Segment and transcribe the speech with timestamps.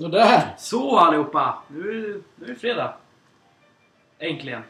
[0.00, 0.54] Sådär!
[0.58, 1.58] Så allihopa!
[1.68, 2.94] Nu är, det- nu är det fredag.
[4.18, 4.62] Äntligen.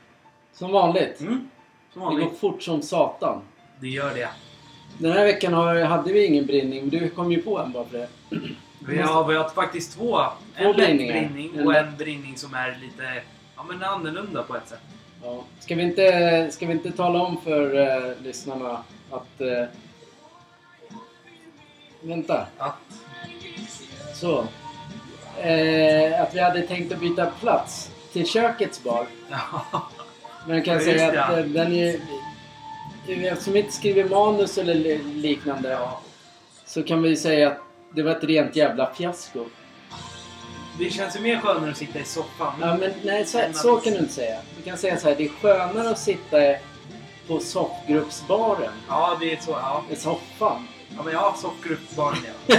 [0.52, 1.20] Som vanligt.
[1.20, 1.50] Mm.
[1.92, 2.38] Som Det går vanligt.
[2.38, 3.42] fort som satan.
[3.80, 4.28] Det gör det.
[4.98, 7.84] Den här veckan har, hade vi ingen brinning, men du kom ju på en bara
[7.84, 8.08] för det.
[8.86, 10.18] Vi har, vi har faktiskt två.
[10.56, 13.22] En lätt brinning och en brinning som är lite
[13.56, 14.80] ja, men annorlunda på ett sätt.
[15.22, 15.44] Ja.
[15.60, 19.40] Ska, vi inte, ska vi inte tala om för eh, lyssnarna att...
[19.40, 19.64] Eh,
[22.00, 22.46] vänta.
[22.58, 22.76] Att,
[24.14, 24.44] Så.
[25.38, 29.06] Eh, att vi hade tänkt att byta plats till kökets bar.
[29.30, 29.64] ja,
[30.46, 31.38] Men jag kan Ja, säga att ja.
[31.38, 32.00] eh, den är...
[33.08, 35.78] Eftersom vi inte skriver manus eller li- liknande
[36.66, 37.58] så kan vi säga att
[37.94, 39.44] det var ett rent jävla fiasko.
[40.78, 42.52] det känns ju mer skönare att sitta i soffan.
[42.60, 44.38] Ja, men nej, så, så kan du inte säga.
[44.56, 46.36] Du kan säga så här, det är skönare att sitta
[47.28, 49.50] på soffgruppsbaren Ja, det är så.
[49.50, 50.68] Ja, i soffan.
[50.96, 52.56] Ja men jag har soffgruppsbarn ja.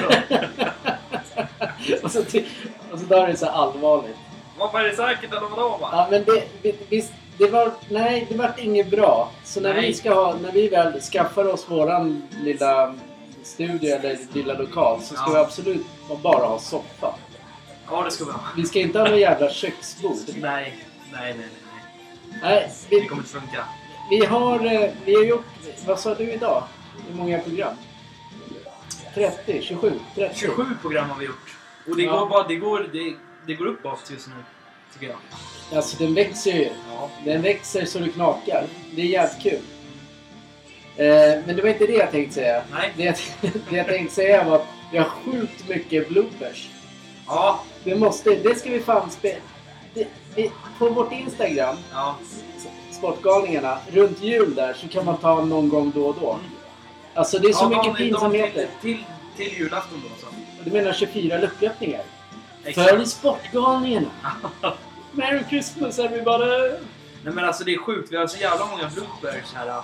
[2.04, 2.46] och, så, ty-
[2.92, 4.16] och så tar det så här allvarligt.
[4.58, 5.90] Vad var det säkert eller vadå va?
[5.92, 9.32] Ja, men det, vi- visst, det var, nej, det vart inget bra.
[9.44, 9.88] Så när Nej.
[9.88, 12.96] vi, ska ha, när vi väl skaffar oss våran lilla
[13.44, 15.34] studio eller lilla lokal så ska Ja.
[15.34, 15.86] vi absolut
[16.24, 17.16] bara ha soffa.
[17.92, 18.40] Ja, det ska vi ha.
[18.58, 20.18] Vi ska inte ha något jävla köksbord.
[20.28, 20.76] Nej, nej,
[21.12, 21.48] nej, nej.
[22.32, 22.42] nej.
[22.42, 23.66] Nej, Det vi, kommer inte funka.
[24.10, 25.46] vi, har, eh, vi har gjort...
[25.86, 26.64] Vad sa du idag?
[27.10, 27.74] Hur många program?
[29.14, 29.62] 30?
[29.62, 29.94] 27?
[30.16, 30.36] 30?
[30.40, 31.56] 27 program har vi gjort.
[31.90, 32.20] Och det Ja.
[32.20, 33.14] går bara, det går, det,
[33.48, 34.34] det går uppåt just nu.
[34.94, 35.18] Tycker jag.
[35.78, 36.70] Alltså den växer ju.
[36.92, 37.10] Ja.
[37.26, 38.66] Den växer så det knakar.
[38.96, 39.60] Det är jävligt kul.
[40.96, 42.64] Eh, men det var inte det jag tänkte säga.
[42.72, 42.94] Nej.
[42.98, 43.16] Det jag,
[43.70, 46.70] det jag tänkte säga var att vi har sjukt mycket bloopers.
[47.28, 47.64] Ja.
[47.84, 49.42] Det, måste, det ska vi fan spela.
[50.78, 52.16] På vårt Instagram, Ja.
[52.92, 56.32] Sportgalningarna, runt jul där så kan man ta någon gång då och då.
[56.34, 56.46] Mm.
[57.14, 58.68] Alltså det är så ja, mycket de- pinsamheter.
[58.82, 59.06] Till, till,
[59.38, 60.28] till julafton då så.
[60.64, 62.02] Du menar 24 lucköppningar?
[62.76, 64.08] För Sportgalningarna!
[65.12, 66.78] Merry Christmas everybody!
[67.24, 68.12] Nej men alltså det är sjukt.
[68.12, 69.82] Vi har så jävla många bloopers här.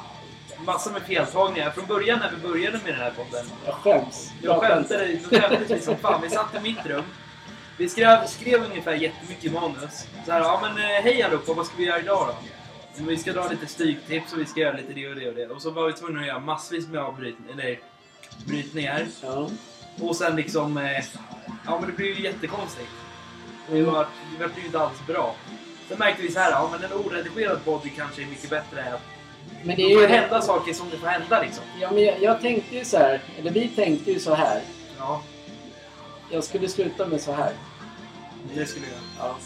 [0.65, 1.71] Massa med feltagningar.
[1.71, 3.45] Från början när vi började med den här podden.
[3.65, 4.31] Jag skäms.
[4.41, 6.21] Jag skämtade, skämdes vi som fan.
[6.21, 7.03] Vi satt i mitt rum.
[7.77, 10.07] Vi skrev, skrev ungefär jättemycket manus.
[10.25, 12.35] Så här, ja men eh, hej allihopa, vad ska vi göra idag då?
[12.97, 15.35] Men vi ska dra lite stygtips och vi ska göra lite det och det och
[15.35, 15.47] det.
[15.47, 17.79] Och så var vi tvungna att göra massvis med avbrytningar, eller
[18.45, 19.05] brytningar.
[19.23, 19.49] Ja.
[20.01, 21.03] Och sen liksom, eh,
[21.65, 22.89] ja men det blev ju jättekonstigt.
[23.71, 24.07] Det var,
[24.37, 25.35] det var ju inte alls bra.
[25.87, 28.93] Sen märkte vi så här, ja men en oredigerad podd kanske är mycket bättre.
[29.63, 30.07] Men det är får ju...
[30.07, 31.63] hända saker som det får hända liksom.
[31.81, 34.61] Ja, men jag, jag tänkte ju så här, eller vi tänkte ju så här.
[34.97, 35.21] Ja,
[36.31, 37.53] Jag skulle sluta med så här.
[38.53, 39.27] det skulle jag.
[39.27, 39.37] Ja.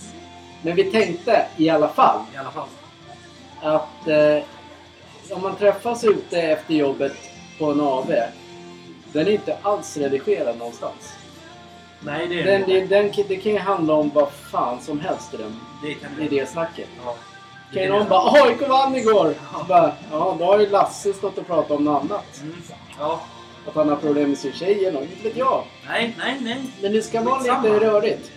[0.62, 2.68] Men vi tänkte i alla fall I alla fall.
[3.62, 4.44] Att eh,
[5.36, 7.13] om man träffas ute efter jobbet
[7.60, 8.12] på en AV.
[9.13, 11.13] Den är inte alls redigerad någonstans.
[12.00, 15.00] Nej, det är Den, det det, den, det kan ju handla om vad fan som
[15.00, 16.50] helst i, den, Det kan i det.
[16.50, 16.88] snacket.
[17.06, 17.16] Ja.
[17.74, 19.34] Kan ju någon bara AIK vann igår!
[19.60, 22.42] Så bara, ja, då har ju Lasse stått och pratat om något annat.
[22.42, 22.56] Mm.
[23.00, 23.22] Ja.
[23.68, 25.64] Att han har problem med sin tjej eller något, inte vet jag.
[25.88, 26.64] Nej, nej, nej.
[26.81, 28.31] Men det ska vara lite rörigt.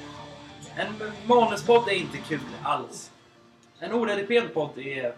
[0.77, 0.87] En
[1.27, 3.11] manuspodd är inte kul alls.
[3.79, 5.15] En oredigerad podd är...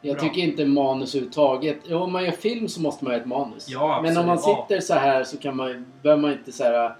[0.00, 0.24] Jag Bra.
[0.24, 1.78] tycker inte manus överhuvudtaget.
[1.84, 3.68] Jo, om man gör film så måste man ha ett manus.
[3.68, 6.96] Ja, Men om man sitter så här så kan man, behöver man inte så här.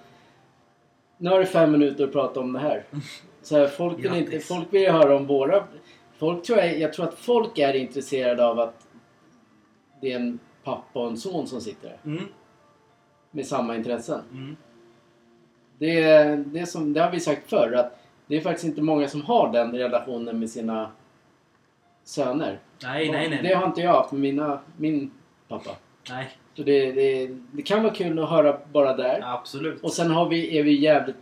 [1.19, 2.85] Nu har du fem minuter att prata om det här.
[3.43, 5.65] Så här folk, vill inte, folk vill höra om våra...
[6.19, 8.87] Folk tror jag, jag tror att folk är intresserade av att
[10.01, 11.99] det är en pappa och en son som sitter här.
[12.05, 12.25] Mm.
[13.31, 14.21] Med samma intressen.
[14.33, 14.57] Mm.
[15.79, 17.98] Det, det, som, det har vi sagt förr att
[18.29, 20.91] det är faktiskt inte många som har den relationen med sina
[22.05, 22.59] söner.
[22.83, 23.41] Nej, nej, nej.
[23.43, 25.11] Det har inte jag haft med mina, min
[25.49, 25.71] pappa.
[26.11, 29.21] Nej, Så det, det, det kan vara kul att höra bara där.
[29.25, 29.81] absolut.
[29.83, 31.17] Och sen har vi, är vi jävligt,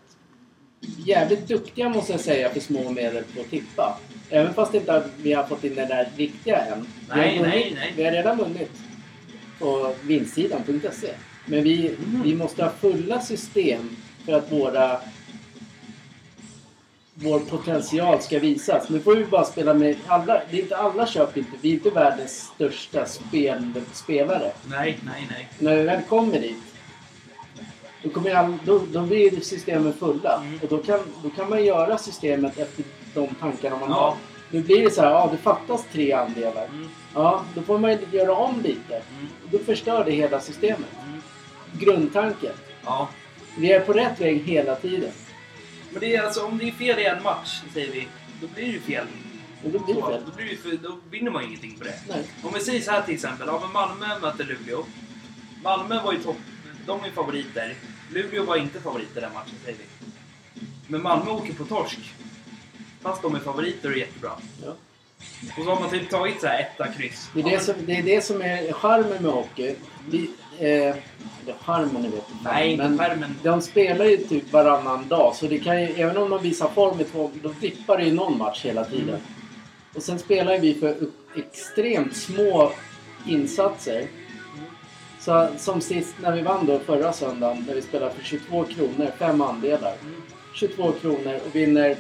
[1.07, 3.99] jävligt duktiga måste jag säga för små medel på att tippa.
[4.31, 6.81] Även fast inte vi har fått in den där riktiga än.
[6.81, 7.93] Vi Nej, har vunnit, nej, nej.
[7.97, 8.71] Vi har redan vunnit
[9.59, 11.09] på vinstsidan.se.
[11.47, 12.23] Men vi, Mm.
[12.23, 15.01] vi måste ha fulla system för att våra
[17.19, 18.89] vår potential ska visas.
[18.89, 20.43] Nu får vi bara spela med alla.
[20.51, 21.51] Det är inte alla köper inte.
[21.61, 24.53] Vi är inte världens största spel, spelare.
[24.71, 25.49] Nej, nej, nej.
[25.59, 26.57] När vi väl kommer dit.
[28.03, 30.37] Då, kommer all, då, då blir systemen fulla.
[30.43, 30.59] Mm.
[30.63, 32.85] Och då kan, då kan man göra systemet efter
[33.15, 33.95] de tankarna man Ja.
[33.95, 34.15] har.
[34.51, 36.65] Nu blir det så här, ja det fattas tre andelar.
[36.65, 36.89] Mm.
[37.15, 38.95] Ja, då får man ju göra om lite.
[38.95, 39.29] Mm.
[39.51, 40.91] Då förstör det hela systemet.
[41.09, 41.21] Mm.
[41.81, 42.53] Grundtanken.
[42.85, 43.09] Ja.
[43.59, 45.11] Vi är på rätt väg hela tiden.
[45.97, 48.09] Men det är alltså, om det är fel i en match, säger vi,
[48.41, 49.07] då blir det ju fel.
[49.65, 50.23] Och då blir det fel.
[50.27, 51.95] Då, blir det, för, då vinner man ingenting på det.
[52.09, 52.25] Nej.
[52.43, 54.85] Om vi säger så här till exempel, ja men Malmö möter Luleå.
[55.63, 56.37] Malmö var ju topp,
[56.87, 57.75] de är favoriter.
[58.11, 59.85] Luleå var inte favoriter den matchen, säger vi.
[60.87, 61.99] Men Malmö åker på torsk.
[63.03, 64.33] Fast de är favoriter och är jättebra.
[64.65, 64.75] Ja.
[65.59, 67.31] Och så har man typ tagit så här etta kryss.
[67.35, 69.75] Det är Ja, det, men- som, det är det som är charmen med hockey.
[70.11, 70.95] Vi, eh,
[71.61, 72.45] charmen, jag vet inte.
[72.45, 73.35] Nej, men skärmen.
[73.43, 75.35] de spelar ju typ varannan dag.
[75.35, 78.13] Så det kan ju, även om de visar form i två, då dippar det ju
[78.13, 79.09] någon match hela tiden.
[79.09, 79.21] Mm.
[79.95, 80.97] Och sen spelar ju vi för
[81.37, 82.73] extremt små
[83.27, 84.07] insatser.
[85.21, 89.11] Så, som sist när vi vann då förra söndagen när vi spelade för 22 kronor,
[89.19, 89.95] fem andelar.
[90.03, 90.23] Mm.
[90.55, 91.97] 22 kronor och vinner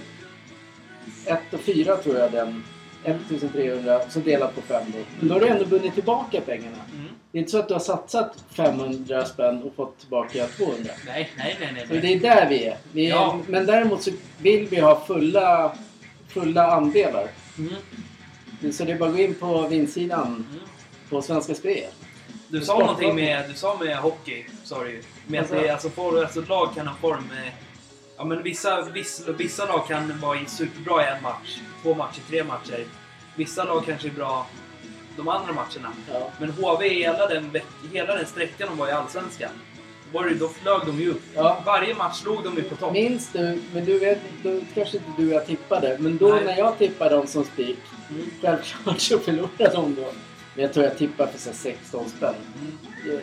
[1.25, 2.65] 1 och 4 tror jag den.
[3.05, 4.99] 1300 så delat på 5 då.
[5.19, 6.77] Men då har du ändå vunnit tillbaka pengarna.
[6.95, 7.06] Mm.
[7.37, 10.90] Det är inte så att du har satsat 500 spänn och fått tillbaka 200.
[11.07, 11.87] Nej, nej, nej, nej.
[11.88, 12.76] Så det är där vi är.
[12.93, 13.40] Vi är Ja.
[13.49, 15.76] Men däremot så vill vi ha fulla,
[16.28, 17.28] fulla andelar.
[17.59, 18.73] Mm.
[18.73, 20.45] Så det är bara att gå in på vinstsidan Mm.
[21.11, 21.90] på Svenska Spel.
[22.49, 25.02] Du sa någonting med, du sa med hockey, sa du.
[25.26, 27.31] Med att Alltså- det, alltså, for, alltså lag kan ha form...
[28.16, 32.45] Ja men vissa, vissa, vissa lag kan vara superbra i en match, två matcher, tre
[32.45, 32.85] matcher.
[33.37, 34.47] Vissa lag kanske är bra
[35.17, 35.93] de andra matcherna.
[36.13, 36.31] Ja.
[36.41, 37.51] Men HV, hela den,
[37.93, 39.51] hela den sträckan de var i Allsvenskan,
[40.13, 41.23] var det, då flög de ju upp.
[41.35, 41.63] Ja.
[41.67, 42.93] Varje match låg de ju på topp.
[42.93, 46.45] Minns du, men du vet, då kanske inte du och jag tippade, men då Nej.
[46.45, 47.79] när jag tippade dem som spik,
[48.11, 48.31] Mm.
[48.43, 50.13] självklart så förlorade de då.
[50.55, 52.35] Men jag tror jag tippade för så här 16 spänn.
[52.61, 52.79] Mm.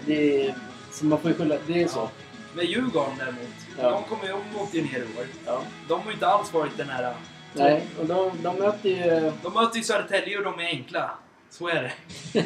[0.06, 0.56] Det, det
[0.92, 2.10] så man får ju skylla, det är så.
[2.56, 3.50] Men Djurgården däremot,
[3.82, 3.90] Ja.
[3.90, 5.26] de, kommer, ju- åkte ner i år.
[5.46, 5.62] Ja.
[5.88, 7.14] De har ju inte alls varit den här...
[7.54, 9.32] Nej, och de, de möter ju...
[9.44, 11.12] De möter ju Södertälje och de är enkla.
[11.53, 11.91] Så är det.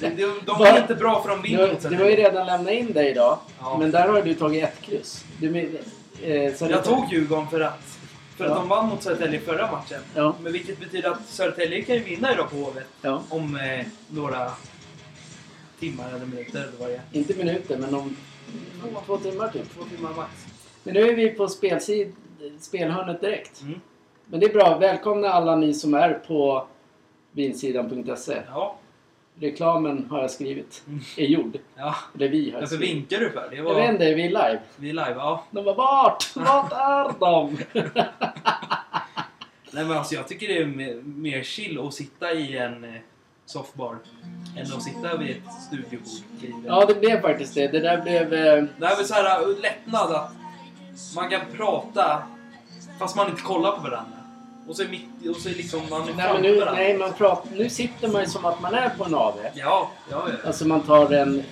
[0.00, 0.68] De, de, de Va?
[0.68, 3.76] är inte bra för de vinner du har ju redan lämnat in dig idag, Ja.
[3.78, 5.24] men där har du tagit ett kryss.
[5.40, 5.58] Du,
[6.22, 6.32] eh,
[6.70, 7.98] Jag tog Djurgården för att,
[8.36, 8.56] för att Ja.
[8.56, 10.00] de vann mot Södertälje förra matchen.
[10.14, 10.34] Ja.
[10.42, 13.22] Men vilket betyder att Södertälje kan ju vinna idag på Hovet Ja.
[13.28, 14.50] om eh, några
[15.80, 17.02] timmar eller minuter eller vad det är.
[17.12, 18.16] Inte minuter, men om
[19.06, 19.74] två timmar typ.
[19.74, 20.30] Två timmar max.
[20.82, 22.12] Men nu är vi på spelsid,
[22.60, 23.60] spelhörnet direkt.
[23.62, 23.80] Mm.
[24.24, 24.78] Men det är bra.
[24.78, 26.66] Välkomna alla ni som är på
[27.32, 28.42] vinsidan.se.
[28.48, 28.76] Ja.
[29.40, 30.82] Reklamen har jag skrivit.
[30.86, 31.00] Mm.
[31.16, 31.58] Är gjord.
[31.76, 31.94] ja.
[32.14, 32.94] Eller vi har Varför skrivit.
[32.96, 33.48] vinkar du för?
[33.50, 33.74] Det Jag var...
[33.74, 34.60] vet inte, vi är live.
[34.76, 35.44] Vi är live, ja.
[35.50, 36.36] De var vart?
[36.36, 37.58] Vart är de?
[39.72, 42.90] Nej men alltså jag tycker det är mer, chill att sitta i en eh,
[43.46, 43.96] softbar
[44.56, 46.64] än att sitta vid ett studiobord.
[46.66, 47.68] ja, det blev faktiskt det.
[47.68, 48.22] Det där blev...
[48.34, 50.30] Eh, Det här är väl så här uh, lättnad att
[51.16, 52.22] man kan prata
[52.98, 54.17] fast man inte kollar på varandra.
[54.68, 57.50] Och så är, mitt, och så är liksom man nej, men nu, nej, man pratar,
[57.56, 59.34] nu sitter man ju som att man är på en AV.
[59.54, 60.46] Ja, ja, ja.
[60.46, 61.42] Alltså man tar en...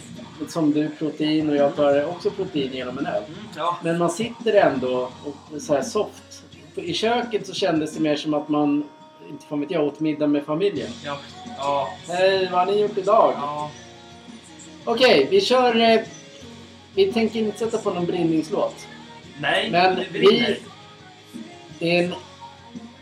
[0.49, 3.23] Som du, protein och jag tar också protein genom en öl.
[3.27, 3.79] Mm, ja.
[3.83, 6.43] Men man sitter ändå och så här soft
[6.75, 8.85] I köket så kändes det mer som att man,
[9.29, 10.91] inte fan vet jag, åt middag med familjen.
[11.05, 11.19] Ja.
[11.59, 11.89] Ja.
[12.09, 13.33] Hej, vad har ni gjort idag?
[13.37, 13.71] Ja.
[14.85, 15.81] Okej, vi kör...
[15.81, 16.01] Eh,
[16.95, 18.87] vi tänker inte sätta på någon brinningslåt.
[19.41, 20.47] Nej, Men det brinner.
[20.47, 20.59] vi...
[21.79, 22.15] Det är en,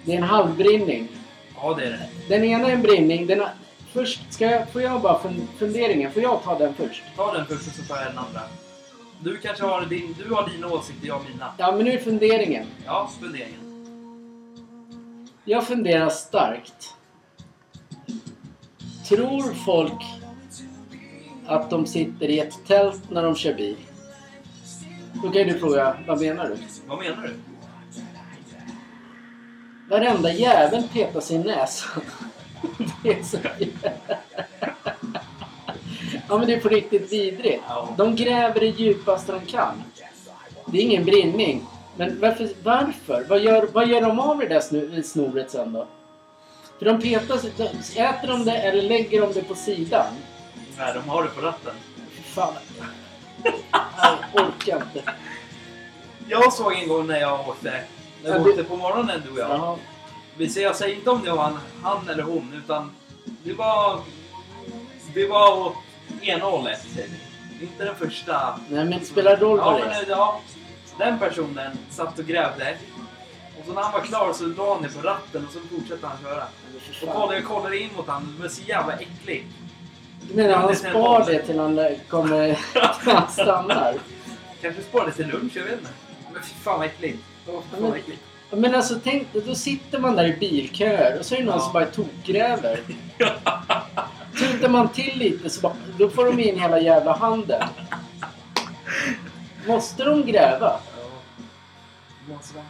[0.05, 1.09] det är en halvbrinning.
[1.57, 2.09] Ja, det är det.
[2.29, 3.27] Den ena är en brinning.
[3.27, 3.43] Den,
[3.93, 6.13] först ska jag, får jag bara fun, funderingen.
[6.13, 7.03] Får jag ta den först?
[7.17, 8.41] Ta den först och så tar jag den andra.
[9.21, 11.53] Du kanske har din, du har dina åsikter, jag mina.
[11.59, 12.67] Ja, men nu är funderingen.
[12.87, 13.61] Ja, funderingen.
[15.45, 16.95] Jag funderar starkt.
[19.09, 20.05] Tror folk
[21.47, 23.77] att de sitter i ett tält när de kör bil?
[25.23, 26.57] Då kan ju du fråga, vad menar du?
[26.87, 27.35] Vad menar du?
[29.89, 31.87] Varenda jävel petar sin näsa.
[33.03, 33.39] Det är så
[36.29, 37.63] Ja men det är på riktigt vidrigt.
[37.97, 39.83] De gräver det djupaste de kan.
[40.67, 41.67] Det är ingen brinning.
[41.97, 42.49] Men varför?
[42.63, 43.27] varför?
[43.29, 45.87] Vad, gör, vad gör de av det där snoret sen då?
[46.79, 47.63] För de petar sig, de,
[48.01, 50.07] Äter de det eller lägger de det på sidan?
[50.79, 51.75] Nej, de har det på ratten.
[52.25, 52.55] Fan.
[54.33, 55.13] Jag orkar inte.
[56.29, 57.85] Jag såg en gång när jag åkte,
[58.25, 59.79] när Ja, vi åkte på morgonen du och jag.
[60.37, 62.91] Vi säger, jag säger inte om det var han, han eller hon, utan
[63.45, 64.01] det var...
[65.15, 65.75] Det var åt
[66.23, 66.87] ena hållet.
[67.61, 68.59] Inte den första.
[68.69, 70.05] Nej men det spelar roll Ja, vad det men är.
[70.09, 70.41] ja.
[70.99, 72.77] Den personen satt och grävde.
[73.61, 76.07] Och så när han var klar så la han ner på ratten och så fortsatte
[76.07, 76.45] han köra.
[77.03, 79.47] Och kollade, jag kollade in mot honom, det var så jävla äcklig.
[80.29, 82.59] Du menar Ja, han det spar det till han eh, kommer...
[83.15, 83.95] han stannar?
[84.63, 85.91] Kanske sparade till lunch, jag vet inte.
[86.33, 87.19] Men fy fan vad äckligt.
[87.79, 88.21] Vad äckligt.
[88.51, 91.61] Men alltså tänk då sitter man där i bilköer och så är det någon Ja.
[91.61, 92.81] som bara tokgräver.
[94.39, 97.63] Tutar man till lite så bara, då får de in hela jävla handen.
[99.67, 100.81] Måste de gräva?
[100.99, 101.09] Ja.
[102.35, 102.65] Måste vara.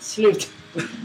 [0.00, 0.48] Slut,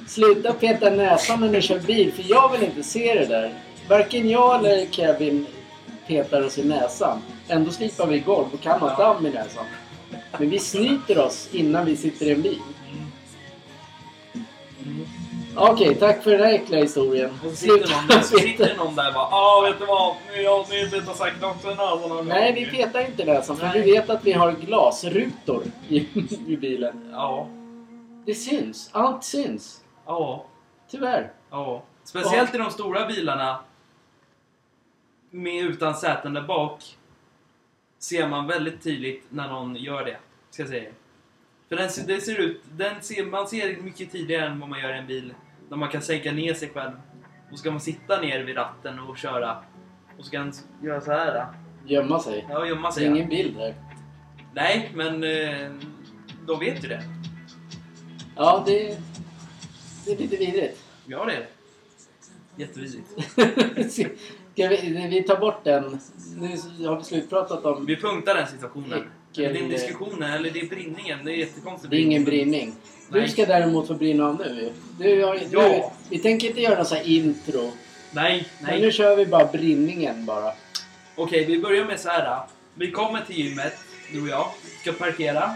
[0.07, 3.53] sluta peta näsan när ni kör bil för jag vill inte se det där.
[3.89, 5.45] Varken jag eller Kevin
[6.07, 7.21] petar oss i näsan.
[7.47, 9.65] Ändå slipar vi golv och kan ha damm i näsan.
[10.39, 12.59] Men vi snyter oss innan vi sitter i en bil.
[15.57, 17.31] Okej, tack för den här äckliga historien.
[17.45, 20.15] Och så sitter, någon där, så sitter någon där och bara Ja, vet du vad?
[20.43, 23.81] Jag ni petar säkert också näsan någon Nej, gång." vi petar inte näsan för Nej.
[23.81, 25.97] vi vet att vi har glasrutor i,
[26.47, 27.09] i bilen.
[27.11, 27.47] Ja.
[28.25, 28.89] Det syns.
[28.93, 29.81] Allt syns.
[30.05, 30.45] Ja.
[30.91, 31.31] Tyvärr.
[31.49, 31.83] Ja.
[32.03, 33.59] Speciellt i de stora bilarna
[35.29, 36.97] med utan säten där bak
[37.99, 40.17] ser man väldigt tydligt när någon gör det.
[40.55, 40.89] Ska jag säga.
[41.69, 44.95] För den, det ser ut, den ser, man ser mycket tidigare än vad man gör
[44.95, 45.33] i en bil.
[45.69, 46.91] Där man kan sänka ner sig själv.
[47.51, 49.63] Och ska man sitta ner vid ratten och köra.
[50.17, 51.47] Och så kan man göra så här.
[51.85, 52.45] Gömma sig.
[52.49, 53.05] Ja, gömma Det sig.
[53.05, 53.75] är ingen bild där.
[54.53, 55.71] Nej, men eh,
[56.47, 57.03] de vet ju det.
[58.35, 58.97] Ja, det,
[60.05, 60.83] det är lite vidrigt.
[61.05, 61.47] Ja, det är det.
[62.63, 63.07] Jättevidrigt.
[64.53, 65.99] Ska vi, vi tar bort den.
[66.39, 66.47] Nu
[66.87, 67.85] har vi slutpratat om...
[67.85, 69.03] Vi punktar den situationen.
[69.35, 71.25] Det är diskussionen, eller det är brinningen.
[71.25, 71.91] Det är jättekonstigt.
[71.91, 72.75] Det är ingen brinning.
[73.09, 75.93] Du ska däremot få brinna av nu du, har, du, Ja.
[76.09, 77.71] Vi tänker inte göra någon sån här intro.
[78.11, 78.81] Nej, Men nej.
[78.81, 80.53] nu kör vi bara brinningen bara.
[81.15, 82.43] Okej, vi börjar med så här.
[82.75, 83.73] Vi kommer till gymmet,
[84.13, 84.47] du och jag.
[84.81, 85.55] Ska parkera.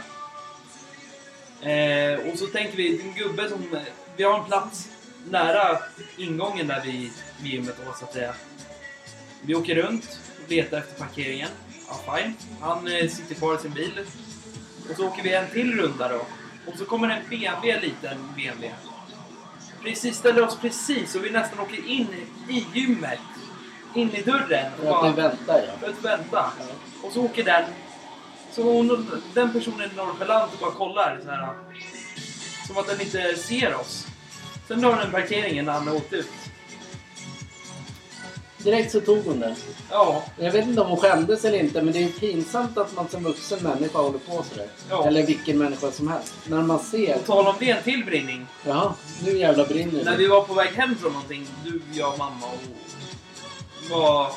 [1.61, 3.75] Eh, och så tänker vi, en gubbe som...
[4.17, 4.89] Vi har en plats
[5.29, 5.77] nära
[6.17, 7.09] ingången där vid,
[7.43, 8.33] vid gymmet då, så att säga.
[9.41, 11.49] Vi åker runt och letar efter parkeringen.
[11.89, 12.33] Ja, fine.
[12.61, 13.99] Han eh, sitter kvar i sin bil.
[14.89, 16.21] Och så åker vi en till runda då.
[16.71, 18.71] Och så kommer en BMW, liten BMW.
[19.83, 22.07] Precis, ställer oss precis och vi nästan åker in
[22.49, 23.19] i gymmet.
[23.95, 24.71] In i dörren.
[24.73, 25.73] och För att bara- väntar ja.
[25.79, 26.51] för att vänta.
[27.03, 27.63] Och så åker den.
[28.51, 31.49] Så hon, den personen är nonchalant och bara kollar så här.
[32.67, 34.07] Som att den inte ser oss.
[34.67, 36.31] Sen drar den parkeringen när han har åkt ut.
[38.63, 39.55] Direkt så tog hon den.
[39.89, 43.09] Ja, Jag vet inte om hon skämdes eller inte men det är pinsamt att man
[43.09, 44.67] som vuxen människa håller på sådär.
[44.89, 45.07] Ja.
[45.07, 46.33] Eller vilken människa som helst.
[46.47, 47.13] När man ser...
[47.13, 48.47] på tal om det, en till brinning.
[48.67, 48.93] Jaha,
[49.25, 53.91] nu jävlar brinner När vi var på väg hem från någonting, du, jag, mamma och...
[53.91, 54.31] Var...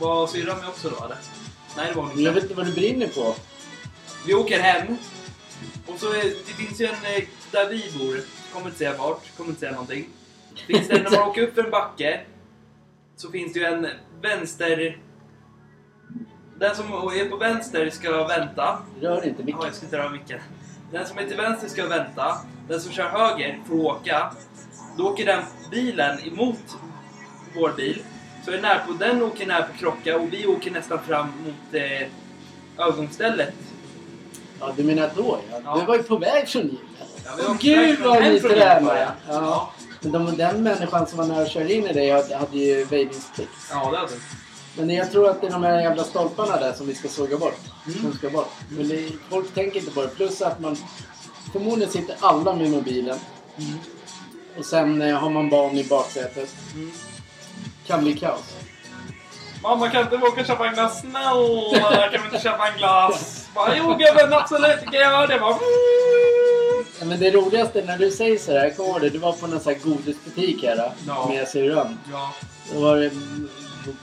[0.00, 1.16] Var syrran med också då eller?
[1.76, 2.34] Nej det var hon Men jag inte.
[2.40, 3.34] vet inte vad du brinner på.
[4.26, 4.96] Vi åker hem.
[5.86, 6.12] Och så
[6.46, 6.92] det finns ju en...
[6.92, 8.20] eh, Där vi bor,
[8.52, 10.06] kommer inte säga vart, kommer inte säga någonting.
[10.66, 12.20] Finns det, när man åker upp för en backe
[13.16, 13.86] så finns det ju en
[14.22, 14.98] vänster...
[16.58, 18.78] Den som är på vänster ska vänta.
[19.00, 19.60] Rör inte micken.
[19.64, 20.40] jag ska inte röra micken.
[20.92, 22.38] Den som är till vänster ska vänta.
[22.68, 24.32] Den som kör höger får åka.
[24.96, 26.76] Då åker den bilen emot
[27.54, 28.02] vår bil.
[28.44, 31.74] Så är när på, den åker när på krocka och vi åker nästan fram mot
[31.74, 32.08] eh,
[32.78, 33.54] övergångsstället.
[34.60, 35.60] Ja, du menar då ja.
[35.64, 35.78] Ja.
[35.80, 36.80] Du var ju på väg från gymmet.
[37.24, 39.14] Ja, gud vad ni tränar!
[39.28, 39.72] ja.
[40.02, 43.50] De, den människan som var nära att köra in i dig hade, hade ju väjningsplikt.
[43.70, 44.12] Ja, det hade
[44.76, 47.38] Men jag tror att det är de här jävla stolparna där som vi ska såga
[47.38, 47.60] bort.
[47.86, 48.00] Mm.
[48.00, 48.52] Som ska bort.
[48.68, 50.08] Men det, folk tänker inte på det.
[50.08, 50.76] Plus att man...
[51.52, 53.18] Förmodligen sitter alla med mobilen.
[53.56, 53.78] Mm.
[54.58, 56.54] Och sen eh, har man barn i baksätet.
[56.74, 56.90] Mm.
[57.86, 58.56] Kan bli kaos.
[59.62, 61.00] Mamma kan inte vi åka och köpa en glass?
[61.00, 63.48] Snälla, kan vi inte köpa en glass?
[63.54, 65.38] Bara, jo gubben, absolut, kan jag göra det?
[65.38, 65.58] Bara,
[67.04, 69.10] men det roligaste när du säger sådär, jag kommer ihåg det.
[69.10, 71.28] Du var på någon sån här godisbutik här Ja.
[71.28, 71.98] med syrran.
[72.12, 72.32] Ja.
[72.74, 73.10] Då var det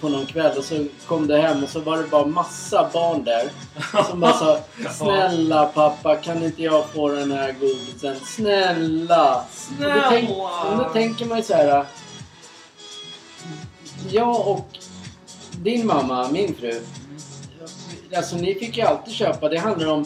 [0.01, 3.24] på någon kväll och så kom du hem och så var det bara massa barn
[3.24, 3.50] där.
[4.10, 4.60] Som bara sa
[4.98, 8.15] Snälla pappa kan inte jag få den här godisen?
[8.36, 9.36] Snälla!
[9.79, 11.86] Och Då, tänk, och då tänker man ju så här.
[14.10, 14.68] Jag och
[15.51, 16.82] din mamma, min fru.
[18.15, 19.50] Alltså ni fick ju alltid köpa.
[19.50, 20.06] Det handlar om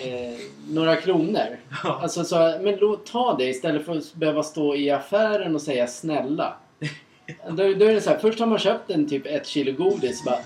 [0.00, 0.38] eh,
[0.68, 1.58] några kronor.
[1.84, 2.00] Ja.
[2.02, 5.86] Alltså så, men låt ta det istället för att behöva stå i affären och säga
[5.86, 6.56] snälla.
[7.48, 10.24] Då, då är det så här, först har man köpt en typ ett kilo godis.
[10.24, 10.38] Bara,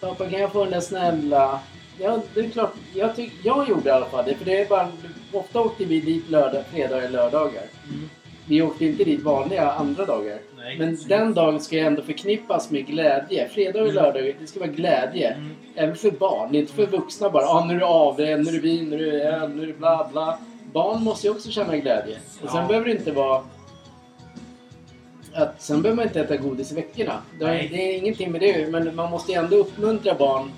[0.00, 1.60] Pappa kan jag få den där snälla?
[1.98, 2.74] Ja, det är klart.
[2.94, 4.34] Jag, tyck, jag gjorde i alla fall det.
[4.34, 4.88] För det är bara,
[5.32, 7.64] ofta åkte vi dit lördag, fredagar lördagar.
[7.88, 8.08] Mm.
[8.46, 10.38] Vi åkte inte dit vanliga andra dagar.
[10.60, 10.78] Nej.
[10.78, 13.48] Men den dagen ska ju ändå förknippas med glädje.
[13.48, 13.94] Fredag och Mm.
[14.02, 15.28] lördag, det ska vara glädje.
[15.30, 15.50] Mm.
[15.74, 17.44] Även för barn, inte för vuxna bara.
[17.46, 19.66] Ah, nu är det av nu är det vin, nu är det öl, nu är
[19.66, 20.38] det bla bla.
[20.72, 22.16] Barn måste ju också känna glädje.
[22.42, 22.66] Och sen Ja.
[22.68, 23.42] behöver det inte vara...
[25.34, 27.22] Att, sen behöver man inte äta godis i veckorna.
[27.38, 28.70] Det, är- det är ingenting med det.
[28.70, 30.52] Men man måste ju ändå uppmuntra barn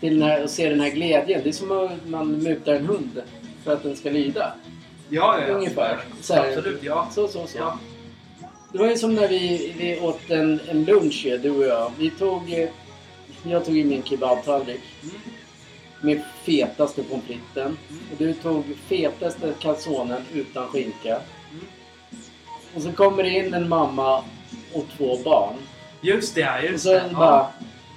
[0.00, 1.40] till den här, att se den här glädjen.
[1.44, 3.22] Det är som att man mutar en hund
[3.64, 4.52] för att den ska lyda.
[5.08, 5.54] Ja, ja, ja.
[5.54, 5.96] Ungefär.
[6.20, 6.48] Så här.
[6.48, 7.08] Absolut, ja.
[7.12, 7.58] Så, så, så.
[7.58, 7.78] ja.
[8.72, 11.92] Det var ju som när vi, vi åt en, en lunch, du och jag.
[11.98, 12.52] Vi tog...
[12.52, 12.68] eh,
[13.42, 15.16] Jag tog ju min kebabtallrik Mm.
[16.00, 17.76] med fetaste pommes fritesen.
[17.90, 18.02] Mm.
[18.12, 21.08] Och du tog fetaste calzonen utan skinka.
[21.52, 21.66] Mm.
[22.74, 24.18] Och så kommer det in en mamma
[24.72, 25.54] och två barn.
[26.00, 27.10] Just det, ja, Och just så det.
[27.14, 27.26] bara...
[27.30, 27.52] Ja.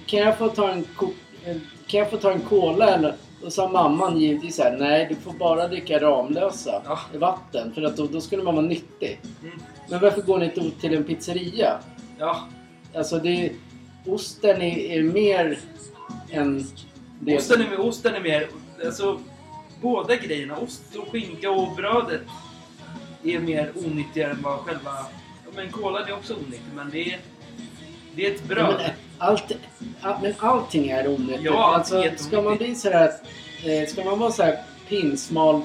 [0.06, 0.86] Kan jag få ta en,
[1.88, 3.16] kan jag få ta en cola eller?
[3.42, 7.00] Då sa mamman givetvis så här, nej du får bara dricka Ramlösa Ja.
[7.14, 7.74] vatten.
[7.74, 9.20] För att då, då skulle man vara nyttig.
[9.44, 9.60] Mm.
[9.90, 11.80] Men varför går ni inte till en pizzeria?
[12.18, 12.48] Ja.
[12.96, 13.52] Alltså det...
[14.06, 15.60] Osten är, är mer
[16.32, 16.66] än...
[17.20, 18.48] Det Osten är, osten är mer...
[18.86, 19.20] Alltså,
[19.82, 22.22] båda grejerna, ost och skinka och brödet,
[23.24, 24.92] är mer onyttigare än vad själva...
[25.46, 27.20] Ja, men kolan är också onyttig, men det är...
[28.16, 28.76] Det är ett bröd.
[28.78, 29.52] Men, allt,
[30.02, 31.44] all, men allting är onyttigt.
[31.44, 33.12] Ja, alltså, ska man bli sådär...
[33.64, 35.62] Eh, ska man vara såhär pinsmal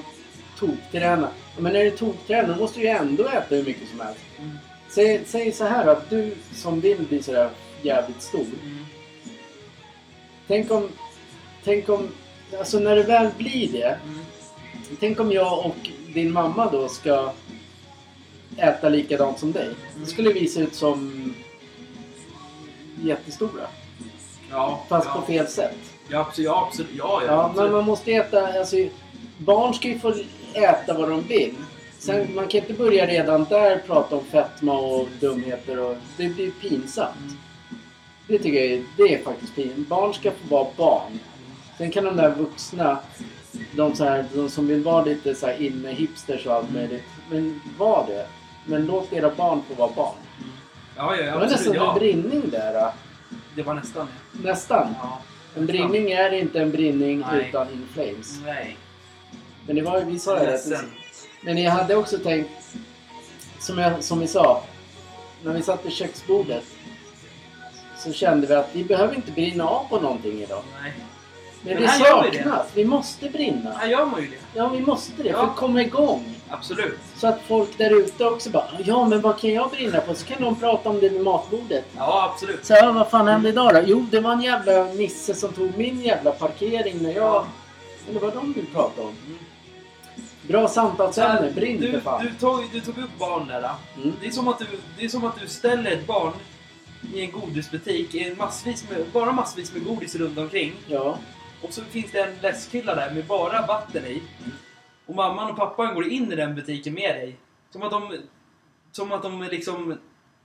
[0.59, 1.29] toktränare.
[1.57, 4.21] Men när du är toktränare då måste du ju ändå äta hur mycket som helst.
[4.39, 4.57] Mm.
[4.89, 7.49] Säg, säg så här att du som vill bli sådär
[7.81, 8.45] jävligt stor.
[8.63, 8.85] Mm.
[10.47, 10.89] Tänk om...
[11.63, 12.09] Tänk om...
[12.59, 13.97] Alltså när du väl blir det.
[14.05, 14.25] Mm.
[14.99, 17.31] Tänk om jag och din mamma då ska
[18.57, 19.69] äta likadant som dig.
[19.95, 21.33] Då skulle vi se ut som
[23.03, 23.67] jättestora.
[24.51, 25.21] Ja, Fast ja.
[25.21, 25.77] på fel sätt.
[26.07, 26.45] Ja, absolut.
[26.45, 26.91] Ja, absolut.
[26.97, 27.71] Ja, ja, Ja, men absolut.
[27.71, 28.47] man måste äta...
[28.59, 28.75] Alltså,
[29.37, 30.13] barn ska ju få
[30.55, 31.53] äta vad de vill.
[31.99, 32.35] Sen, Mm.
[32.35, 35.79] Man kan inte börja redan där prata om fetma och dumheter.
[35.79, 37.15] Och, det blir pinsamt.
[37.21, 37.37] Mm.
[38.27, 39.87] Det tycker jag är, det är faktiskt pinsamt.
[39.87, 41.19] Barn ska få vara barn.
[41.77, 42.99] Sen kan de där vuxna,
[43.71, 46.81] de, så här, de som vill vara lite så här inne hipsters och allt Mm.
[46.81, 47.03] möjligt.
[47.29, 48.27] Men var det.
[48.65, 50.15] Men låt era barn få vara barn.
[50.97, 51.51] Ja, ja, Det var absolut.
[51.51, 51.93] nästan en Ja.
[51.99, 52.73] brinning där.
[52.73, 52.93] då.
[53.55, 54.07] Det var nästan.
[54.43, 54.95] Nästan.
[55.01, 55.21] Ja.
[55.57, 57.47] En brinning är inte en brinning Nej.
[57.49, 58.39] utan in flames.
[58.45, 58.77] Nej.
[59.67, 60.81] Men det var vi sa är det.
[61.41, 62.49] Men jag hade också tänkt,
[63.59, 64.63] som, jag, som vi sa,
[65.43, 66.63] när vi satt vid köksbordet
[67.97, 70.63] så kände vi att vi behöver inte brinna av på någonting idag.
[70.81, 70.93] Nej.
[71.61, 72.67] Men Men det här gör vi saknas.
[72.73, 73.71] Vi måste brinna.
[73.71, 74.35] Här gör man ju det.
[74.53, 75.45] Ja, vi måste det för Ja.
[75.45, 76.35] att komma igång.
[76.49, 76.99] Absolut.
[77.15, 80.13] Så att folk där ute också bara Ja, men vad kan jag brinna på?
[80.15, 81.85] Så kan de prata om det vid matbordet.
[81.97, 82.65] Ja, absolut.
[82.65, 83.81] Så ja, vad fan hände idag då?
[83.85, 87.23] Jo, det var en jävla nisse som tog min jävla parkering när jag...
[87.25, 87.45] Ja.
[88.09, 89.15] Eller vad de vill prata om.
[89.25, 89.37] Mm.
[90.47, 91.51] Bra samtalsämne.
[91.51, 92.25] Brinn du, för fan.
[92.25, 93.69] du, tog, du tog upp barn där.
[93.97, 94.13] Mm.
[94.21, 94.65] Det, är som att du,
[94.97, 96.33] det är som att du ställer ett barn
[97.13, 100.73] i en godisbutik, i en massvis med, bara massvis med godis runt omkring.
[100.87, 101.17] Ja.
[101.61, 104.21] Och så finns det en läskhylla där med bara vatten i.
[105.05, 107.35] Och mamman och pappan går in i den butiken med dig.
[107.69, 108.17] Som att de...
[108.91, 109.97] Som att de liksom...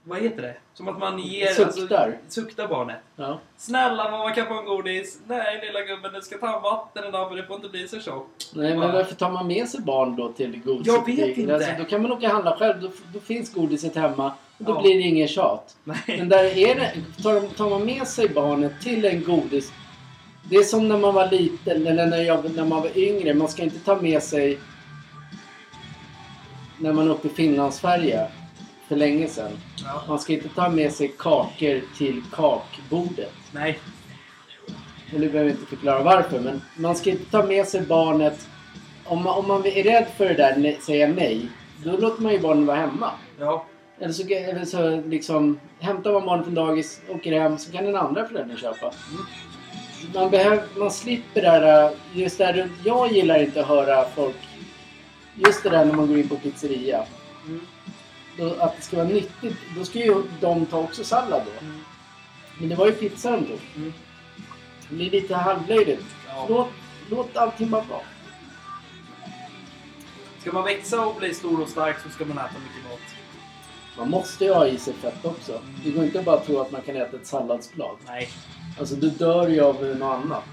[0.03, 0.55] Vad heter det?
[0.73, 1.47] Som att man ger...
[1.47, 2.05] Suktar.
[2.05, 2.97] Alltså, suktar barnet.
[3.15, 3.39] ja.
[3.57, 5.19] Snälla mamma kan få en godis.
[5.27, 8.27] Nej lilla gubben du ska ta vatten idag för du får inte bli så tjock.
[8.53, 10.87] Nej, men varför tar man med sig barn då till godis?
[10.87, 11.53] Jag vet inte.
[11.55, 12.81] Alltså, då kan man åka och handla själv.
[12.81, 14.33] Då, då finns godiset hemma.
[14.57, 14.81] Och då Ja.
[14.81, 15.75] blir det ingen tjat.
[15.83, 15.97] Nej.
[16.07, 19.71] Men där är det, tar, tar man med sig barnet till en godis...
[20.49, 23.33] Det är som när man var liten, eller när, jag, när man var yngre.
[23.33, 24.59] Man ska inte ta med sig...
[26.79, 28.27] När man åkte Finlandsfärja
[28.91, 29.51] för länge sedan.
[29.85, 30.03] Ja.
[30.07, 33.33] Man ska inte ta med sig kakor till kakbordet.
[33.51, 33.79] Nej.
[35.13, 38.47] Och nu behöver jag inte förklara varför, men man ska inte ta med sig barnet...
[39.05, 41.49] Om man, om man är rädd för det där, ne- säga nej,
[41.83, 43.11] då låter man ju barnen vara hemma.
[43.39, 43.65] Ja.
[43.99, 47.95] Eller så, eller så liksom, hämtar man barnet från dagis, åker hem, så kan den
[47.95, 48.85] andra föräldern köpa.
[48.85, 49.25] Mm.
[50.13, 54.37] Man, behöver, man slipper det där, just där, jag gillar inte att höra folk,
[55.35, 57.05] just det där när man går in på pizzeria.
[57.47, 57.61] Mm.
[58.41, 61.65] Då, att det ska vara nyttigt, då ska ju de ta också sallad då.
[61.65, 61.79] Mm.
[62.59, 63.59] Men det var ju pizza de tog.
[63.75, 63.93] Mm.
[64.89, 66.05] Det blir lite halvlöjligt.
[66.27, 66.45] Ja.
[66.49, 66.67] Låt,
[67.09, 68.03] låt allting vara bra.
[70.39, 72.99] Ska man växa och bli stor och stark så ska man äta mycket mat.
[73.97, 75.61] Man måste ju ha i sig fett också.
[75.83, 77.97] Det går inte att bara tro att man kan äta ett salladsblad.
[78.07, 78.29] Nej.
[78.79, 80.49] Alltså du dör ju av något annat.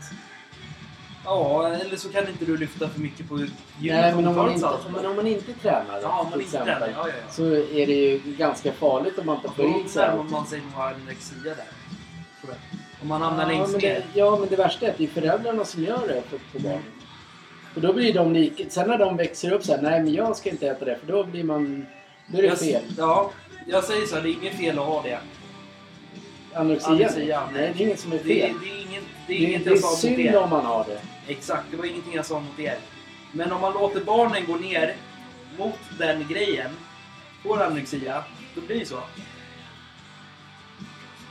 [1.24, 4.52] Ja, eller så kan inte du lyfta för mycket på gymmet Nej, men om man,
[4.52, 6.88] inte, men om man inte tränar Ja, om man inte exempel, tränar.
[6.88, 7.32] Ja, ja, ja.
[7.32, 10.30] så är det ju ganska farligt om man inte får Då i sig allt.
[10.30, 11.54] man sig nog anorexia där.
[11.54, 11.64] Tror
[12.48, 12.56] jag.
[13.02, 15.08] Om man hamnar Ja längst men, det, ja, men det värsta är att det är
[15.08, 16.82] föräldrarna som gör det för, för barnen.
[17.74, 18.64] För då blir de lika...
[18.70, 21.12] Sen när de växer upp så här, nej men jag ska inte äta det för
[21.12, 21.86] då blir man...
[22.26, 22.82] Då är det Jag- fel.
[22.98, 23.30] Ja,
[23.66, 25.18] jag säger så här, det är inget fel att ha det.
[26.54, 26.88] Anorexia?
[26.90, 28.54] Anorexia, nej, det är inget som är Det, fel.
[28.62, 28.77] det inget,
[29.28, 30.36] det är Det, inget det är jag sa mot synd er.
[30.36, 31.00] om man har det.
[31.32, 32.78] Exakt, det var ingenting jag sa mot er.
[33.32, 34.94] Men om man låter barnen gå ner
[35.58, 36.70] mot den grejen,
[37.42, 39.00] får anorexia, då blir det så.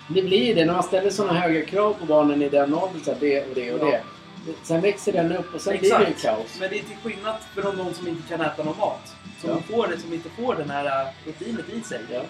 [0.10, 3.02] Det blir det när man ställer sådana höga krav på barnen i den åldern.
[3.04, 3.92] Så det och det och Ja.
[3.92, 4.54] det.
[4.64, 6.58] Sen växer den upp och sen blir det kaos.
[6.60, 9.16] Men det är till skillnad från de som inte kan äta någon mat.
[9.42, 9.58] Som, Ja.
[9.76, 12.02] får det, som inte får den här äh, proteinet i sig.
[12.12, 12.22] Ja.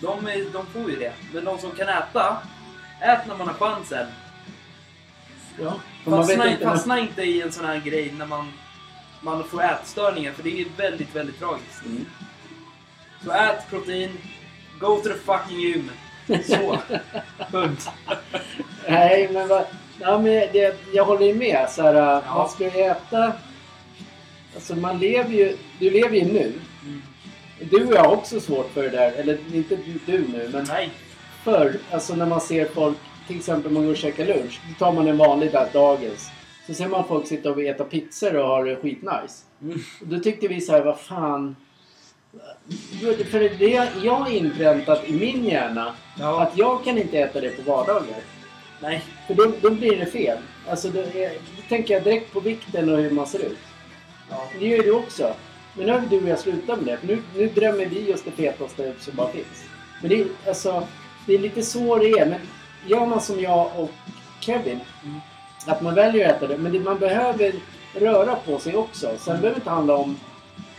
[0.00, 1.12] De, de får ju det.
[1.34, 2.36] Men de som kan äta,
[3.00, 4.06] ät när man har chansen.
[5.62, 5.80] Ja.
[6.04, 8.52] Fastna, inte, fastna inte i en sån här grej när man,
[9.20, 10.32] man får ätstörningar.
[10.32, 11.84] För det är väldigt, väldigt tragiskt.
[11.84, 12.06] Mm.
[13.24, 14.18] Så ät protein.
[14.80, 15.90] Go to the fucking gym.
[16.44, 16.78] Så.
[17.50, 17.90] Punkt.
[18.88, 19.64] Nej, men vad...
[20.00, 21.70] Ja, men det, jag håller ju med.
[21.70, 22.22] Så här, Ja.
[22.34, 23.32] Man ska ju äta...
[24.54, 25.56] Alltså man lever ju...
[25.78, 26.52] Du lever ju nu.
[26.84, 27.02] Mm.
[27.70, 29.12] Du och jag har också svårt för det där.
[29.12, 30.90] Eller inte du, du nu, men Nej.
[31.44, 31.78] förr.
[31.90, 32.98] Alltså när man ser folk...
[33.26, 34.60] Till exempel man går och käkar lunch.
[34.68, 36.28] Då tar man en vanlig dag, dagens.
[36.66, 39.44] Så ser man folk sitta och äta pizzor och ha det skitnice.
[39.62, 39.78] Mm.
[40.00, 41.56] Och då tyckte vi så här, vad fan...
[43.30, 46.42] För det jag har inpräntat i min hjärna Ja.
[46.42, 48.20] att jag kan inte äta det på vardagar.
[48.80, 49.02] Nej.
[49.26, 50.38] För då, då blir det fel.
[50.68, 53.58] Alltså då, är, då tänker jag direkt på vikten och hur man ser ut.
[54.30, 54.48] Ja.
[54.58, 55.34] Det gör du också.
[55.74, 56.96] Men nu har du och jag slutat med det.
[56.96, 59.64] För nu, nu drömmer vi just det fetaste som bara finns.
[60.00, 60.86] Men det är, alltså,
[61.26, 62.26] det är lite så det är.
[62.26, 62.40] Men
[62.86, 63.90] gör man som jag och
[64.40, 64.80] Kevin.
[65.04, 65.20] Mm.
[65.66, 66.58] Att man väljer att äta det.
[66.58, 67.52] Men det, man behöver
[67.94, 69.10] röra på sig också.
[69.18, 70.16] Sen behöver det inte handla om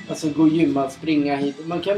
[0.10, 1.68] alltså, gå och gymma, springa hit.
[1.68, 1.98] Man kan,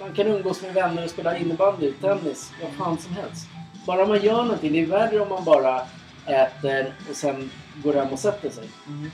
[0.00, 3.46] man kan umgås med vänner och spela innebandy, tennis, vad fan som helst.
[3.86, 4.72] Bara man gör någonting.
[4.72, 5.80] Det är värre om man bara
[6.26, 7.50] äter och sen
[7.82, 8.68] går hem och sätter sig.
[8.86, 9.10] Mm.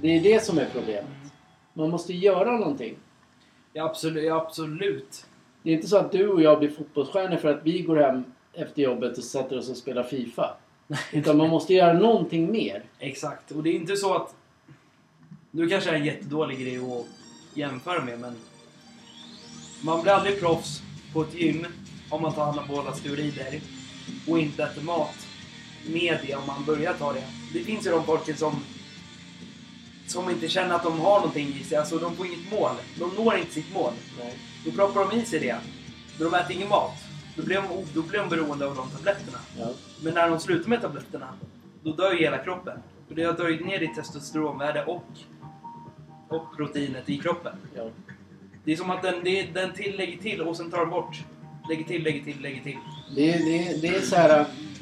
[0.00, 1.32] Det är det som är problemet.
[1.72, 2.96] Man måste göra någonting.
[3.72, 4.24] Ja, absolut.
[4.24, 5.26] Ja, absolut.
[5.62, 8.24] Det är inte så att du och jag blir fotbollsstjärnor för att vi går hem
[8.56, 10.56] efter jobbet och sätter oss och spelar FIFA.
[11.12, 12.82] Utan man måste göra någonting mer.
[12.98, 13.50] Exakt.
[13.50, 14.34] Och det är inte så att...
[15.50, 17.06] Nu kanske är en jättedålig grej att
[17.54, 18.36] jämföra med, men...
[19.82, 21.66] Man blir aldrig proffs på ett gym
[22.10, 23.60] om man tar anabola steroider
[24.28, 25.26] och inte äter mat
[25.86, 27.24] med det om man börjar ta det.
[27.52, 28.54] Det finns ju de folken som
[30.06, 31.78] som inte känner att de har någonting i sig.
[31.78, 32.70] Alltså de får inget mål.
[32.98, 33.92] De når inte sitt mål.
[34.18, 34.38] Nej.
[34.64, 35.56] Då proppar de i sig det.
[36.18, 37.03] Då de äter ingen mat.
[37.36, 39.38] Då blir de, då blir de beroende av de tabletterna.
[39.58, 39.66] Ja.
[40.02, 41.28] Men när de slutar med tabletterna,
[41.82, 42.78] då dör ju hela kroppen.
[43.08, 45.04] För det har dragit ner ditt testosteronvärde och,
[46.28, 47.52] och proteinet i kroppen.
[47.76, 47.88] Ja.
[48.64, 51.16] Det är som att den, det, den till lägger till och sen tar den bort.
[51.68, 52.78] Lägger till, lägger till, lägger till.
[53.16, 54.40] Det, det, det är så här.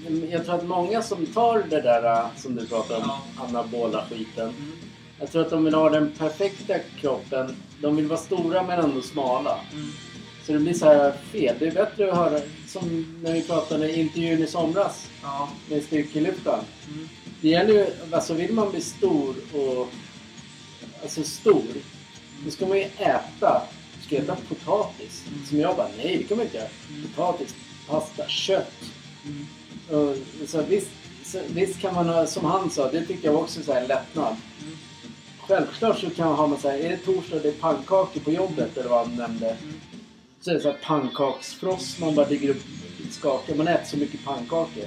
[0.09, 3.23] äh, Jag tror att många som tar det där äh, som du pratar om, Ja.
[3.49, 4.49] anabola skiten.
[4.49, 4.73] Mm.
[5.21, 7.57] Jag tror att de vill ha den perfekta kroppen.
[7.81, 9.59] De vill vara stora men ändå smala.
[9.73, 9.89] Mm.
[10.47, 11.57] Så det blir så här fel.
[11.59, 15.49] Det är bättre att höra som när vi pratade i intervjun i somras Ja.
[15.69, 16.65] med styrkelyftaren.
[16.95, 17.09] Mm.
[17.41, 19.89] Det gäller ju, alltså vill man bli stor och...
[21.03, 21.63] Alltså stor.
[22.45, 23.63] Då ska man ju äta.
[24.01, 25.25] Du ska äta potatis.
[25.29, 25.47] Mm.
[25.47, 26.69] Som jag bara, nej det kan man inte göra.
[26.91, 27.03] Mm.
[27.09, 27.55] Potatis,
[27.89, 28.73] pasta, kött.
[29.25, 29.47] Mm.
[29.89, 30.17] Och,
[30.49, 30.91] så visst,
[31.25, 34.37] så, visst kan man som han sa, det tycker jag också så här en lättnad.
[34.63, 34.77] Mm.
[35.41, 38.33] Självklart så kan man ha, man så här, är det torsdag det är pannkakor på
[38.33, 39.49] jobbet eller vad han nämnde.
[39.49, 39.81] Mm.
[40.45, 42.63] Så är det så här pannkaksfrost man bara ligger upp
[43.11, 43.55] skakar.
[43.55, 44.85] Man äter så mycket pannkakor.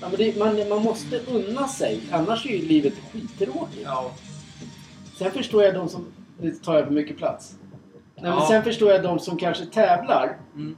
[0.00, 3.82] Ja, men det, man, man måste unna sig, annars är ju livet skittråkigt.
[3.84, 4.12] Ja.
[5.18, 6.06] Sen förstår jag de som...
[6.40, 7.54] Nu tar jag för mycket plats.
[8.14, 8.46] Nej, men Ja.
[8.48, 10.76] sen förstår jag de som kanske tävlar Mm.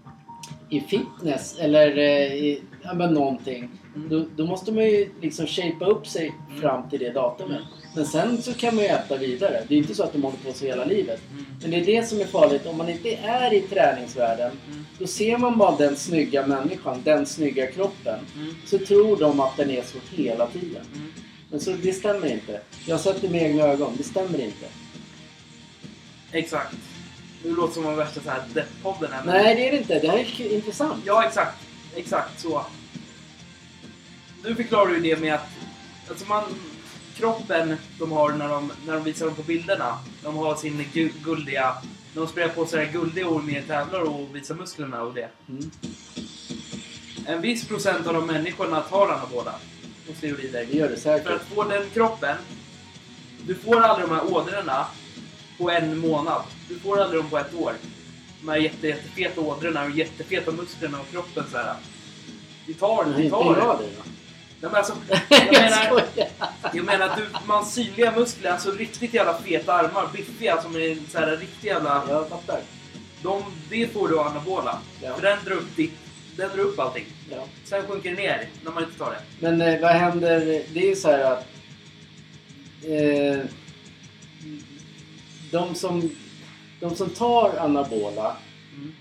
[0.68, 3.70] i fitness eller eh, i ja, men någonting.
[3.96, 4.08] Mm.
[4.08, 6.60] Då, då måste man ju liksom shapea upp sig Mm.
[6.60, 7.62] fram till det datumet.
[7.96, 9.64] Men sen så kan man ju äta vidare.
[9.68, 11.20] Det är inte så att de håller på så hela livet.
[11.32, 11.44] Mm.
[11.62, 12.66] Men det är det som är farligt.
[12.66, 14.86] Om man inte är i träningsvärlden Mm.
[14.98, 18.18] då ser man bara den snygga människan, den snygga kroppen.
[18.66, 20.82] Så tror de att den är så hela tiden.
[21.50, 22.60] Men så, det stämmer inte.
[22.86, 23.94] Jag har sett det med egna ögon.
[23.96, 24.66] Det stämmer inte.
[26.32, 26.76] Exakt.
[27.44, 29.24] Nu låter som om värsta så här depp-podden här.
[29.24, 29.98] men- Nej, det är det inte.
[29.98, 31.02] Det här är intressant.
[31.06, 31.56] Ja, exakt.
[31.96, 32.62] Exakt så.
[34.44, 35.48] Nu förklarar du det med att
[36.08, 36.44] alltså man,
[37.16, 39.98] kroppen de har när de, när de visar dem på bilderna.
[40.22, 41.76] De har sin gu, guldiga...
[42.14, 45.28] De sprayar på sig guldiga ord med tävlar och visar musklerna och det.
[45.48, 45.70] Mm.
[47.26, 49.54] En viss procent av de människorna tar anabola
[50.10, 50.66] och steroider.
[50.70, 51.32] Det gör det För säkert.
[51.32, 52.36] att få den kroppen...
[53.46, 54.86] Du får aldrig de här ådrorna
[55.58, 56.42] på en månad.
[56.68, 57.72] Du får aldrig dem på ett år.
[58.40, 61.74] De här jätte, jättefeta ådrorna och jättefeta musklerna och kroppen så här.
[62.66, 63.78] Det tar, det inte tar.
[63.78, 64.09] det.
[64.60, 64.94] Nej, men alltså,
[65.28, 66.02] jag, menar,
[66.74, 71.10] jag menar att du, man synliga muskler, alltså riktigt jävla feta armar, biffiga som är
[71.10, 72.02] så här riktigt jävla...
[72.08, 72.60] Jag fattar.
[73.22, 74.78] De, det får du av anabola.
[75.02, 75.14] Ja.
[75.14, 75.92] För den drar upp ditt,
[76.36, 77.04] den drar upp allting.
[77.30, 77.44] Ja.
[77.64, 79.20] Sen sjunker det ner när man inte tar det.
[79.40, 80.40] Men eh, vad händer?
[80.74, 81.46] Det är ju så här att...
[82.84, 83.44] Eh,
[85.50, 86.10] de, som,
[86.80, 88.36] de som tar anabola,
[88.74, 88.92] Mm.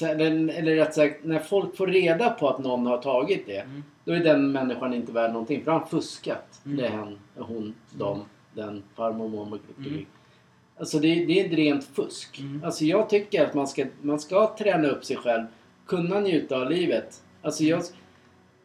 [0.00, 3.58] här, eller rätt sagt när folk får reda på att någon har tagit det.
[3.60, 3.82] Mm.
[4.06, 6.60] Då är den människan inte värd någonting för han har fuskat.
[6.64, 6.76] Mm.
[6.76, 10.06] Det är hen, hon, de, den, farmor, mormor, Mm.
[10.78, 12.40] Alltså det, det är ett rent fusk.
[12.40, 12.64] Mm.
[12.64, 15.46] Alltså jag tycker att man ska, man ska träna upp sig själv.
[15.86, 17.22] Kunna njuta av livet.
[17.42, 17.82] Alltså jag...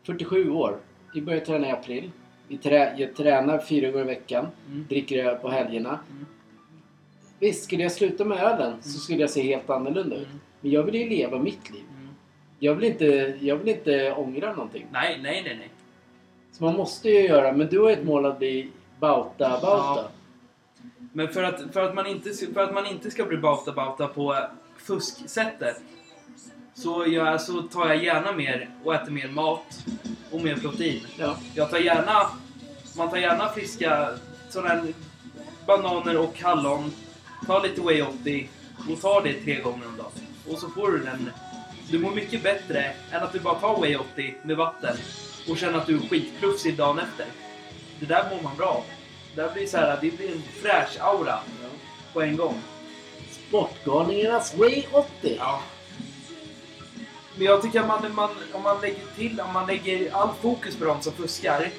[0.04, 0.78] 47 år.
[1.14, 2.12] Vi började träna i april.
[2.48, 4.48] Vi trä, jag tränar fyra gånger i veckan.
[4.68, 4.86] Mm.
[4.90, 6.00] Dricker öl på helgerna.
[6.12, 6.26] Mm.
[7.40, 10.28] Visst, skulle jag sluta med ölen så skulle jag se helt annorlunda ut.
[10.28, 10.40] Mm.
[10.62, 11.84] Men jag vill ju leva mitt liv.
[12.64, 13.06] Jag vill inte,
[13.42, 14.88] jag vill inte ångra någonting.
[14.92, 15.70] Nej, nej, nej, nej.
[16.52, 18.70] Så man måste ju göra, men du har ett mål att bli
[19.00, 20.02] bauta bauta.
[20.02, 20.10] Ja.
[21.14, 24.38] Men för att, för att, man, inte, för att man inte ska bli bauta-bauta på
[24.78, 25.82] fusksättet
[26.74, 29.86] så, jag, så tar jag gärna mer och äter mer mat
[30.32, 31.02] och mer protein.
[31.18, 31.38] Ja.
[31.56, 32.30] Jag tar gärna,
[32.98, 34.10] man tar gärna friska
[34.50, 34.84] sådana
[35.68, 36.92] bananer och hallon.
[37.48, 38.50] Ta lite Way 80
[38.92, 40.12] och ta det tre gånger om dagen.
[40.50, 41.32] Och så får du den.
[41.92, 44.98] Du mår mycket bättre än att du bara tar Way 80 med vatten
[45.50, 47.26] och känner att du är skitplufsig dagen efter.
[48.00, 48.84] Det där mår man bra av.
[49.36, 51.40] Det där blir så här, det blir en fräsch aura
[52.14, 52.62] på en gång.
[53.32, 55.36] Sportgalningarnas Way 80.
[55.38, 55.62] Ja.
[57.36, 60.76] Men jag tycker att man, man, om man lägger till, om man lägger all fokus
[60.76, 61.70] på de som fuskar.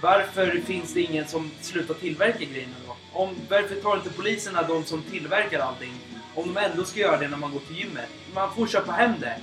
[0.00, 2.96] Varför finns det ingen som slutar tillverka grejerna då?
[3.12, 5.92] Om, varför tar inte poliserna de som tillverkar allting?
[6.36, 8.08] Om de ändå ska göra det när man går till gymmet.
[8.34, 9.36] Man får köpa hem det.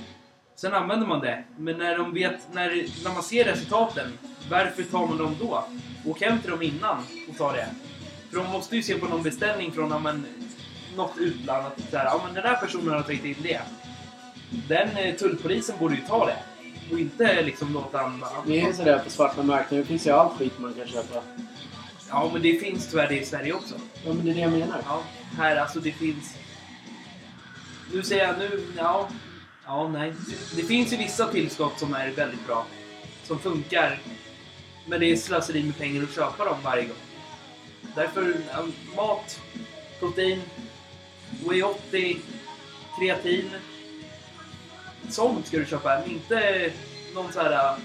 [0.56, 1.44] Sen använder man det.
[1.58, 2.68] Men när de vet, när,
[3.04, 4.18] när man ser resultaten.
[4.50, 5.64] Varför tar man dem då?
[6.06, 7.66] Åk hem till dem innan och ta det.
[8.30, 10.26] För de måste ju se på någon beställning från ja, men,
[10.96, 13.60] något utland att så här, ja, men den här personen har tagit in det.
[14.68, 16.36] Den eh, tullpolisen borde ju ta det.
[16.92, 18.26] Och inte liksom låta andra...
[18.46, 19.78] Det är ju sådär på svarta marknaden.
[19.78, 21.22] Det finns ju allt skit man kan köpa.
[22.08, 23.74] Ja, men det finns tyvärr det i Sverige också.
[24.04, 24.80] Ja, men det är det jag menar.
[24.86, 25.02] Ja,
[25.36, 26.34] här alltså det finns...
[27.92, 29.08] Nu säger jag nu, ja...
[29.66, 30.12] Ja, nej.
[30.56, 32.66] Det finns ju vissa tillskott som är väldigt bra.
[33.22, 34.00] Som funkar.
[34.86, 36.96] Men det är slöseri med pengar att köpa dem varje gång.
[37.94, 38.66] Därför, ja,
[38.96, 39.40] mat,
[40.00, 40.42] protein,
[41.44, 42.20] Way 80,
[42.98, 43.50] kreatin.
[45.08, 46.70] Sånt ska du köpa men Inte
[47.14, 47.78] någon så här äh,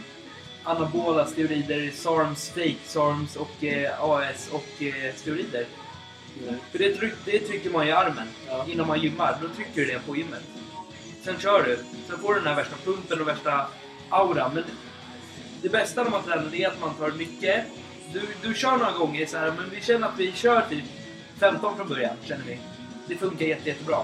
[0.63, 5.65] anabola steroider, SARMs, fake SARMs och äh, eh, AS och eh, steroider.
[6.45, 6.56] Nej.
[6.71, 8.65] För det, tryck, det trycker man i armen Ja.
[8.69, 9.38] innan man gymmar.
[9.41, 10.43] Då trycker du det på gymmet.
[11.23, 11.80] Sen kör du.
[12.08, 13.67] Sen får du den här värsta pumpen och värsta
[14.10, 14.52] auran.
[14.54, 14.63] Men
[15.62, 17.65] det bästa när man tränar är att man tar mycket.
[18.13, 20.84] Du, du kör några gånger så här, men vi känner att vi kör typ
[21.39, 22.15] 15 från början.
[22.23, 22.60] Känner vi.
[23.08, 23.97] Det funkar jätte, jättebra.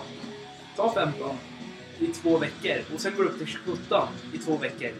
[0.76, 1.38] Ta 15
[2.00, 4.92] i två veckor och sen går du upp till 17 i två veckor.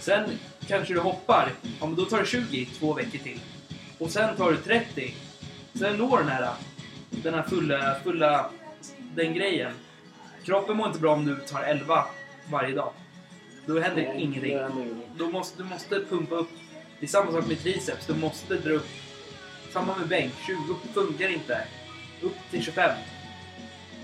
[0.00, 0.30] Sen
[0.66, 1.52] kanske du hoppar.
[1.80, 3.40] Ja, men då tar du 20 i två veckor till.
[3.98, 5.14] Och sen tar du 30.
[5.74, 6.48] Sen når den här,
[7.10, 8.50] den här fulla, fulla,
[9.14, 9.72] den grejen.
[10.44, 12.04] Kroppen mår inte bra om du tar 11
[12.50, 12.92] varje dag.
[13.66, 14.58] Då händer Nej, ingenting.
[15.16, 16.48] Då måste, du måste pumpa upp.
[17.00, 18.06] Det är samma sak med triceps.
[18.06, 18.88] Du måste dra upp.
[19.72, 20.32] Samma med bänk.
[20.46, 20.56] 20
[20.94, 21.58] funkar inte.
[22.22, 22.90] Upp till 25.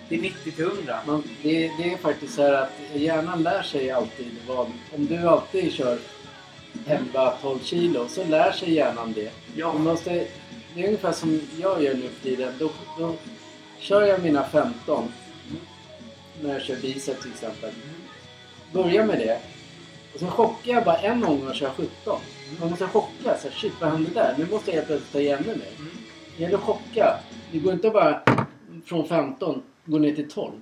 [0.09, 0.99] Till 90 till 100.
[1.07, 4.73] Man, det, det är faktiskt så här att hjärnan lär sig alltid vad...
[4.95, 5.99] Om du alltid kör
[6.87, 9.31] 11-12 kilo så lär sig hjärnan det.
[9.57, 9.73] Ja.
[9.73, 10.27] Man måste,
[10.77, 12.53] det är ungefär som jag gör nu för tiden.
[12.59, 13.15] Då, då
[13.79, 15.09] kör jag mina 15
[16.43, 17.71] när jag kör bicep till exempel.
[18.73, 19.41] Börjar med det.
[20.15, 22.21] Och sen chockar jag bara en gång och kör 17.
[22.61, 23.39] Man måste chocka.
[23.39, 24.35] Så här, shit, vad hände där?
[24.39, 25.73] Nu måste jag helt plötsligt ta igen mig.
[26.37, 27.19] Det gäller att chocka.
[27.53, 28.23] Det går inte bara
[28.85, 30.53] från 15 gå ner till 12.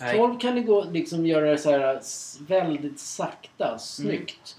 [0.00, 0.16] Nej.
[0.16, 2.00] 12 kan det gå liksom göra det så här
[2.48, 4.55] väldigt sakta, snyggt.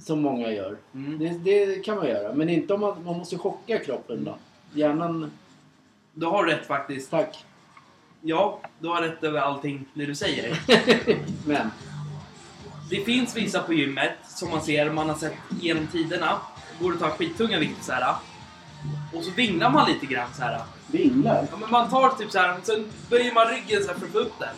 [0.00, 0.76] Som många gör.
[0.94, 1.18] Mm.
[1.18, 2.34] Det, det kan man göra.
[2.34, 4.36] Men inte om man, man måste chocka kroppen då.
[4.72, 5.30] Hjärnan...
[6.16, 7.10] Du har rätt faktiskt.
[7.10, 7.44] Tack.
[8.20, 10.60] Ja, du har rätt över allting det du säger.
[11.46, 11.70] Men.
[12.90, 16.38] Det finns vissa på gymmet som man ser, man har sett genom tiderna.
[16.80, 18.14] Går och tar skittunga vikter så här.
[19.14, 20.60] Och så vinglar man lite grann så här.
[20.86, 21.46] Vinglar?
[21.50, 24.12] Ja, men man tar typ så här, sen böjer man ryggen så här för att
[24.12, 24.54] få upp den.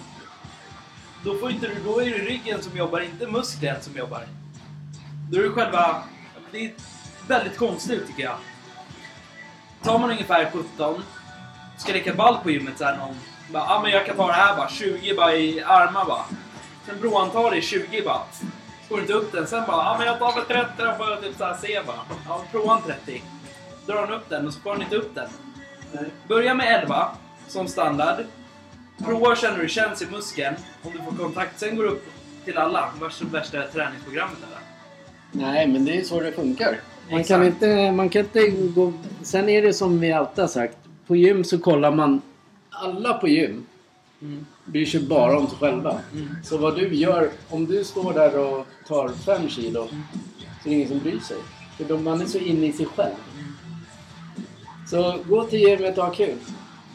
[1.25, 4.23] Då, får inte du, då är det ryggen som jobbar, inte musklerna som jobbar.
[5.31, 6.03] Då är det själva...
[6.51, 6.73] Det är
[7.29, 8.37] väldigt konstigt tycker jag.
[9.83, 11.03] Tar man ungefär 17,
[11.77, 13.17] ska leka ball på gymmet så här någon...
[13.53, 16.25] Bara, ah, men jag kan ta det här bara, 20 bara i armar bara.
[16.87, 18.23] Sen broan tar det i 20 bara.
[18.89, 21.37] Får inte upp den, sen bara, ah, men jag tar väl 30 och bara typ
[21.37, 22.01] så här se bara.
[22.29, 23.23] Ja, prova en 30.
[23.87, 25.29] Drar han upp den och så får han inte upp den.
[26.29, 27.09] Börja med 11
[27.49, 28.25] som standard.
[29.05, 31.61] Prova känna hur det känns i muskeln om du får kontakt.
[31.61, 32.07] Sen går du upp
[32.45, 32.91] till alla.
[33.01, 34.66] Värsta, värsta träningsprogrammet där.
[35.37, 36.81] Nej, men det är så det funkar.
[37.11, 37.29] Man Exakt.
[37.29, 38.93] kan, inte, man kan inte gå...
[39.23, 40.77] Sen är det som vi alltid har sagt.
[41.07, 42.23] På gym så kollar man...
[42.71, 43.67] Alla på gym
[44.23, 44.47] Mm.
[44.65, 46.01] bryr sig bara om sig själva.
[46.13, 46.29] Mm.
[46.45, 50.75] Så vad du gör, om du står där och tar 5 kilo så är det
[50.75, 51.37] ingen som bryr sig.
[51.77, 53.15] För de, man är så inne i sig själv.
[54.91, 56.39] Så gå till gymmet och ha kul.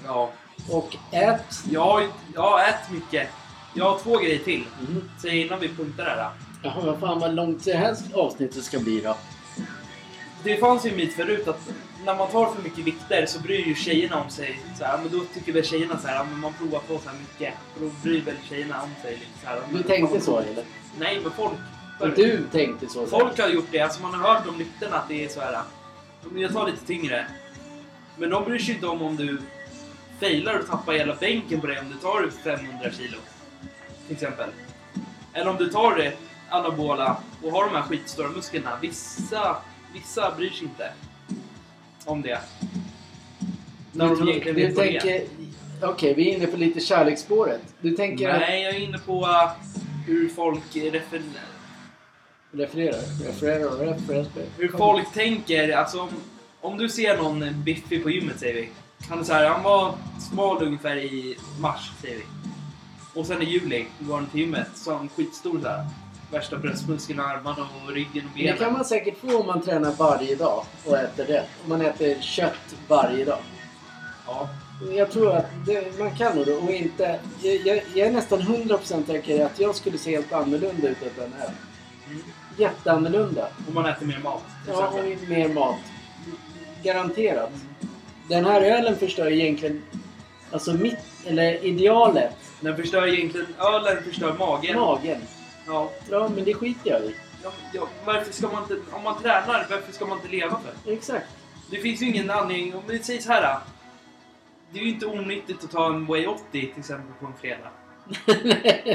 [0.06, 0.32] Ja.
[0.70, 1.64] Och ät.
[1.70, 3.28] Jag jag har ätit mycket.
[3.74, 4.64] Jag har två grejer till.
[4.90, 5.10] Mm.
[5.22, 6.30] Säg innan vi punktar det här.
[6.64, 9.18] Jaha, vad fan vad långt det här avsnittet ska bli då.
[10.44, 11.70] Det fanns ju en myt förut att
[12.06, 14.60] när man tar för mycket vikter så bryr ju tjejerna om sig.
[14.78, 17.18] Så här, men då tycker väl tjejerna så här, men man provar på så här
[17.18, 17.54] mycket.
[17.74, 19.62] För då bryr väl tjejerna om sig lite så här.
[19.74, 20.64] Du tänkte så eller?
[21.00, 21.54] Nej, men folk.
[22.00, 23.06] Och du tänkte så?
[23.08, 23.80] Folk har gjort det.
[23.80, 25.62] Alltså man har hört om rykten att det är så här.
[26.32, 27.28] "Men Jag tar lite tyngre.
[28.18, 29.42] Men de bryr sig inte om om du
[30.20, 33.18] failar och tappar hela bänken på det om du tar 500 kilo.
[34.08, 34.50] Till exempel.
[35.34, 36.14] Eller om du tar det
[36.52, 38.78] anabola och har de här skitstora musklerna.
[38.82, 39.58] Vissa,
[39.94, 40.94] vissa bryr sig inte
[42.06, 42.40] om det.
[43.92, 44.76] När Du, de egentligen är.
[44.76, 45.24] tänker...
[45.84, 47.62] Okej, vi är inne på lite kärleksspåret.
[47.82, 48.40] Du tänker att...
[48.40, 49.52] Nej, jag är inne på uh,
[50.06, 51.52] hur folk refererar.
[52.52, 52.98] Referera.
[53.26, 53.92] Referera.
[53.92, 54.26] Referera.
[54.58, 56.10] Hur folk tänker, alltså om,
[56.62, 58.70] om du ser någon biffig på gymmet säger vi.
[59.10, 59.94] Han är så här, han var
[60.32, 62.24] smal ungefär i mars säger vi.
[63.14, 65.86] Och sen i juli går han till gymmet så han skitstor så här.
[66.32, 68.74] Värsta bröstmuskeln, armarna och ryggen och Det kan benen.
[68.74, 71.50] man säkert få om man tränar varje dag och äter rätt.
[71.64, 73.40] Om man äter kött varje dag.
[74.28, 74.50] Ja.
[74.92, 77.20] Jag tror att det, man kan nog det och inte...
[77.42, 81.34] Jag, jag, är nästan 100% säker att jag skulle se helt annorlunda ut än den
[81.40, 81.50] här.
[82.08, 82.22] Mm.
[82.58, 83.48] Jätteannorlunda.
[83.68, 84.44] Om man äter mer mat.
[84.68, 85.80] Ja, och mer mat.
[86.84, 87.52] Garanterat.
[88.30, 89.82] Den här ölen förstör egentligen...
[90.52, 90.98] Alltså mitt...
[91.26, 92.36] Eller idealet.
[92.62, 94.76] Den förstör egentligen, ölen förstör magen.
[94.76, 95.22] Magen.
[95.68, 95.92] Ja.
[96.10, 97.16] Ja, men det skiter jag i.
[97.44, 100.92] Ja, ja, varför ska man inte, om man tränar, varför ska man inte leva för?
[100.92, 101.28] Exakt.
[101.72, 103.60] Det finns ju ingen anledning, om vi säger så här.
[104.72, 107.70] Det är ju inte onyttigt att ta en Way 80 till exempel på en fredag.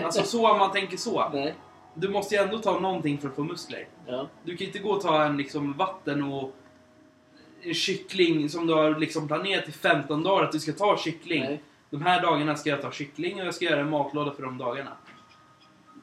[0.04, 1.28] Alltså så om man tänker så.
[1.32, 1.54] Nej.
[1.94, 3.86] Du måste ju ändå ta någonting för att få muskler.
[4.06, 4.28] Ja.
[4.44, 6.56] Du kan inte gå och ta en liksom vatten och
[7.62, 11.42] en kyckling som du har liksom planerat i 15 dagar att du ska ta kyckling.
[11.42, 11.62] Nej.
[11.90, 14.58] De här dagarna ska jag ta kyckling och jag ska göra en matlåda för de
[14.58, 14.92] dagarna.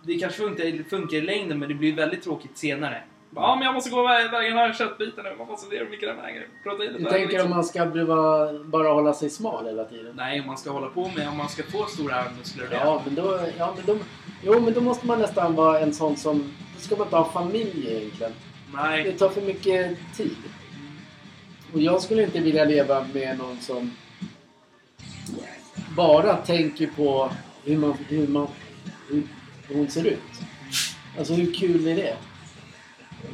[0.06, 3.04] Det kanske funkar, funkar i längden men det blir väldigt tråkigt senare.
[3.36, 5.36] Ja men jag måste gå vä- vägen här köttbiten nu.
[5.38, 6.47] Man måste se hur mycket den väger.
[6.64, 7.45] Proteinet Du tänker liksom.
[7.45, 8.06] om man ska bli,
[8.66, 10.14] bara hålla sig smal hela tiden?
[10.16, 12.76] Nej, om man ska hålla på med, om man ska få stora muskler det.
[12.76, 13.39] Ja, men då...
[13.58, 14.04] Ja, men då
[14.43, 16.54] jo, men då måste man nästan vara en sån som...
[16.76, 18.32] Då ska man inte ha familj egentligen.
[18.72, 19.18] Det Nej.
[19.18, 20.36] tar för mycket tid.
[21.74, 23.91] Och jag skulle inte vilja leva med någon som
[25.95, 27.32] bara tänker på
[27.64, 28.47] hur man, hur man,
[29.10, 29.24] hur
[29.70, 30.20] hon ser ut.
[31.18, 32.18] Alltså hur kul är det?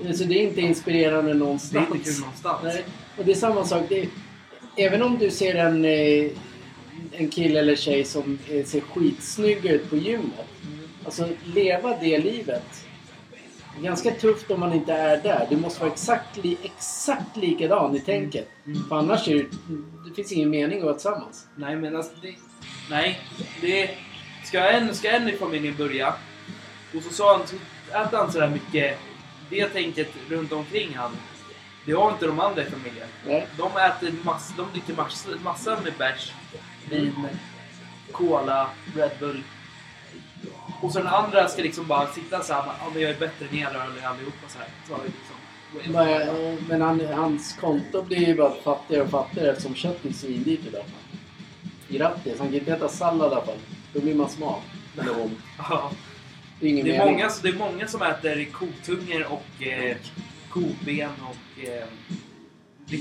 [0.08, 1.90] Alltså det är inte inspirerande Det någonstans.
[1.90, 2.60] är inte kul någonstans.
[2.64, 2.86] Nej.
[3.18, 3.84] Och det är samma sak.
[3.90, 4.08] Det är,
[4.76, 6.32] även om du ser en, eh,
[7.12, 10.48] en kille eller tjej som ser skitsnygg ut på gymmet.
[11.06, 12.86] Alltså leva det livet.
[13.78, 15.48] Det ganska tufft om man inte är där.
[15.50, 18.48] Du måste vara exakt, li, exakt likadan i tänket.
[18.66, 18.84] Mm.
[18.90, 19.46] För annars är det,
[20.10, 21.48] det finns ingen mening att vara tillsammans.
[21.56, 22.36] Nej, men alltså det...
[22.90, 23.20] Nej,
[23.62, 23.90] det...
[24.50, 26.14] Ska en, ska en i familjen börja
[26.96, 27.56] och så sa han, så
[27.98, 29.00] äter han sådär mycket
[29.50, 31.12] det tänket runt omkring han,
[31.86, 33.08] det har inte de andra i familjen.
[33.26, 33.48] Nej.
[33.58, 36.34] De äter mass, de dricker massor massa med bärs,
[36.90, 37.28] vin,
[38.12, 39.44] cola, Red Bull.
[40.82, 43.46] Och så den andra ska liksom bara sitta så här, ja men jag är bättre
[43.52, 44.68] än er eller allihopa så här.
[44.88, 50.06] Så liksom, Men, men han, hans konto blir ju bara fattigare och fattigare eftersom köttet
[50.06, 50.86] är svindyrt idag.
[51.88, 53.58] Grattis, han kan inte äta sallad i alla fall.
[53.94, 54.60] Då blir man smal.
[55.02, 55.42] Eller hon.
[55.58, 55.92] Ja.
[56.60, 57.14] Det är ingen Det är, mening.
[57.14, 59.96] många, det är många som äter kotungor och eh,
[60.50, 61.64] koben och...
[61.64, 61.84] Eh,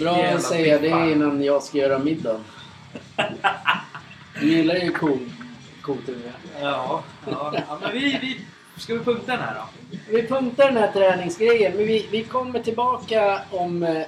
[0.01, 2.45] Bra att säga det innan jag ska göra middagen.
[4.41, 5.19] Du gillar ju ko,
[5.83, 6.33] kotunga.
[6.61, 7.55] Ja, ja.
[7.69, 8.41] ja men vi, vi...
[8.81, 9.97] Ska vi punkta den här då?
[10.13, 14.03] Vi punktar den här träningsgrejen, men vi, vi kommer tillbaka om eh,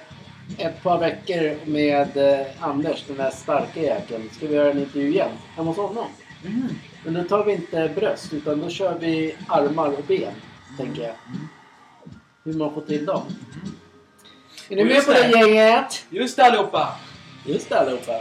[0.58, 4.30] ett par veckor med eh, Anders, den där starka jäkeln.
[4.32, 6.06] Ska vi göra en intervju igen hemma hos honom.
[7.04, 10.32] Men då tar vi inte bröst, utan då kör vi armar och ben,
[10.76, 11.14] tänker jag.
[12.44, 13.22] Hur man får till dem.
[14.68, 15.38] Är ni med på det det.
[15.38, 16.06] gänget?
[16.10, 16.96] Just det allihopa!
[17.46, 18.20] Just det allihopa.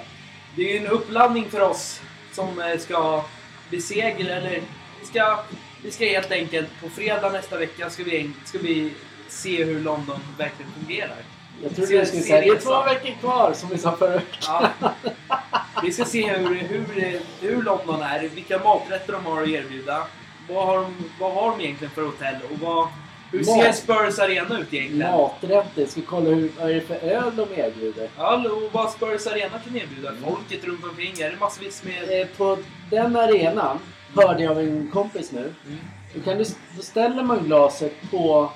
[0.55, 2.01] Det är en uppladdning för oss
[2.33, 3.25] som eh, ska
[3.69, 4.61] besegra, eller
[4.99, 5.39] vi ska,
[5.83, 8.93] vi ska helt enkelt på fredag nästa vecka ska vi, ska vi
[9.27, 11.17] se hur London verkligen fungerar.
[11.63, 14.67] Jag trodde du skulle säga det är två veckor kvar, som vi sa förra veckan.
[14.79, 14.93] Ja.
[15.83, 20.07] Vi ska se hur, hur, hur London är, vilka maträtter de har att erbjuda.
[20.49, 22.87] Vad har de, vad har de egentligen för hotell och vad,
[23.31, 23.75] hur ser Mat.
[23.75, 25.11] Spurs Arena ut egentligen?
[25.11, 25.85] Maträtter.
[25.85, 28.09] Ska kolla hur, vad är det för öl de erbjuder.
[28.17, 30.11] Ja, och vad Spurs Arena kan erbjuda.
[30.27, 31.11] Folket runt omkring.
[31.19, 32.21] Är det massvis med...
[32.21, 32.57] Eh, På
[32.89, 33.79] den arenan
[34.15, 35.53] hörde jag av en kompis nu.
[35.65, 35.79] Mm.
[36.15, 36.43] Då, kan du,
[36.75, 38.51] då ställer man glaset på,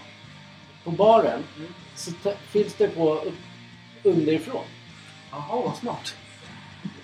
[0.84, 1.44] på baren.
[1.58, 1.74] Mm.
[1.96, 3.34] Så t- fylls det på upp,
[4.04, 4.64] underifrån.
[5.32, 6.16] Jaha, vad smart.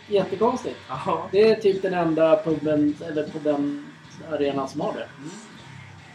[0.10, 0.76] Jättekonstigt.
[0.90, 1.18] Jaha.
[1.32, 3.88] Det är typ den enda puben, eller på den
[4.32, 5.08] arenan som har det.
[5.18, 5.30] Mm.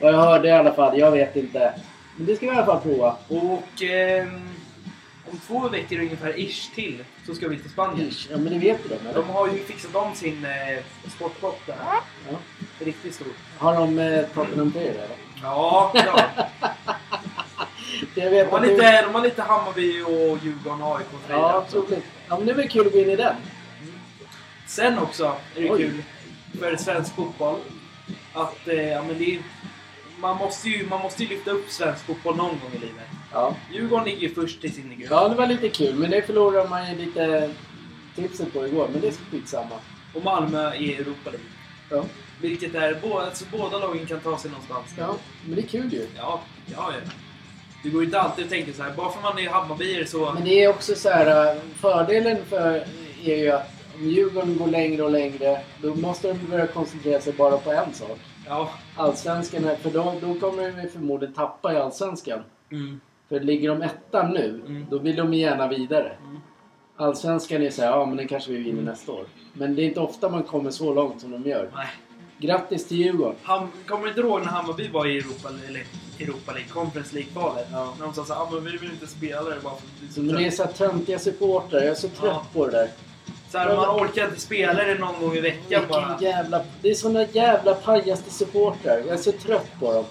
[0.00, 0.98] Vad jag hörde i alla fall.
[0.98, 1.72] Jag vet inte.
[2.16, 3.16] Men det ska vi i alla fall prova.
[3.28, 4.48] Och ehm,
[5.30, 8.08] om två veckor ungefär ish till så ska vi till Spanien.
[8.08, 8.28] Ish.
[8.30, 9.12] Ja men det vet du de?
[9.20, 11.76] De har ju fixat om sin eh, sportpott där.
[12.30, 12.36] Ja.
[12.78, 13.26] Riktigt stor.
[13.58, 15.08] Har de eh, Tottenham Player eller?
[15.42, 16.20] Ja, ja.
[18.14, 21.06] Jag vet De har att du- lite, de har lite Hammarby och Djurgården och AIK
[21.12, 22.04] och Ja, troligt.
[22.28, 23.34] Ja men det är väl kul att gå in i den.
[24.66, 25.78] Sen också är det Oj.
[25.82, 26.02] kul
[26.60, 27.58] för svensk fotboll
[28.32, 29.38] att eh, ja, men det är,
[30.18, 33.04] man, måste ju, man måste ju lyfta upp svensk fotboll någon gång i livet.
[33.32, 33.54] Ja.
[33.72, 35.10] Djurgården ligger ju först i sin grupp.
[35.10, 35.94] Ja, det var lite kul.
[35.94, 37.50] Men det förlorade man ju lite
[38.16, 38.88] tipset på igår.
[38.92, 39.74] Men det är skitsamma.
[40.14, 41.46] Och Malmö i Europa League.
[41.90, 42.04] Ja.
[42.40, 44.84] Vilket är, bå- alltså, båda lagen kan ta sig någonstans.
[44.98, 46.06] ja, men det är kul ju.
[46.16, 47.10] Ja, ja, ja.
[47.82, 48.92] Det går ju inte alltid att tänka så här.
[48.96, 50.32] bara för man är Hammarbyare så...
[50.32, 51.54] Men det är också så här.
[51.56, 52.84] äh, Fördelen för
[53.24, 55.60] är ju att om Djurgården går längre och längre.
[55.82, 58.18] Då måste de börja koncentrera sig bara på en sak.
[58.46, 58.70] Ja.
[58.96, 59.64] Allsvenskan.
[59.64, 62.40] är- För då, då kommer de förmodligen tappa i Allsvenskan.
[62.72, 63.00] Mm.
[63.28, 64.86] För ligger de etta nu, Mm.
[64.90, 66.12] då vill de gärna vidare.
[66.24, 66.40] Mm.
[66.96, 69.26] Allsvenskan är så här, ja men den kanske vi vinner nästa år.
[69.52, 71.70] Men det är inte ofta man kommer så långt som de gör.
[71.74, 71.86] Nej.
[72.38, 73.34] Grattis till Djurgården!
[73.42, 75.82] Ham, kommer inte ihåg när Hammarby var i Europa, eller
[76.20, 77.66] Europa League, Conference League-kvalet?
[77.72, 77.94] Ja.
[77.98, 80.00] När de sa så här, ah, men vi vill inte spela det bara för att
[80.00, 81.80] vi är så men det är trötta." så här töntiga supportrar.
[81.80, 82.46] Jag är så trött Ja.
[82.52, 82.88] på det där.
[83.54, 86.18] Så här, man orkar inte spela det någon gång i veckan bara.
[86.20, 86.60] Jävla...
[86.82, 88.98] Det är såna jävla pajaste supportrar.
[88.98, 90.04] Jag är så trött på dem.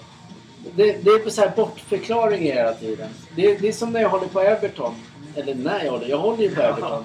[0.76, 3.08] Det, det är så här bortförklaringar hela tiden.
[3.36, 4.94] Det, det är som när jag håller på Everton.
[5.36, 6.08] Eller när jag håller.
[6.08, 7.04] Jag håller ju på Everton.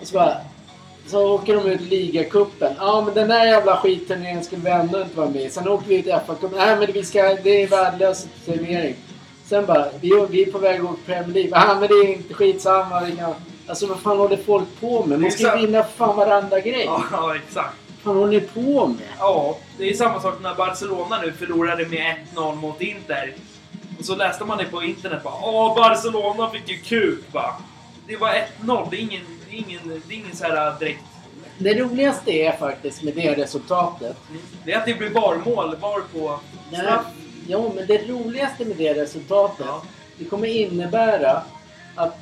[0.00, 0.36] Och så bara...
[1.06, 2.74] Så åker de ut ligacupen.
[2.78, 5.50] Ja men den här jävla skitturneringen skulle vi ändå inte vara med i.
[5.50, 6.56] Sen åker vi ut i FA-cupen.
[6.56, 7.22] Nej men vi ska...
[7.22, 8.96] Det är värdelös turnering.
[9.44, 9.86] Sen bara...
[10.00, 11.50] Vi, vi är på väg att gå Premier League.
[11.50, 13.00] Ja men det är inte skitsamma.
[13.00, 13.34] Vi kan...
[13.70, 15.20] Alltså vad fan håller folk på med?
[15.20, 16.84] Man ska ju vinna fan varenda grej.
[16.84, 17.76] Ja, ja, exakt.
[18.02, 19.08] Vad fan håller ni på med?
[19.18, 23.34] Ja, det är samma sak när Barcelona nu förlorade med 1-0 mot Inter.
[23.98, 27.54] Och så läste man det på internet bara Åh, Barcelona fick ju kuk bara.
[28.06, 28.28] Det var
[28.62, 31.00] 1-0, det är ingen, ingen, det är ingen så här äh, direkt...
[31.58, 34.16] Det roligaste är faktiskt med det resultatet.
[34.64, 36.40] Det är att det blir barmål, var på
[36.72, 37.06] straff.
[37.48, 39.66] ja, men det roligaste med det resultatet.
[39.68, 39.82] Ja.
[40.18, 41.42] Det kommer innebära
[41.94, 42.18] att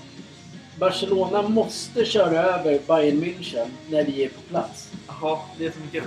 [0.79, 4.93] Barcelona måste köra över Bayern München när vi är på plats.
[5.09, 6.05] Jaha, det är så mycket.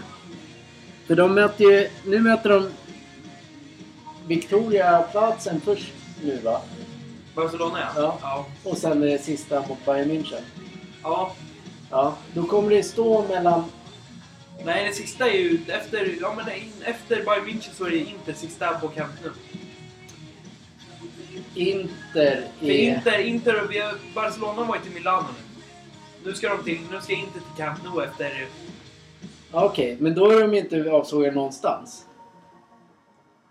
[1.08, 1.90] För de möter ju...
[2.06, 2.70] Nu möter de
[4.28, 5.94] Victoria-platsen först
[6.24, 6.62] nu va?
[7.36, 7.92] Barcelona ja.
[7.96, 8.18] Ja.
[8.22, 8.46] ja.
[8.70, 10.42] Och sen det sista mot Bayern München.
[11.04, 11.36] Ja.
[11.90, 13.64] Ja, då kommer det stå mellan...
[14.66, 16.46] Nej, det sista är ju efter, ja, men
[16.84, 19.32] efter Bayern München så är det inte sista på Camp Nou.
[21.56, 22.96] Inter För är...
[22.96, 25.62] Inter, Inter, vi har- Barcelona var ju till Milano nu.
[26.26, 28.48] Nu ska de till, nu ska Inter till Camp Nou efter...
[29.52, 32.06] Okej, men då är de inte avsågade någonstans.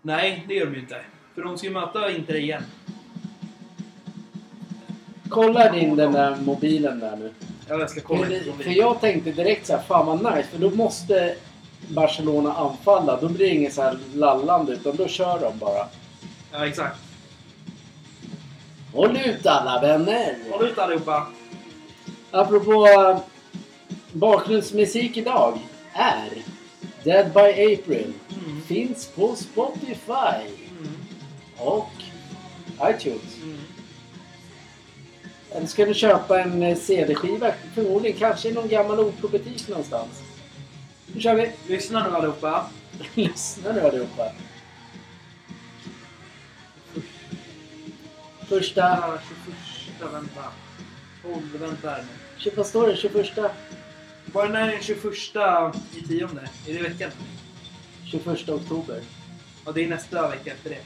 [0.01, 0.97] Nej, det gör de ju inte.
[1.35, 2.63] För de ska ju möta Inter igen.
[5.29, 7.33] Kolla din den där mobilen där nu.
[7.67, 8.25] Ja, jag ska kolla.
[8.25, 10.47] För, för jag tänkte direkt så här, fan vad nice.
[10.49, 11.35] För då måste
[11.87, 13.21] Barcelona anfalla.
[13.21, 15.87] Då blir det inget så här lallande utan då kör de bara.
[16.51, 16.97] Ja, exakt.
[18.93, 20.35] Håll ut alla vänner!
[20.51, 21.27] Håll ut allihopa.
[22.31, 23.19] Apropå äh,
[24.11, 25.59] bakgrundsmusik idag
[25.93, 26.29] är
[27.03, 27.39] Dead by
[27.73, 28.13] April.
[28.45, 28.61] Mm.
[28.61, 30.41] Finns på Spotify
[30.79, 30.95] Mm.
[31.57, 31.89] och
[32.89, 33.37] iTunes.
[33.43, 33.57] Mm.
[35.51, 37.51] Eller ska du köpa en eh, CD-skiva?
[37.75, 40.21] Förmodligen kanske i någon gammal OK-butik någonstans.
[41.13, 41.51] Nu kör vi!
[41.67, 42.65] Lyssna nu allihopa.
[43.13, 44.31] Lyssna nu allihopa.
[48.51, 48.81] Första...
[48.81, 49.17] Ja,
[49.99, 50.43] 21, vänta.
[51.23, 52.03] Hold, vänta här
[52.45, 52.51] nu.
[52.55, 52.95] Vad står det?
[52.95, 53.37] 21?
[54.33, 55.03] Var det när den 21
[55.95, 56.49] i tionde?
[56.67, 57.11] Är det veckan?
[58.05, 59.01] 21 oktober.
[59.65, 60.81] Ja, det är nästa vecka efter det.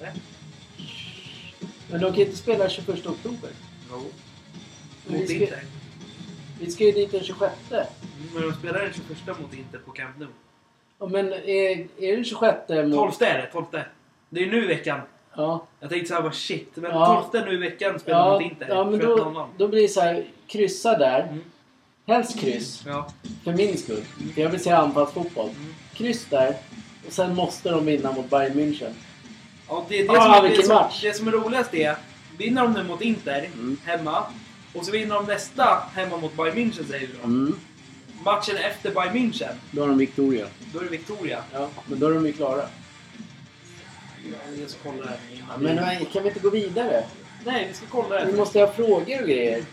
[0.00, 0.12] Eller?
[1.90, 3.50] Men de kan inte spela 21 oktober.
[3.90, 4.10] Jo.
[5.06, 5.62] Vi Mot Inter.
[6.60, 7.52] Vi ska ju dit den 26.
[7.70, 7.84] Mm,
[8.34, 10.28] Men de spelar den 21 mot Inter på Camp Nou.
[10.98, 13.18] Ja, men är, är det 26 mot...
[13.18, 13.66] 12 är det, 12.
[14.30, 15.00] Det är nu veckan.
[15.38, 15.66] Ja.
[15.80, 16.70] Jag tänkte såhär, shit.
[16.74, 17.28] Men Ja.
[17.32, 18.68] 12 nu i veckan spelar de Ja, mot Inter.
[18.68, 19.34] ja, men 21.00.
[19.34, 21.20] då, då blir det så här, kryssa där.
[21.22, 21.40] Mm.
[22.06, 23.08] Helst kryss, Ja.
[23.44, 24.04] för min skull.
[24.34, 25.48] För jag vill se anfallsfotboll.
[25.48, 25.74] Mm.
[25.94, 26.54] Kryss där.
[27.06, 28.92] Och sen måste de vinna mot Bayern München.
[29.68, 31.00] Ja, det, det, Ah, som, är- det, som, match.
[31.02, 31.96] det som är roligast är,
[32.38, 33.76] vinner de nu mot Inter Mm.
[33.84, 34.24] hemma
[34.74, 37.24] och så vinner de nästa hemma mot Bayern München säger då.
[37.26, 37.54] Mm.
[38.24, 40.46] Matchen efter Bayern München, Då har de Victoria.
[40.72, 41.42] då är det Victoria.
[41.52, 42.62] Ja, men då är de ju klara.
[44.60, 45.18] Jag ska kolla här.
[45.32, 47.04] Ja, men nej, kan vi inte gå vidare?
[47.44, 48.38] Nej, vi ska kolla Vi här.
[48.38, 49.64] måste ha frågor och grejer.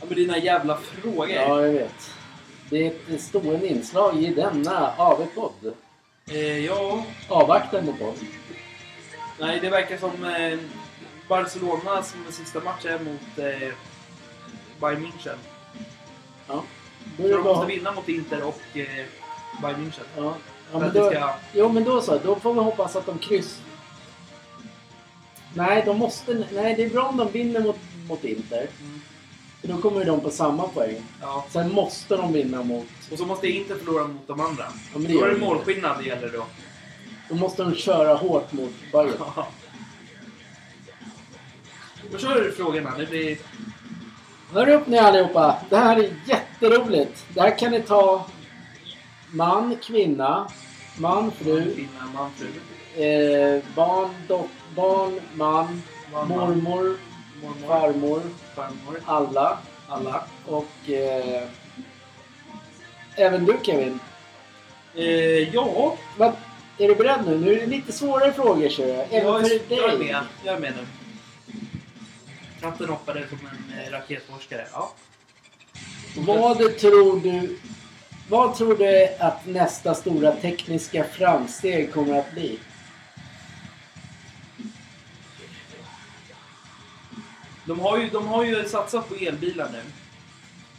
[0.00, 1.28] Ja, men dina jävla frågor.
[1.30, 2.10] Ja, jag vet.
[2.70, 5.74] Det är ett stående inslag i denna AV-podd.
[6.30, 8.14] Eh, ja, Avvaktande podd.
[9.40, 10.58] nej det verkar som eh,
[11.28, 13.74] Barcelona som sista match är mot eh,
[14.80, 15.36] Bayern München.
[16.48, 16.62] Ja.
[17.16, 19.04] Så de måste vinna mot Inter och eh,
[19.62, 20.04] Bayern München.
[20.16, 20.34] Ja.
[20.72, 21.10] Ja, men då...
[21.10, 21.30] ska...
[21.54, 22.18] Jo, men då så.
[22.24, 23.60] Då får vi hoppas att de kryss...
[25.54, 26.46] Nej, de måste...
[26.52, 28.66] Nej, det är bra om de vinner mot, mot Inter.
[28.80, 29.00] Mm,
[29.60, 30.96] För då kommer ju de på samma poäng.
[31.20, 31.44] ja.
[31.50, 32.86] Sen måste de vinna mot...
[33.12, 34.64] Och så måste Inter förlora mot de andra.
[34.92, 35.40] Ja, men det Då är det de.
[35.40, 36.44] målskillnad det gäller då.
[37.28, 39.12] Då måste de köra hårt mot Bayern.
[42.12, 42.92] Då kör du frågorna.
[42.98, 43.38] Det blir...
[44.52, 45.56] Hör upp ni allihopa!
[45.70, 47.26] Det här är jätteroligt.
[47.34, 48.26] Det här kan ni ta
[49.32, 50.48] man, kvinna,
[50.98, 52.48] man, fru, Kvinna, man, fru.
[53.04, 56.96] eh, barn, dot, barn, man, Man, mormor,
[57.42, 58.22] mormor, farmor,
[58.54, 59.00] farmor.
[59.04, 59.58] alla.
[59.88, 60.24] Alla.
[60.46, 61.48] Och eh,
[63.16, 63.98] även du Kevin.
[64.94, 66.32] Eh, ja, Vad,
[66.78, 67.38] är du beredd nu?
[67.38, 69.06] Nu är det lite svårare frågor kör jag.
[69.10, 69.78] Även jag, för är, dig.
[69.78, 70.20] jag är med.
[70.44, 70.86] Jag är med nu.
[72.60, 74.66] Katten hoppade som en eh, raketforskare.
[74.72, 74.92] Ja.
[76.16, 77.58] Vad tror du
[78.28, 82.58] vad tror du att nästa stora tekniska framsteg kommer att bli?
[87.64, 89.82] De har, ju, de har ju satsat på elbilar nu.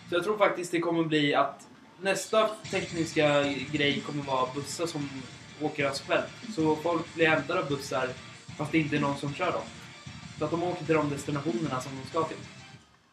[0.09, 1.67] Så jag tror faktiskt det kommer bli att
[2.01, 5.09] nästa tekniska grej kommer vara bussar som
[5.61, 6.53] åker själv.
[6.55, 8.09] Så folk blir hämtade av bussar
[8.57, 9.61] fast det inte är någon som kör dem.
[10.39, 12.37] Så att de åker till de destinationerna som de ska till.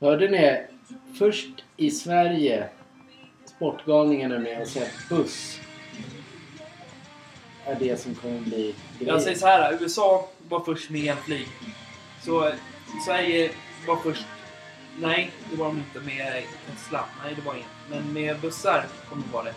[0.00, 0.62] Hörde ni?
[1.18, 2.68] Först i Sverige
[3.60, 5.60] Sportgalningarna med och sett buss.
[7.64, 9.40] Är det som kommer bli Jag säger grejen.
[9.40, 11.48] så här, USA var först med elflyg.
[12.24, 12.52] Så
[13.06, 13.50] Sverige
[13.86, 14.24] var först...
[15.00, 17.04] Nej, det var de inte med Tesla.
[17.24, 17.68] Nej, det var inte.
[17.90, 19.54] Men med bussar kommer det vara det.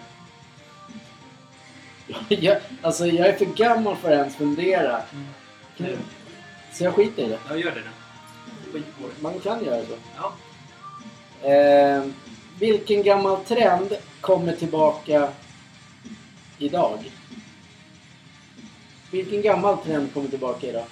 [2.35, 5.01] jag, alltså jag är för gammal för att ens fundera.
[5.77, 5.97] Mm.
[6.73, 7.39] Så jag skiter i det.
[7.49, 7.81] Jag gör det
[8.73, 8.83] det.
[9.19, 9.93] Man kan göra så.
[10.15, 10.33] Ja.
[11.49, 12.03] Eh,
[12.59, 15.29] vilken gammal trend kommer tillbaka
[16.57, 16.99] idag?
[19.11, 20.85] Vilken gammal trend kommer tillbaka idag?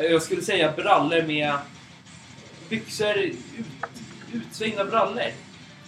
[0.00, 1.54] Jag skulle säga brallor med
[2.68, 3.36] byxor, ut,
[4.32, 5.22] utsvängda brallor.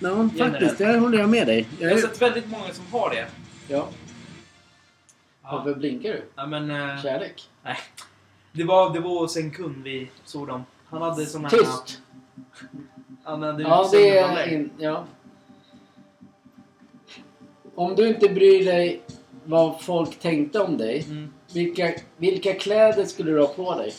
[0.01, 1.67] Ja, faktiskt, där håller jag med dig.
[1.81, 3.27] Jag har sett väldigt många som har det.
[3.69, 3.89] Ja.
[5.43, 6.23] Ja, Varför blinkar du?
[6.37, 6.71] ja men...
[6.71, 7.49] eh, Kärlek?
[7.65, 7.77] nej.
[8.53, 10.65] Det var, det var hos en kund vi såg dem.
[10.87, 11.59] Han hade såna här...
[11.59, 12.03] Tyst!
[13.29, 14.53] Hade Ja, det är...
[14.53, 15.05] In, ja.
[17.75, 19.03] Om du inte bryr dig
[19.45, 21.05] vad folk tänkte om dig.
[21.09, 21.33] Mm.
[21.53, 23.93] Vilka, vilka kläder skulle du ha på dig?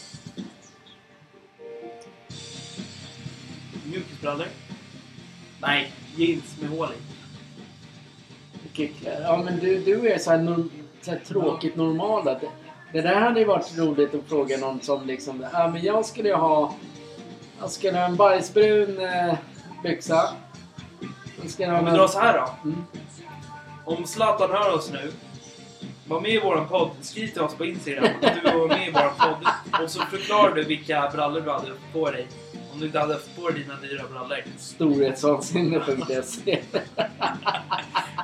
[3.85, 4.47] Mjukisbrallor.
[5.61, 7.01] Nej, jeans med hål i.
[8.63, 9.21] Vilka kläder?
[9.21, 10.71] Ja, men du, du är så här, norm,
[11.01, 12.39] så här tråkigt normala.
[12.93, 15.45] Det där hade ju varit roligt att fråga någon som liksom...
[15.53, 16.75] Ja, men jag skulle ha...
[17.59, 19.33] Jag skulle ha en bajsbrun eh,
[19.83, 20.29] byxa.
[21.41, 22.69] Jag skulle ha Om vi drar så här då.
[22.69, 22.83] Mm.
[23.85, 25.11] Om Zlatan hör oss nu.
[26.07, 26.89] Var med i våran podd.
[27.01, 29.47] Skriv till oss på Instagram att du var med i våran podd.
[29.83, 32.27] Och så förklarar du vilka brallor du hade på dig.
[32.73, 34.43] Om du inte hade haft på dig dina dyra brallor.
[34.57, 36.59] Storhetsvansinne.se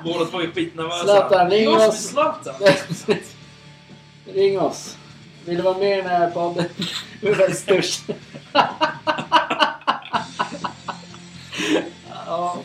[0.06, 1.04] Båda två är skitnervösa.
[1.04, 2.08] Zlatan, ring oss.
[2.08, 2.54] Zlatan.
[4.34, 4.98] Ring oss.
[5.46, 6.66] Vill du vara med i den här podden?
[7.22, 8.04] Du är störst.
[12.26, 12.58] ja,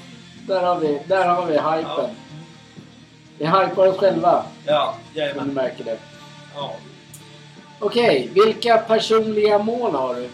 [0.47, 2.17] där har vi, där har vi hypen.
[3.39, 5.55] Vi hypar oss själva, Ja, om du jajamän.
[5.55, 5.99] märker det.
[6.55, 6.75] Ja.
[7.79, 10.29] Okej, vilka personliga mål har du?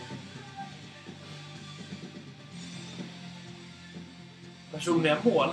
[4.73, 5.49] Personliga mål?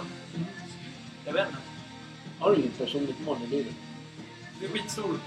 [1.25, 1.57] Jag vet inte.
[2.39, 3.73] Har du inget personligt mål i livet?
[4.59, 5.19] Du är skitstor.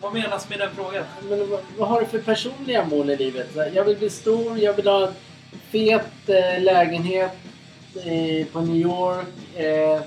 [0.00, 1.04] Vad menas med den frågan?
[1.28, 3.48] Men vad, vad har du för personliga mål i livet?
[3.74, 5.14] Jag vill bli stor, jag vill ha en
[5.70, 7.36] fet eh, lägenhet
[7.94, 9.26] eh, på New York.
[9.56, 10.02] Eh,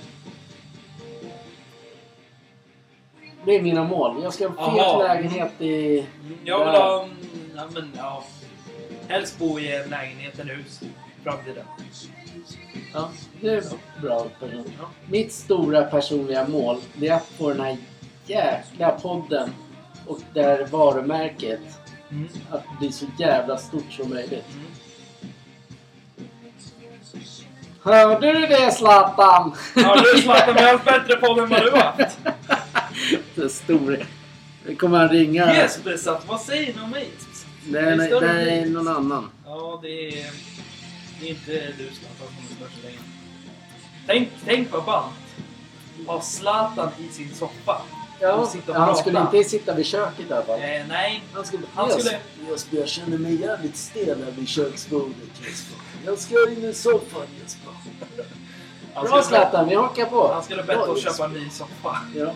[3.45, 4.23] det är mina mål.
[4.23, 5.03] Jag ska ha en fet Aha.
[5.03, 6.05] lägenhet i...
[6.43, 7.07] Jag vill ha...
[7.55, 8.23] Ja, men, ja.
[9.07, 10.81] Helst bo i en lägenhet eller hus.
[10.81, 10.87] i
[11.23, 11.65] Framtiden.
[12.93, 13.09] Ja,
[13.41, 13.63] det är
[14.01, 14.25] bra.
[14.39, 14.71] person.
[14.79, 14.89] Ja.
[15.09, 17.77] Mitt stora personliga mål det är att få den här
[18.25, 19.49] jäkla podden
[20.07, 21.59] och det här varumärket
[22.11, 22.27] Mm.
[22.49, 24.45] att bli så jävla stort som möjligt.
[24.53, 24.65] Mm.
[27.81, 29.55] Hörde du det Zlatan?
[29.75, 32.17] Ja, du Zlatan, vi har haft bättre podd än vad du haft.
[33.35, 33.97] det stora.
[34.65, 35.53] Nu kommer han ringa.
[35.55, 37.09] Jesper Satt, vad säger ni om mig?
[37.67, 39.29] Nej, Det är nej, än någon annan.
[39.45, 40.31] Ja, det är...
[41.19, 42.99] Det är inte du Zlatan som är störst längre.
[44.07, 45.13] Tänk, tänk vad ballt.
[46.07, 47.81] Ha Zlatan i sin soppa.
[48.21, 50.59] Ja, han skulle inte sitta vid köket i alla fall.
[50.59, 51.63] Eh, nej, Han skulle...
[51.73, 52.19] Han skulle-
[52.49, 55.15] Jesper, jag känner mig jävligt stel här vid köksbordet
[55.45, 55.77] Jesper.
[56.05, 57.71] Jag ska in i soffan Jesper.
[58.93, 60.33] han Bra Zlatan, vi hakar på.
[60.33, 61.11] han skulle oss Jesper.
[61.11, 61.97] köpa en ny soffa.
[62.15, 62.33] Ja.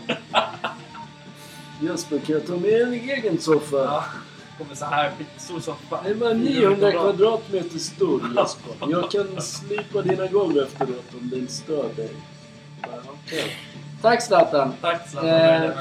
[1.81, 3.77] Jesper, kan jag ta med en egen soffa?
[3.77, 4.03] Ja,
[4.57, 6.01] kommer så här stor soffa.
[6.03, 8.73] Den var 900 kvadratmeter stor Jesper.
[8.89, 12.15] Jag kan slipa dina golv efteråt om det stör dig.
[12.81, 12.87] Ja,
[13.25, 13.57] okej.
[14.05, 14.73] Tack Zlatan.
[14.81, 15.71] Tack Zlatan Eh.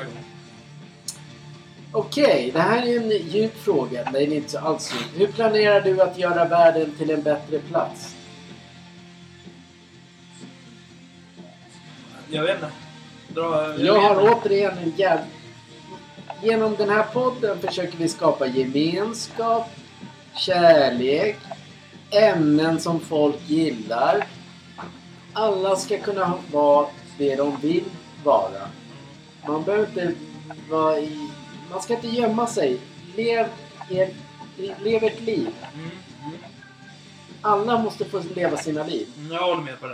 [1.93, 4.09] Okej, det här är en djup fråga.
[4.12, 5.20] Nej, det är inte så alls djup.
[5.20, 8.14] Hur planerar du att göra världen till en bättre plats?
[12.31, 12.70] Jag vet inte.
[13.29, 14.33] Dra, Jag vet har inte.
[14.35, 15.18] återigen en jäv...
[16.43, 19.70] Genom den här podden försöker vi skapa gemenskap,
[20.37, 21.37] kärlek,
[22.11, 24.27] ämnen som folk gillar.
[25.33, 26.87] Alla ska kunna vara
[27.18, 27.85] det de vill
[28.25, 28.68] vara.
[29.49, 30.14] Man behöver inte
[30.70, 31.31] vara i...
[31.70, 32.79] Man ska inte gömma sig.
[33.16, 33.47] Lev,
[33.91, 34.14] ett-
[34.83, 35.49] lev ett liv.
[35.75, 35.91] Mm,
[36.25, 36.37] mm.
[37.43, 39.09] Alla måste få leva sina liv.
[39.31, 39.87] Jag håller med på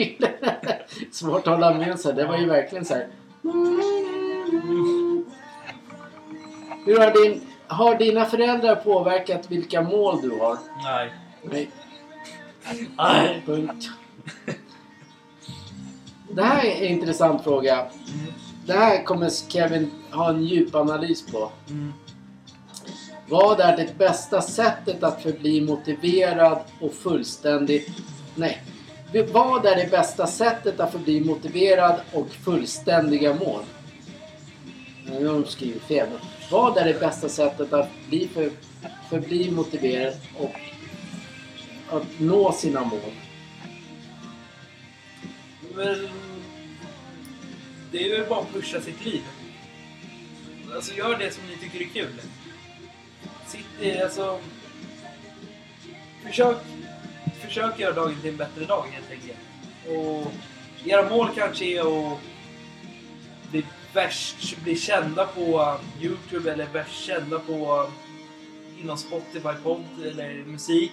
[0.00, 2.14] gillar- Svårt att hålla med sig.
[2.14, 3.08] Det var ju verkligen så här.
[6.86, 10.58] Hur har, din, har dina föräldrar påverkat vilka mål du har?
[10.84, 11.12] Nej.
[11.42, 11.70] Nej.
[12.96, 13.42] Nej.
[13.46, 13.86] Punkt.
[16.30, 17.74] Det här är en intressant fråga.
[17.80, 18.32] Mm,
[18.66, 21.50] Det här kommer Kevin ha en djup analys på.
[21.70, 21.92] mm.
[23.28, 27.88] Vad är det bästa sättet att förbli motiverad och fullständigt...
[28.34, 28.62] Nej.
[29.32, 33.62] Vad är det bästa sättet att förbli motiverad och fullständiga mål?
[35.06, 36.08] Nu har de skrivit fel.
[36.50, 38.50] Vad är det bästa sättet att bli för,
[39.10, 40.54] förbli motiverad och
[41.96, 43.00] att nå sina mål?
[45.76, 46.08] Men
[47.92, 49.22] det är väl bara att pusha sitt liv.
[50.74, 52.20] Alltså gör det som ni tycker är kul.
[53.46, 54.40] Sitt i, alltså...
[56.26, 56.56] Försök,
[57.40, 59.38] försök göra dagen till en bättre dag helt enkelt.
[59.88, 60.32] Och
[60.84, 62.20] era mål kanske är att
[63.50, 63.64] bli
[63.94, 67.90] värst, bli kända på Youtube eller värst kända på
[68.80, 70.92] inom Spotify podd eller musik.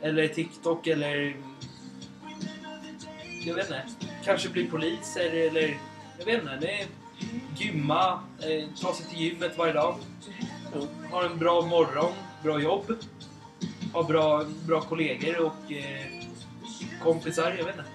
[0.00, 1.36] Eller TikTok eller
[3.44, 4.01] jag vet inte.
[4.24, 5.78] Kanske bli poliser eller,
[6.18, 6.56] jag vet inte.
[6.60, 6.86] Det är
[7.56, 9.96] gymma, eh, ta sig till gymmet varje dag.
[11.10, 12.12] Ha en bra morgon,
[12.42, 12.96] bra jobb.
[13.92, 16.06] Ha bra, bra kollegor och eh,
[17.02, 17.90] kompisar, jag vet inte.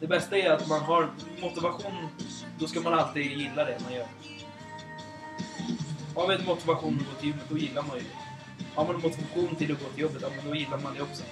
[0.00, 1.10] Det bästa är att man har
[1.40, 2.08] motivation.
[2.58, 4.06] Då ska man alltid gilla det man gör.
[6.14, 8.64] Har vi motivation att gå till gymmet, då gillar man ju det.
[8.74, 11.22] Har man en motivation till att gå till jobbet, då gillar man det också.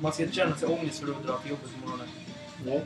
[0.00, 2.08] Man ska inte känna sig ångest för att dra till jobbet på morgonen.
[2.64, 2.80] Nej.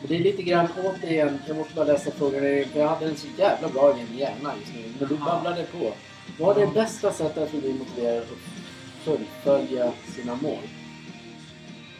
[0.00, 3.16] Men det är lite grann återigen, jag måste bara läsa frågan för jag hade en
[3.16, 4.92] så jävla bra i min hjärna just nu.
[4.98, 5.92] Men du babblade på.
[6.38, 10.62] Vad är det bästa sättet att bli motiverad att fullfölja sina mål?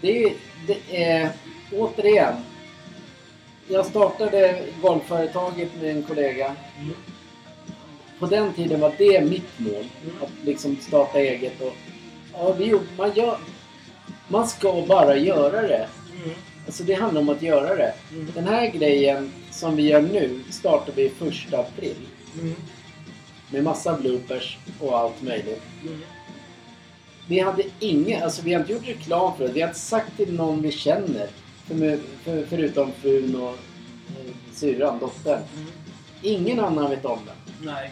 [0.00, 0.32] Det är,
[0.66, 1.30] det är
[1.72, 2.34] återigen.
[3.68, 6.56] Jag startade golfföretaget med en kollega.
[6.78, 6.94] Mm.
[8.18, 9.86] På den tiden var det mitt mål.
[10.02, 10.22] Mm.
[10.22, 11.76] Att liksom starta eget och...
[12.38, 13.38] Ja, gjorde- man, gör,
[14.28, 15.88] man ska bara göra det.
[16.24, 16.30] Mm.
[16.66, 17.94] Alltså det handlar om att göra det.
[18.12, 18.28] Mm.
[18.34, 21.96] Den här grejen som vi gör nu startar vi första april.
[22.40, 22.54] Mm.
[23.50, 25.62] Med massa bloopers och allt möjligt.
[25.82, 26.00] Mm.
[27.28, 29.52] Vi hade inga, alltså vi har inte gjort reklam för det.
[29.52, 31.26] Vi har inte sagt till någon vi känner.
[31.66, 35.42] För, för, förutom frun och eh, syrran, dottern.
[35.56, 35.66] Mm.
[36.22, 37.64] Ingen annan vet om det.
[37.66, 37.90] Nej.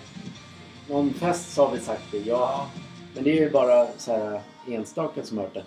[0.89, 2.25] Någon fest har vi sagt det, ja.
[2.27, 2.71] Ja.
[3.17, 5.65] Men det är ju bara så här enstaka som har hört det.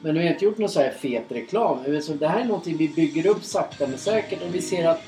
[0.00, 2.00] Men vi har inte gjort någon så här fet reklam.
[2.02, 5.00] Så det här är någonting vi bygger upp sakta men säkert och vi ser att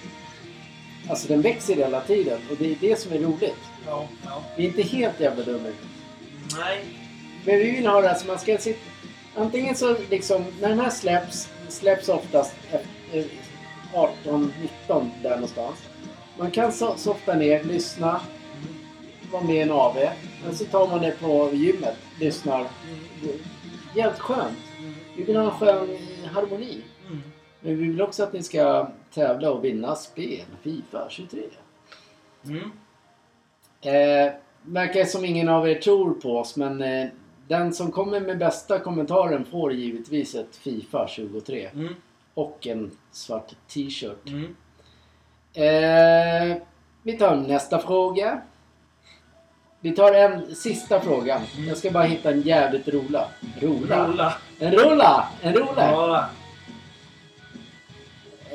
[1.09, 3.57] alltså den växer hela tiden och det är det som är roligt.
[3.87, 4.09] Ja.
[4.25, 4.43] ja.
[4.57, 5.69] Vi är inte helt jävla dumma.
[6.59, 6.85] Nej.
[7.45, 8.81] Men vi vill ha det alltså man ska sitta...
[9.37, 13.25] Antingen så liksom, när den här släpps, släpps oftast efter
[13.95, 15.77] 18, 19 där någonstans.
[16.39, 18.21] Man kan so- softa ner, lyssna,
[19.33, 19.97] vara med i en AV.
[20.49, 22.59] Och så tar man det på gymmet, lyssnar.
[22.61, 23.39] Mm.
[23.95, 24.59] Jävligt skönt.
[25.17, 25.99] Vi vill ha en skön
[26.33, 26.83] harmoni.
[27.07, 27.23] Mm.
[27.61, 30.45] Men vi vill också att ni ska tävla och vinna spel.
[30.63, 31.41] Fifa 23.
[32.45, 32.71] Mm.
[33.81, 34.33] Eh,
[34.63, 37.09] verkar som ingen av er tror på oss men eh,
[37.49, 41.71] den som kommer med bästa kommentaren får givetvis ett Fifa 23.
[41.75, 41.95] Mm.
[42.35, 44.29] Och en svart t-shirt.
[44.29, 44.57] Mm.
[45.55, 46.57] Eh,
[47.03, 48.43] vi tar nästa fråga.
[49.85, 51.43] Vi tar en sista fråga.
[51.67, 53.29] Jag ska bara hitta en jävligt rola.
[53.61, 54.07] Rola?
[54.07, 54.35] Rolla.
[54.59, 55.29] En rola!
[55.43, 55.91] En rola!
[55.91, 56.29] Ja.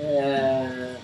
[0.02, 0.96] Eh,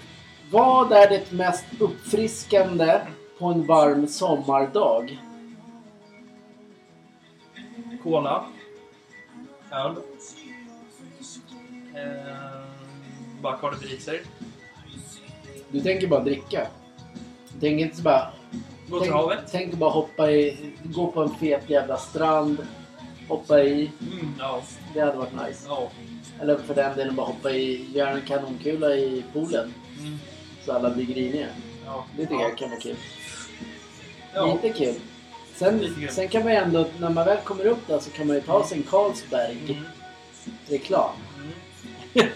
[0.51, 2.99] vad är det mest uppfriskande
[3.39, 5.21] på en varm sommardag?
[8.03, 8.45] Cola.
[9.71, 9.95] Öl.
[11.95, 12.31] Eh,
[13.41, 14.21] Bacardi Breezer.
[15.71, 16.67] Du tänker bara dricka.
[17.53, 18.31] Du tänker inte så bara...
[18.89, 19.51] Gå tänk, havet.
[19.51, 20.57] tänker bara hoppa i...
[20.83, 22.67] Gå på en fet jävla strand.
[23.27, 23.91] Hoppa i.
[24.01, 24.61] Mm, ja.
[24.93, 25.65] Det hade varit nice.
[25.67, 25.89] Ja.
[26.41, 27.85] Eller för den delen bara hoppa i...
[27.93, 29.73] Göra en kanonkula i poolen.
[29.99, 30.17] Mm,
[30.65, 31.47] Så alla blir griniga.
[31.85, 32.05] ja.
[32.17, 32.95] Det tycker jag kan vara kul.
[34.63, 34.95] Lite kul.
[35.55, 38.35] Sen, sen kan man ju ändå, när man väl kommer upp där så kan man
[38.35, 41.09] ju ta sig en Carlsberg-reklam.
[41.37, 41.51] Mm.
[42.13, 42.27] Mm.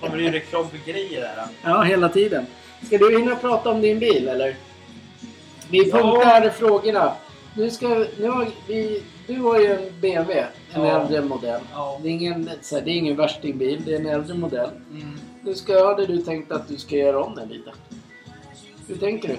[0.00, 1.44] men det är ju reklam för grejer där.
[1.62, 2.46] Ja, hela tiden.
[2.86, 4.56] Ska du hinna prata om din bil eller?
[5.72, 5.96] Vi Ja.
[5.98, 7.12] punktar frågorna.
[7.56, 11.00] Nu ska, nu har vi, du har ju en BMW, en Ja.
[11.00, 11.60] äldre modell.
[11.72, 11.98] Ja.
[12.02, 14.70] Det är ingen, det är ingen värstingbil, det är en äldre modell.
[14.90, 15.18] Mm.
[15.42, 17.72] Nu ska, hade du tänkt att du ska göra om den lite.
[18.88, 19.36] Hur tänker du?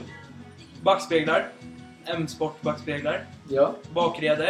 [0.82, 1.52] Backspeglar.
[2.06, 3.26] M-sport backspeglar.
[3.50, 3.74] Ja.
[3.94, 4.50] Bakrede.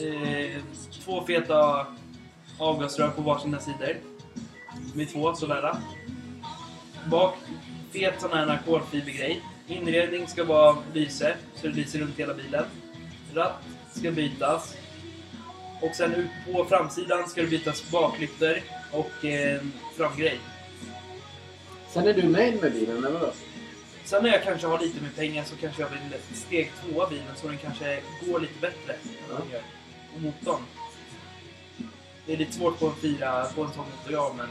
[0.00, 0.60] Eh,
[1.04, 1.86] två feta
[2.58, 3.96] avgasrör på varsina sidor.
[4.94, 5.74] Med två sådär.
[7.10, 7.34] Bak,
[7.92, 9.42] fet sån här kolfibergrej.
[9.70, 12.64] Inredning ska vara lyse, så det lyser runt hela bilen.
[13.34, 13.62] Ratt
[13.92, 14.76] ska bytas.
[15.82, 18.56] Och sen ut på framsidan ska det bytas baklyktor
[18.92, 19.60] och eh,
[19.96, 20.40] framgrej.
[21.88, 23.32] Sen är du nöjd med bilen, eller vadå?
[24.04, 27.36] Sen när jag kanske har lite mer pengar så kanske jag vill steg tvåa bilen
[27.36, 29.62] så den kanske går lite bättre än den gör.
[30.14, 30.62] Och motorn.
[32.26, 34.48] Det är lite svårt på en fyra, på en sån motor ja, men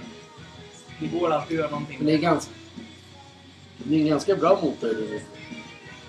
[1.00, 1.98] det går alltid att göra någonting.
[1.98, 2.54] Men det är ganska...
[3.84, 5.22] Det är en ganska bra motor bil.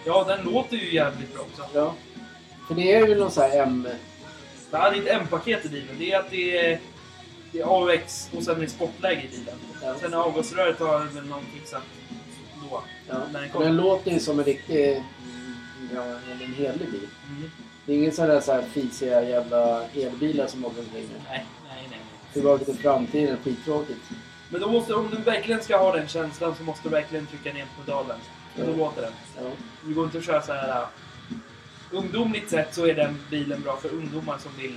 [0.04, 1.62] Ja, den låter ju jävligt bra också.
[1.74, 1.94] Ja.
[2.68, 3.88] För det är ju någon sån här M...
[4.70, 5.96] Det här är ett M-paket i bilen.
[5.98, 6.80] Det är att det är,
[7.52, 9.54] det är AUX och sen är det sportläge i bilen.
[9.82, 9.94] Ja.
[10.00, 11.82] Sen är avgasröret har väl någon fixat
[12.70, 12.82] då.
[13.08, 13.14] Ja.
[13.32, 15.02] När den den låter ju som en riktig...
[15.94, 16.04] Ja,
[16.42, 17.08] en helig bil.
[17.28, 17.50] Mm.
[17.86, 21.20] Det är ingen sån där så här fisiga jävla elbilar som åker omkring nu.
[21.28, 22.00] Nej, nej, nej.
[22.32, 24.00] Tillbaka till framtiden, skittråkigt.
[24.51, 27.53] Men då måste, om du verkligen ska ha den känslan så måste du verkligen trycka
[27.53, 28.16] ner på pedalen.
[28.59, 29.12] Och då låter den.
[29.36, 29.51] Ja.
[29.86, 30.68] Det går inte att köra så här.
[30.80, 30.86] äh,
[31.92, 34.74] Ungdomligt sett så är den bilen bra för ungdomar som vill...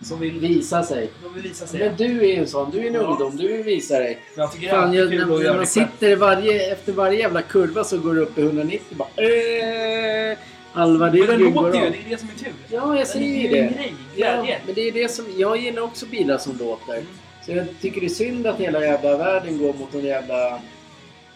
[0.00, 1.10] Som vill, Visa sig.
[1.22, 1.80] de vill visa sig.
[1.80, 2.70] Men du är ju en sån.
[2.70, 3.00] Du är en Ja.
[3.00, 3.36] ungdom.
[3.36, 4.22] Du vill visa dig.
[4.36, 7.84] Jag tycker Fan, det jag, när, när man det sitter varje, efter varje jävla kurva
[7.84, 9.08] så går det upp i 190 bara...
[9.24, 10.38] Eh,
[10.72, 12.52] halva Men den låter ju, det är det som är kul.
[12.68, 13.78] Ja, jag säger är ju ju en det.
[13.78, 15.24] grej, Ja, men det är det som...
[15.36, 16.92] Jag gillar också bilar som låter.
[16.92, 17.06] Mm.
[17.46, 20.60] Så jag tycker det är synd att hela jävla världen går mot en jävla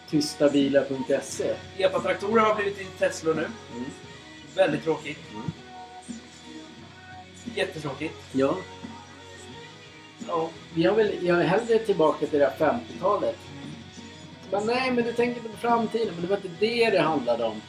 [0.09, 1.53] tystabilar.se.
[1.77, 3.41] Epa-traktorer har blivit i Tesla nu.
[3.41, 3.85] Mm.
[4.55, 5.19] Väldigt tråkigt.
[5.33, 5.51] Mm.
[7.55, 8.13] Jättetråkigt.
[8.31, 8.57] Ja.
[10.27, 10.49] Ja.
[10.75, 13.37] Vi har väl, jag är hellre tillbaka till det här 50-talet.
[14.51, 16.13] Men nej, men du tänker inte på framtiden.
[16.13, 17.61] Men det var inte det det handlade om.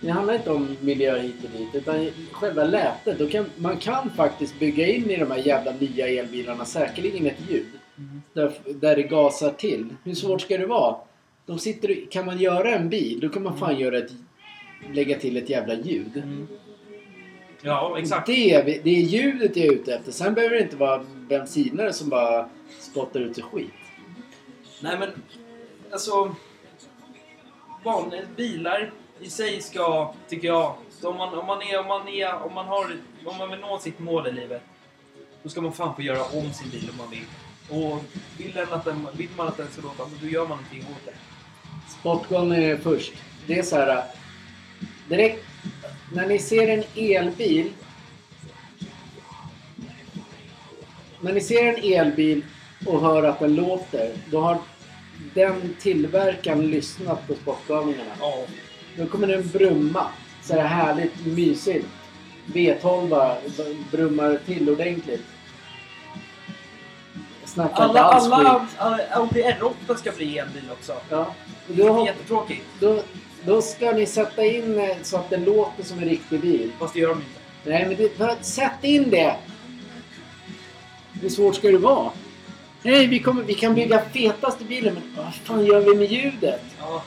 [0.00, 1.74] Det handlar inte om miljö hit och dit.
[1.74, 3.18] Utan själva lätet.
[3.18, 7.50] Då kan, man kan faktiskt bygga in i de här jävla nya elbilarna säkerligen ett
[7.50, 7.66] ljud.
[7.98, 8.22] Mm.
[8.32, 9.86] Där, där det gasar till.
[10.04, 10.96] Hur svårt ska det vara?
[11.46, 14.10] De sitter, kan man göra en bil, då kan man fan göra ett,
[14.92, 16.16] lägga till ett jävla ljud.
[16.16, 16.48] Mm.
[17.62, 18.26] Ja, exakt.
[18.26, 20.12] Det, det är ljudet jag är ute efter.
[20.12, 22.48] Sen behöver det inte vara bensinare som bara
[22.80, 23.70] spottar ut sig skit.
[24.82, 25.08] Nej men,
[25.90, 26.34] alltså...
[27.84, 28.92] Van, bilar
[29.22, 32.66] i sig ska, tycker jag, om man, om man, är, om man, är, om man,
[32.66, 34.62] har, om man vill nå sitt mål i livet,
[35.42, 37.24] då ska man fan få göra om sin bil om man vill.
[37.70, 38.04] Och
[38.38, 41.04] vill, den att den, vill man att den ska låta, då gör man någonting åt
[41.04, 41.14] det.
[42.00, 43.12] Sportgalningen är först.
[43.46, 44.04] Det är så här.
[45.08, 45.46] Direkt
[46.12, 47.72] när ni ser en elbil.
[51.20, 52.44] När ni ser en elbil
[52.86, 54.12] och hör att den låter.
[54.30, 54.58] Då har
[55.34, 58.10] den tillverkaren lyssnat på Sportgalningarna.
[58.20, 58.46] Ja.
[59.00, 60.06] Då kommer den brumma.
[60.42, 61.86] Så här härligt mysigt.
[62.46, 63.36] V12
[63.90, 65.24] brummar till ordentligt.
[67.40, 70.92] Jag snackar Alla, alls alla, alla Audi R8 ska bli en bil också.
[71.10, 71.34] Ja.
[71.66, 72.62] Då, jättetråkigt.
[72.80, 73.02] då,
[73.44, 76.72] då ska ni sätta in eh, så att det låter som en riktig bil.
[76.78, 77.70] Fast det gör de inte.
[77.70, 79.36] Nej, men det, bara sätt in det!
[81.20, 82.10] Hur svårt ska det vara?
[82.82, 86.62] Nej, vi, kommer, vi kan bygga fetaste bilen, men vad fan gör vi med ljudet?
[86.78, 87.02] Ja.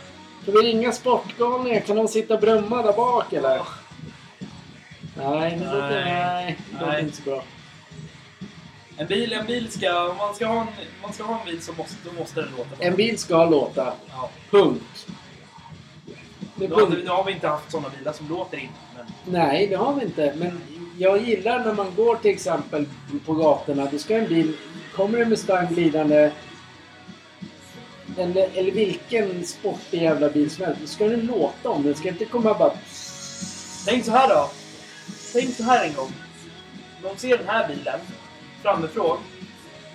[0.45, 1.79] Kan vi ringa Sportgalningar?
[1.79, 3.61] Kan de sitta och brumma där bak eller?
[5.17, 6.57] Nej, det låter, Nej.
[6.71, 7.43] det låter inte så bra.
[8.97, 10.09] En bil, en bil ska...
[10.09, 10.67] Om man ska ha en,
[11.01, 12.83] man ska ha en bil så måste, då måste den låta.
[12.83, 13.93] En bil ska låta.
[14.11, 14.29] Ja.
[14.51, 15.07] Punkt.
[16.55, 16.99] Det Nu har, punkt.
[17.03, 18.69] nu har vi inte haft sådana bilar som låter in.
[18.95, 20.33] Men Nej, det har vi inte.
[20.37, 20.61] Men
[20.97, 22.85] jag gillar när man går till exempel
[23.25, 23.87] på gatorna.
[23.91, 24.57] Då ska en bil...
[24.95, 26.31] Kommer en Mustang glidande
[28.18, 30.82] eller, eller vilken sportig jävla bil som helst.
[30.82, 31.84] Då ska den låta om.
[31.84, 32.74] Den ska inte komma bara...
[33.86, 34.49] tänk så här då.
[35.34, 36.11] Tänk så här en gång.
[37.01, 37.99] De ser den här bilen
[38.61, 39.18] framifrån.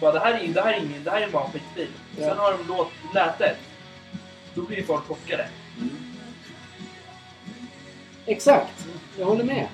[0.00, 1.88] Bara, det, här är, det, här är ingen, det här är bara en skitbil.
[2.16, 2.28] Ja.
[2.28, 3.56] Sen har de låt, lätet.
[4.54, 5.48] Då blir ju folk chockade.
[8.26, 8.86] Exakt!
[9.18, 9.68] Jag håller med.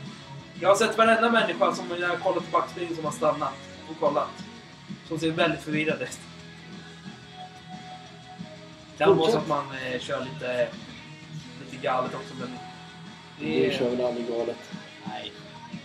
[0.61, 3.55] Jag har sett varenda människa som jag har kollat på backspegeln som har stannat
[3.91, 4.29] och kollat.
[5.09, 6.19] Som ser väldigt förvirrad ut.
[8.99, 10.69] Det vara så att man eh, kör lite,
[11.65, 12.49] lite galet också men...
[13.41, 14.57] Det kör väl aldrig galet.
[15.09, 15.33] Nej.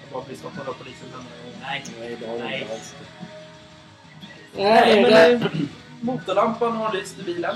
[0.04, 1.08] Jag bara blir stoppad av polisen.
[1.12, 1.84] Men, eh, nej.
[2.00, 2.62] Nej, det har det Nej.
[2.62, 2.96] inte alls.
[4.58, 5.52] Nej, Nej, men det, eh,
[6.02, 7.56] motorlampan har lyst i bilen.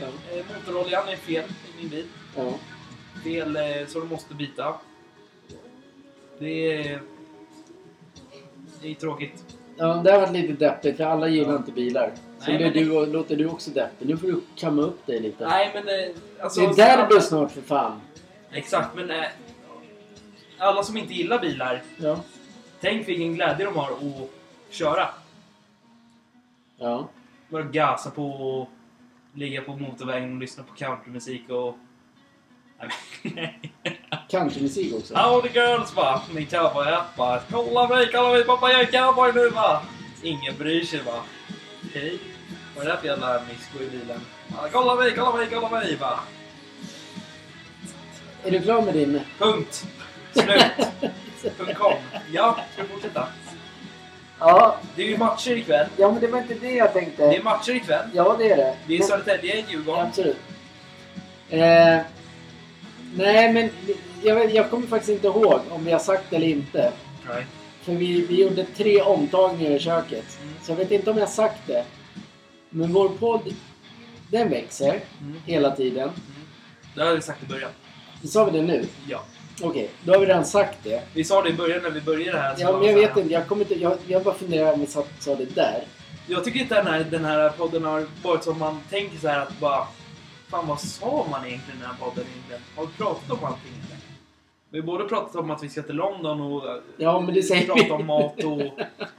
[0.00, 2.06] ja, Eh, motoroljan är fel i min bil.
[2.36, 2.42] ja.
[3.24, 4.74] Fel eh, så du måste byta.
[6.38, 7.00] Det är...
[8.82, 9.44] Det är tråkigt.
[9.76, 11.56] ja, det har varit lite deppigt för alla gillar Ja.
[11.56, 12.12] inte bilar.
[12.46, 14.08] Nej, blir du, låter du också deppig.
[14.08, 15.48] Nu får du kamma upp dig lite.
[15.48, 15.88] Nej men...
[15.88, 16.14] Eh,
[16.44, 18.00] alltså, det är derby snart för fan.
[18.52, 19.24] Exakt, men eh,
[20.58, 22.20] alla som inte gillar bilar, Ja.
[22.80, 24.30] tänk vilken glädje de har att
[24.74, 25.08] köra.
[26.78, 27.08] Ja.
[27.48, 28.68] Bara gasa på och
[29.34, 31.76] ligga på motorvägen och lyssna på countrymusik och...
[32.78, 32.88] Nej,
[33.22, 33.48] men-
[34.30, 35.14] Countrymusik också.
[35.14, 37.40] Howdy girls va, min cowboy-app va.
[37.50, 39.82] Kolla mig, kolla mig pappa jag är cowboy nu va.
[40.22, 41.22] Ingen bryr sig va.
[41.84, 42.18] Okej,
[42.76, 44.20] vad är det för jävla mysko i bilen?
[44.48, 46.20] Ja, kolla mig, kolla mig, kolla mig va.
[48.44, 49.20] Är du klar med din?
[49.38, 49.86] Punkt.
[50.32, 50.64] Slut.
[51.58, 51.92] Punkt com.
[52.32, 53.26] Ja, ska vi fortsätta?
[54.38, 55.86] Ja, Det är ju matcher ikväll.
[55.96, 57.26] ja men det var inte det jag tänkte.
[57.26, 58.08] Det är matcher ikväll.
[58.14, 58.76] Ja, det är det.
[58.86, 60.06] Det är Men- Södertälje, Djurgården.
[60.06, 60.36] Absolut.
[61.50, 61.98] Eh,
[63.14, 63.70] nej, men
[64.22, 66.92] jag, vet, jag kommer faktiskt inte ihåg om vi har sagt det eller inte.
[67.28, 67.46] Nej.
[67.82, 70.38] För vi, vi gjorde tre omtagningar i köket.
[70.42, 70.54] Mm.
[70.62, 71.84] Så jag vet inte om jag har sagt det.
[72.74, 73.54] Men vår podd,
[74.30, 75.40] den växer Mm.
[75.46, 76.02] hela tiden.
[76.08, 76.14] Mm.
[76.94, 77.70] Det har vi sagt i början.
[78.24, 78.86] Sa vi det nu?
[79.08, 79.22] Ja.
[79.62, 81.02] Okej, då har vi redan sagt det.
[81.14, 82.54] Vi sa det i början när vi började här.
[82.58, 83.32] Ja, men jag vet inte.
[83.32, 85.84] Jag, kommer inte jag, jag bara funderar om vi sa, sa det där.
[86.26, 89.38] Jag tycker inte den här, den här podden har varit som man tänker så här
[89.40, 89.86] att bara...
[90.48, 92.62] Fan vad sa man egentligen i den här podden egentligen?
[92.76, 93.93] Har vi pratat om allting eller?
[94.74, 97.42] Vi har både pratat om att vi ska till London och eh, Ja, men det
[97.42, 97.90] säger pratat vi.
[97.90, 98.62] om mat och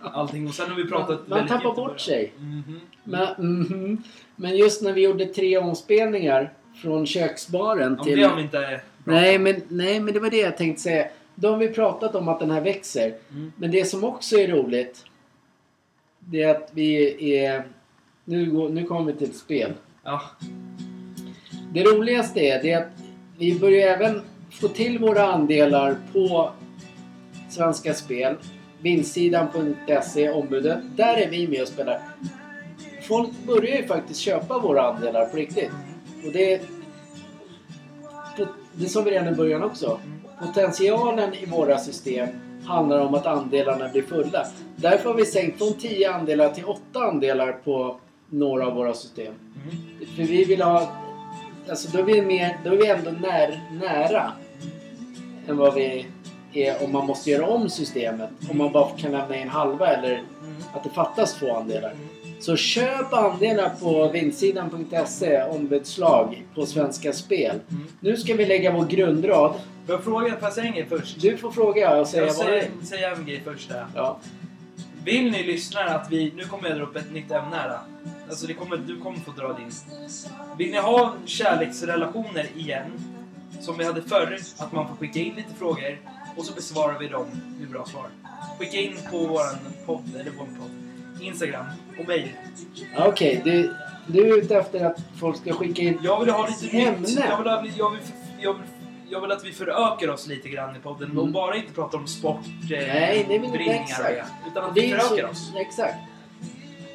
[0.01, 0.47] allting.
[0.47, 2.33] Och sen har vi pratat Man- man tappar bort sig.
[2.37, 2.79] Mhm.
[3.03, 4.03] Men, mhm.
[4.35, 8.19] men just när vi gjorde tre omspelningar från köksbaren Ja, till...
[8.19, 11.07] det har vi inte nej, men, nej, men det var det jag tänkte säga.
[11.35, 13.15] Då har vi pratat om att den här växer.
[13.31, 13.51] Mm.
[13.57, 15.05] Men det som också är roligt.
[16.19, 17.63] Det är att vi är...
[18.25, 19.73] Nu, går, nu kommer vi till ett spel.
[20.03, 20.21] Ja.
[21.73, 22.91] Det roligaste är, det är att
[23.37, 24.21] vi börjar även
[24.61, 26.51] få till våra andelar på
[27.49, 28.35] Svenska Spel.
[28.81, 30.79] Vinstsidan.se, ombudet.
[30.95, 32.01] Där är vi med och spelar.
[33.01, 35.71] Folk börjar ju faktiskt köpa våra andelar på riktigt.
[36.25, 36.61] Och det...
[38.73, 39.99] Det sa vi redan i början också.
[40.39, 42.27] Potentialen i våra system
[42.65, 44.45] handlar om att andelarna blir fulla.
[44.75, 47.99] Därför har vi sänkt från 10 andelar till 8 andelar på
[48.29, 49.33] några av våra system.
[49.33, 50.15] Mm.
[50.15, 50.91] För vi vill ha...
[51.69, 54.31] Alltså då är vi, mer, då är vi ändå när, nära
[55.47, 56.07] än vad vi
[56.53, 58.29] är om man måste göra om systemet.
[58.49, 60.23] Om man bara kan lämna in halva eller
[60.73, 61.93] att det fattas två andelar.
[62.39, 67.59] Så köp andelar på vinstsidan.se, ombudslag på Svenska Spel.
[67.69, 67.87] Mm.
[67.99, 69.53] Nu ska vi lägga vår grundrad.
[69.85, 71.21] Får jag fråga, får jag säga en grej först?
[71.21, 73.71] Du får fråga och säga jag vad det säger, säger en grej först.
[73.95, 74.19] Ja.
[75.05, 76.33] Vill ni lyssnare att vi...
[76.35, 77.77] Nu kommer jag dra upp ett nytt ämne här.
[78.29, 79.71] Alltså det kommer, du kommer få dra din.
[80.57, 82.91] Vill ni ha kärleksrelationer igen?
[83.65, 85.97] Som vi hade förr, att man får skicka in lite frågor
[86.37, 87.25] och så besvarar vi dem
[87.59, 88.05] med bra svar.
[88.59, 89.55] Skicka in på våran
[89.85, 90.71] podd, eller vår podd,
[91.21, 91.65] Instagram
[91.99, 92.29] och mail.
[92.95, 93.75] Ja, Okej, du,
[94.07, 95.99] du är ute efter att folk ska skicka in...
[96.03, 96.99] Jag vill ha lite Ämne.
[96.99, 97.19] nytt.
[97.29, 98.01] Jag vill, ha, jag, vill,
[98.39, 98.61] jag, vill,
[99.09, 101.31] jag vill att vi förökar oss lite grann i podden och Mm.
[101.33, 103.99] bara inte pratar om sport, eh, Nej, det inte exakt.
[103.99, 105.51] och det, Utan att vi Det är förökar så- oss.
[105.55, 105.95] Exakt.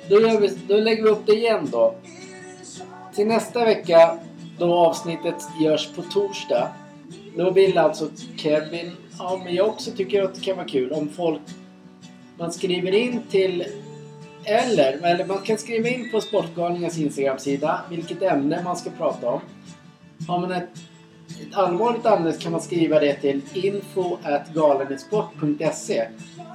[0.08, 1.94] Då, gör vi, då lägger vi upp det igen då.
[3.14, 4.18] Till nästa vecka,
[4.60, 6.68] då avsnittet görs på torsdag.
[7.36, 11.08] Då vill alltså Kevin, ja men jag också tycker att det kan vara kul om
[11.08, 11.40] folk...
[12.38, 13.64] Man skriver in till...
[14.44, 19.40] Eller, eller man kan skriva in på Sportgalningens Instagram-sida vilket ämne man ska prata om.
[20.28, 20.68] Har man ett,
[21.28, 24.18] ett allvarligt ämne kan man skriva det till info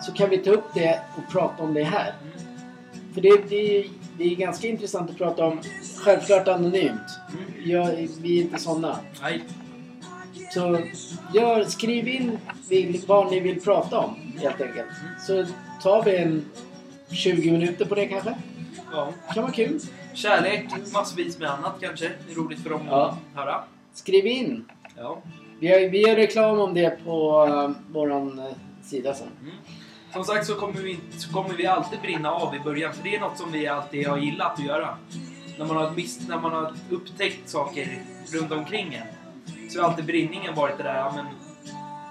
[0.02, 2.14] så kan vi ta upp det och prata om det här.
[3.14, 5.60] För det, det, är- det är ganska intressant att prata om,
[6.04, 7.20] självklart anonymt.
[7.66, 9.00] Jag, vi är inte sådana.
[9.22, 9.44] Nej.
[10.54, 10.80] Så
[11.34, 12.38] gör, skriv in
[13.08, 14.88] vad ni vill prata om helt enkelt.
[15.28, 15.46] Så
[15.84, 16.46] tar vi en
[17.12, 18.36] 20 minuter på det kanske.
[18.92, 19.10] Ja.
[19.34, 19.80] Kan vara kul.
[20.14, 22.12] Kärlek, massvis med annat kanske.
[22.28, 23.06] Det är roligt för dem Ja.
[23.34, 23.64] att höra.
[23.94, 24.66] Skriv in.
[24.98, 25.22] Ja.
[25.60, 28.46] Vi, har, vi gör reklam om det på uh, våran eh,
[28.84, 29.28] sida sen.
[29.42, 29.56] Mm.
[30.16, 32.94] Som sagt så kommer, vi, så kommer vi alltid brinna av i början.
[32.94, 34.98] För det är något som vi alltid har gillat att göra.
[35.60, 38.02] När man har, mist, när man har upptäckt saker
[38.34, 39.70] runt omkring en.
[39.70, 41.26] Så har alltid brinningen varit det där, ja men...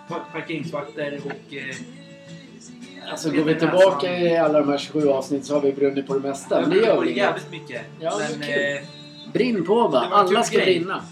[0.08, 1.54] par- Parkeringsvakter och...
[1.54, 1.76] Eh,
[3.10, 3.70] Alltså Det går vi är näsan.
[3.78, 6.60] tillbaka i alla de här 27 avsnitt så har vi brunnit på det mesta.
[6.60, 7.16] Men det gör inget.
[7.16, 7.82] jävligt mycket.
[8.00, 8.82] Ja, det men, eh,
[9.32, 10.00] Brinn på va?
[10.10, 10.66] Det Alla ska grej.
[10.66, 11.02] brinna.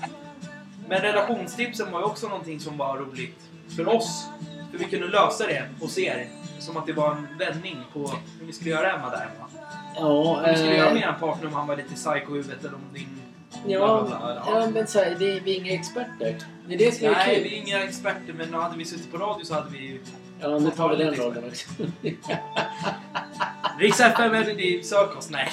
[0.89, 3.39] men relationstipsen var ju också någonting som var roligt
[3.77, 4.27] för oss.
[4.71, 6.29] För vi kunde lösa det hos er.
[6.63, 7.99] Som att det var en vändning på
[8.41, 9.49] hur vi skulle göra hemma där hemma.
[9.97, 12.37] Ja, Om du skulle göra eh, med en partner om han var lite psycho i
[12.37, 13.09] huvudet eller om din...
[13.67, 14.61] ja, bla, bla, bla.
[14.61, 16.37] ja, men så här, det vi är inga experter.
[16.69, 17.45] Det är det som är Nej, kul.
[17.45, 20.01] vi är inga experter men hade vi suttit på radio så hade vi ju...
[20.41, 21.69] Ja, nu tar vi den rollen också.
[23.79, 25.31] Riks FM eller ni sök oss?
[25.31, 25.49] Nej.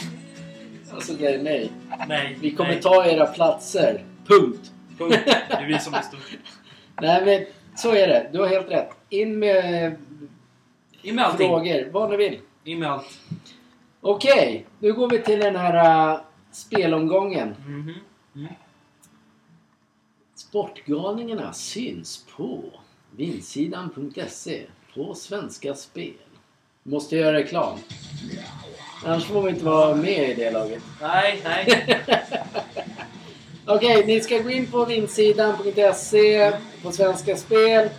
[0.94, 1.72] alltså, nej, nej.
[2.08, 2.38] Nej.
[2.42, 2.82] Vi kommer nej.
[2.82, 4.04] ta era platser.
[4.28, 4.72] Punkt.
[4.98, 5.20] Punkt.
[5.26, 6.38] Det är vi som är stort.
[7.02, 7.46] Nej, men
[7.78, 8.30] så är det.
[8.34, 8.90] Du har helt rätt.
[9.10, 9.96] In med
[11.02, 11.50] In med allting.
[11.50, 12.40] frågor, vad ni vill.
[12.64, 13.20] In med allt.
[14.02, 16.22] Okej, nu går vi till den här uh,
[16.52, 17.56] spelomgången.
[17.66, 17.94] Mhm.
[18.36, 18.54] Mm.
[20.36, 22.64] Sportgalningarna syns på
[23.16, 26.14] vinsidan.se på Svenska Spel.
[26.84, 27.78] Måste göra reklam.
[29.06, 30.84] Annars får vi inte vara med i det laget.
[31.02, 31.98] Nej, nej.
[33.66, 36.52] Okej, ni ska gå in på vinsidan.se
[36.84, 37.90] på Svenska Spel.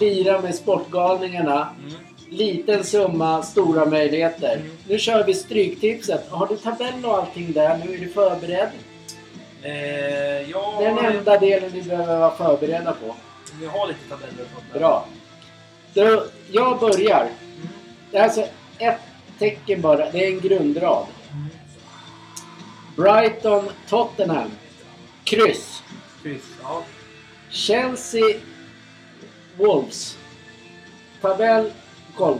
[0.00, 1.68] Lira med Sportgalningarna.
[1.80, 2.07] Mm.
[2.30, 4.62] Liten summa, stora möjligheter.
[4.88, 6.28] Nu kör vi Stryktipset.
[6.30, 7.82] Har du tabell och allting där?
[7.84, 8.68] Nu är du förberedd.
[9.62, 13.14] Eh, ja, Den enda delen vi behöver vara förberedda på.
[13.60, 14.78] Vi har lite tabeller och sånt där.
[14.78, 15.06] Bra.
[15.94, 17.20] Då, jag börjar.
[17.20, 17.68] Mm.
[18.10, 18.46] Det är alltså
[18.78, 19.00] ett
[19.38, 20.10] tecken bara.
[20.10, 21.06] Det är en grundrad.
[21.32, 21.48] Mm.
[22.96, 24.50] Brighton, Tottenham.
[25.24, 25.82] Kryss.
[26.22, 26.42] Kryss.
[26.62, 26.82] Ja.
[27.50, 28.36] Chelsea,
[29.56, 30.18] Wolves.
[31.20, 31.70] Tabell,
[32.18, 32.38] koll.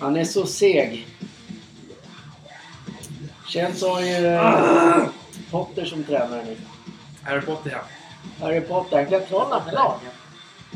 [0.00, 1.06] Han är så seg.
[3.48, 5.06] Chelsea har ju eh,
[5.50, 6.56] Potter som tränare nu.
[7.22, 7.80] Harry Potter ja.
[8.44, 9.98] Harry Potter, han kan trolla med lag.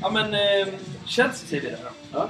[0.00, 0.74] Ja men eh,
[1.06, 2.18] Chelsea säger vi där då.
[2.18, 2.28] Ja.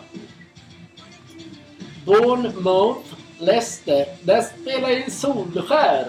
[2.04, 4.06] Bournemouth, Leicester.
[4.22, 6.06] Där spelar ju Solskär.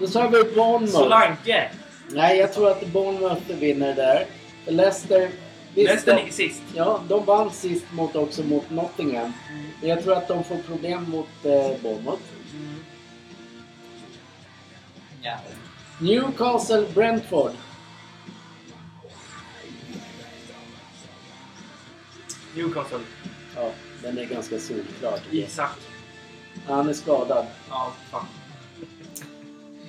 [0.00, 0.92] Då sa vi Bournemouth.
[0.92, 1.70] Solanke.
[2.10, 4.26] Nej, jag tror att Bournemouth vinner där.
[4.66, 5.30] Leicester...
[5.78, 6.62] visst, Leicester ligger sist.
[6.74, 9.32] Ja, de vann sist mot, också mot Nottingham.
[9.80, 12.22] Men jag tror att de får problem mot eh, Bournemouth.
[15.22, 15.38] Ja.
[16.00, 17.52] Newcastle, Brentford.
[22.54, 22.98] Newcastle.
[23.54, 23.70] Ja,
[24.02, 25.20] den är ganska solklar.
[25.30, 25.78] Isak.
[26.66, 27.46] Han är skadad.
[27.68, 28.26] Ja, fan.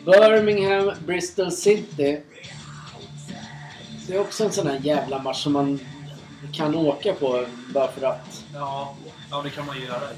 [0.05, 2.21] Birmingham, Bristol City.
[4.09, 5.79] Det är också en sån här jävla match som man
[6.53, 8.45] kan åka på bara för att.
[8.53, 8.95] Ja,
[9.31, 10.09] ja det kan man ju göra.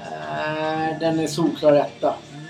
[0.00, 2.14] Äh, den är solklar etta.
[2.32, 2.44] Mm.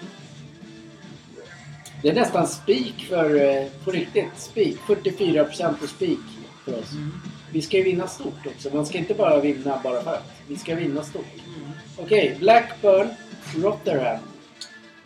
[2.03, 4.79] Det är nästan spik för, eh, på riktigt, spik.
[4.87, 6.19] 44% på spik
[6.65, 6.93] för oss.
[6.93, 7.13] Mm.
[7.53, 8.71] Vi ska ju vinna stort också.
[8.75, 10.33] Man ska inte bara vinna bara för att.
[10.49, 11.35] Vi ska vinna stort.
[11.47, 11.71] Mm.
[11.99, 13.09] Okej, Blackburn,
[13.57, 14.19] Rotherham.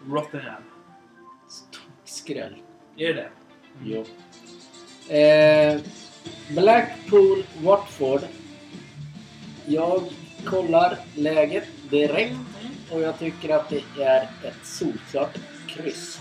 [0.06, 0.62] Rotherham.
[2.04, 2.56] Skräll.
[2.96, 3.30] Är det
[3.84, 4.04] Jo.
[5.08, 5.80] Eh,
[6.48, 8.20] Blackpool, Watford.
[9.66, 10.02] Jag
[10.44, 12.34] kollar läget direkt
[12.90, 15.38] och jag tycker att det är ett solklart
[15.68, 16.20] kryss.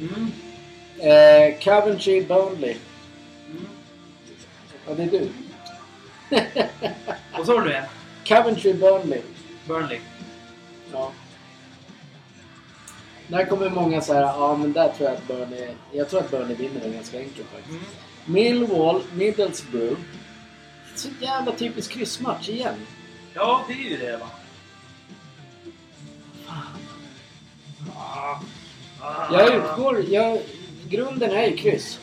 [0.00, 0.30] Mm.
[0.98, 2.76] Eh, Coventry, Burnley.
[3.50, 3.66] Mm.
[4.86, 5.28] Ja, det är du.
[7.44, 7.84] Så har du en.
[8.28, 9.20] Coventry, Burnley.
[9.68, 10.00] Burnley.
[10.92, 11.12] Ja.
[13.28, 15.68] Där kommer många säga ja men där tror jag att Burnley...
[15.92, 17.70] Jag tror att Burnley vinner den ganska enkelt faktiskt.
[17.70, 17.84] Mm.
[18.26, 20.00] Millwall, Middlesbrough.
[20.94, 22.74] Så jävla typisk kryssmatch igen.
[23.34, 24.26] Ja, det är ju det va.
[26.46, 28.40] Ah.
[29.00, 29.32] Ah.
[29.32, 30.04] Jag utgår...
[30.08, 30.40] Jag,
[30.88, 31.98] grunden är ju kryss.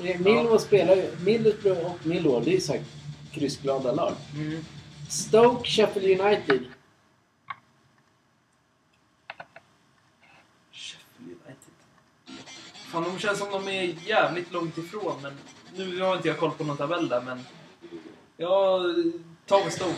[0.00, 0.12] Mm.
[0.12, 1.16] Eh, Millwall spelar ju...
[1.24, 2.82] Middlesbrough och Millwall, det är ju så här
[3.32, 4.12] kryssglada lag.
[4.34, 4.64] Mm.
[5.10, 6.64] Stoke, Sheffield United.
[10.72, 11.74] Sheffield United.
[12.74, 15.32] Fan, de känns som de är jävligt långt ifrån, men
[15.76, 17.40] nu har inte jag koll på någon tabell där, men
[18.36, 18.94] jag
[19.46, 19.94] tar väl Stoke.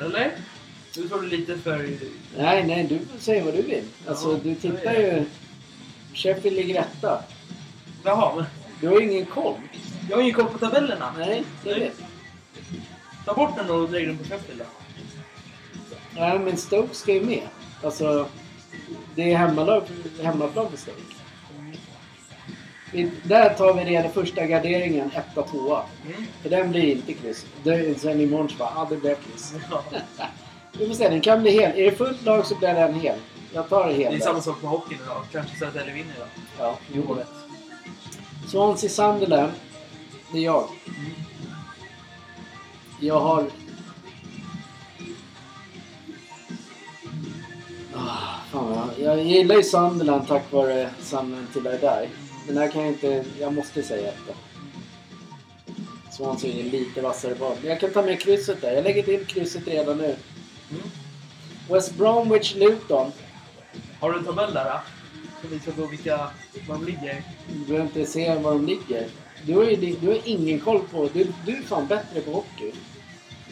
[0.00, 0.32] Eller?
[0.96, 1.90] Nu tar du lite för...
[2.36, 3.84] Nej, nej, du säga vad du vill.
[4.06, 5.24] Alltså, Ja, du tittar ju...
[6.14, 7.22] Sheffield ligger etta.
[8.04, 8.44] Jaha, men
[8.80, 9.54] Du har ju ingen koll.
[10.08, 11.14] jag har ingen koll på tabellerna.
[11.18, 11.80] Nej, det Nej.
[11.80, 11.96] vet
[13.24, 14.64] Ta bort den och lägg den på Sheffield då.
[16.20, 17.48] Nej, men Stoke ska ju med.
[17.82, 18.28] Alltså,
[19.14, 19.82] det är hemmalag,
[20.22, 21.02] hemmaplan för Stoke.
[23.22, 25.82] Där tar vi redan första garderingen, etta, tvåa.
[26.06, 26.24] Mm.
[26.42, 27.46] För den blir inte kryss.
[27.62, 29.54] Det- Sen imorgon så bara, ja det blir kryss.
[29.70, 29.82] Ja.
[30.78, 31.78] Vi får se, den kan bli hel.
[31.78, 33.18] Är det fullt lag så blir den hel.
[33.52, 34.22] Jag tar det Det är hel.
[34.22, 34.40] samma där.
[34.40, 35.24] sak på hockeyn idag.
[35.32, 36.28] Kanske Södertälje vinner idag.
[36.58, 37.14] Ja, jo.
[37.14, 37.28] Rätt.
[38.48, 39.52] Swansea Sunderland.
[40.32, 40.68] Det är jag.
[40.86, 41.10] Mm.
[43.00, 43.44] Jag har...
[47.94, 52.08] Ah, fan, jag, jag gillar ju Sunderland tack vare Sunderland till I
[52.48, 52.54] die.
[52.54, 53.24] Men här kan jag inte...
[53.40, 54.36] Jag måste säga ett.
[56.10, 57.56] Swansea är lite vassare val.
[57.62, 58.72] Jag kan ta med krysset där.
[58.72, 60.04] Jag lägger till krysset redan nu.
[60.04, 60.82] Mm.
[61.70, 63.12] West Bromwich Luton.
[64.00, 64.64] Har du en tabell där?
[64.64, 64.80] Då?
[65.42, 66.16] Så vi ska gå vilka
[66.68, 67.22] var de ligger.
[67.52, 69.06] Du behöver inte se var de ligger.
[69.46, 71.08] Du har, ju, du har ingen koll på...
[71.12, 72.72] Du, du är fan bättre på hockey.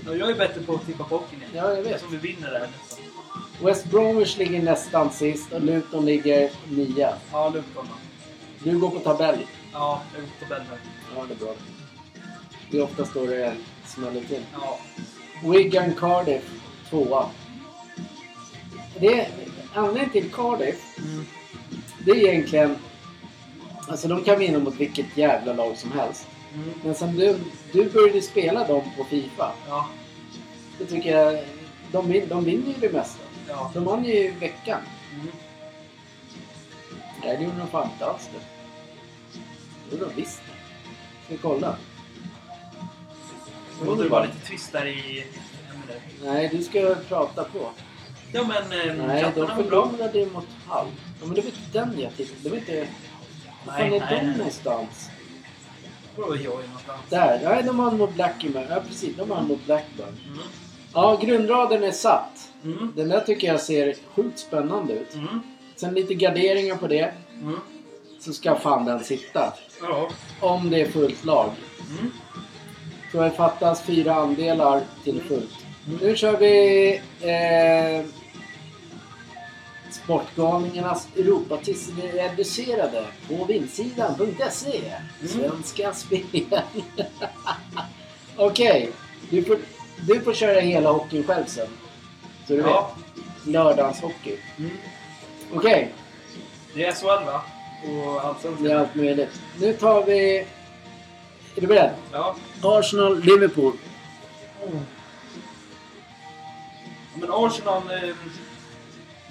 [0.06, 1.40] Ja, jag är bättre på att tippa på hockeyn.
[1.54, 2.00] Ja, jag vet.
[2.00, 3.04] Som vi vinner där nästan.
[3.62, 7.14] West Bromwich ligger nästan sist och Luton ligger nia.
[7.32, 8.05] Ja, Luton då.
[8.64, 9.38] Du går på tabell.
[9.72, 10.78] Ja, jag är på tabell här.
[11.16, 11.54] Ja, det är bra.
[12.70, 13.54] Det är oftast då det
[13.86, 14.42] smäller till.
[14.60, 14.78] Ja.
[15.50, 16.42] Wigan Cardiff,
[16.90, 17.26] tvåa.
[19.00, 19.28] Det är,
[19.74, 21.24] anledningen till Cardiff, Mm.
[22.04, 22.76] det är egentligen...
[23.88, 26.26] Alltså de kan vinna mot vilket jävla lag som helst.
[26.54, 26.70] Mm.
[26.84, 27.38] Men sen du,
[27.72, 29.52] du började spela dem på Fifa.
[29.68, 29.88] Ja.
[30.78, 31.44] Då tycker jag...
[31.92, 33.18] De, de vinner ju det mesta.
[33.48, 33.70] Ja.
[33.74, 34.80] De vann ju i veckan.
[35.14, 35.26] Mm.
[37.26, 38.40] Nej, det gjorde de fan inte alls det.
[39.90, 40.42] Det gjorde de visst.
[41.24, 41.76] Ska vi kolla?
[43.84, 45.26] Låter det vara lite tyst där i.
[46.24, 47.70] Nej, du ska prata på.
[48.32, 50.86] Ja, men eh, Nej, de förlorade mot Hall.
[51.20, 52.88] Ja, men det var inte den jag tittade Det var inte...
[53.66, 54.36] Var fan Nej, är nej, de nej.
[54.36, 55.10] någonstans?
[56.16, 57.00] Var var jag är någonstans?
[57.10, 57.40] Där.
[57.44, 58.66] Nej, de vann mot Blackburn.
[58.70, 59.16] Ja, precis.
[59.16, 60.16] De vann mot Blackburn.
[60.26, 60.38] Mm.
[60.94, 62.52] Ja, grundraden är satt.
[62.64, 62.92] Mm.
[62.96, 65.14] Den där tycker jag ser sjukt spännande ut.
[65.14, 65.40] Mm.
[65.76, 67.14] Sen lite garderingar på det.
[67.42, 67.60] Mm.
[68.20, 69.52] Så ska fan den sitta.
[69.82, 70.08] Ja.
[70.40, 71.50] Om det är fullt lag.
[71.98, 72.12] Mm.
[73.10, 75.50] Tror jag fattas fyra andelar till fullt.
[76.00, 76.88] Nu kör vi
[77.20, 78.06] eh,
[79.90, 84.78] Sportgalningarnas Europatips reducerade på vindsidan.se.
[84.78, 85.28] Mm.
[85.28, 86.22] Svenska spel.
[88.36, 88.90] Okej,
[89.30, 89.58] du, får,
[90.00, 91.66] du får köra hela hockeyn själv sen.
[92.46, 92.90] Så du Ja.
[92.96, 93.54] vet.
[93.54, 94.36] Lördagshockey.
[94.58, 94.70] Mm.
[95.54, 95.92] Okej,
[96.74, 97.42] Det är SHL va?
[97.84, 99.40] Och det är allt möjligt.
[99.60, 100.38] Nu tar vi...
[101.56, 101.90] Är du beredd?
[102.12, 102.36] Ja.
[102.62, 103.72] Arsenal, Liverpool.
[107.14, 107.82] Men Arsenal...
[107.90, 108.14] Eh,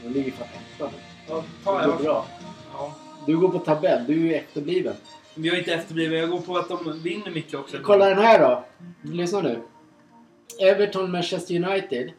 [0.04, 0.48] De ligger fan
[0.78, 0.90] etta
[1.28, 2.02] ja, Det tar går jag.
[2.02, 2.26] bra.
[2.74, 2.94] Ja.
[3.26, 4.96] Du går på tabell, du är ju efterbliven.
[5.36, 6.20] Men jag är inte efterbliven.
[6.20, 7.78] Jag går på att de vinner mycket också.
[7.84, 8.64] Kolla den här då.
[9.02, 9.62] Lyssna nu.
[10.62, 12.12] Everton Manchester United.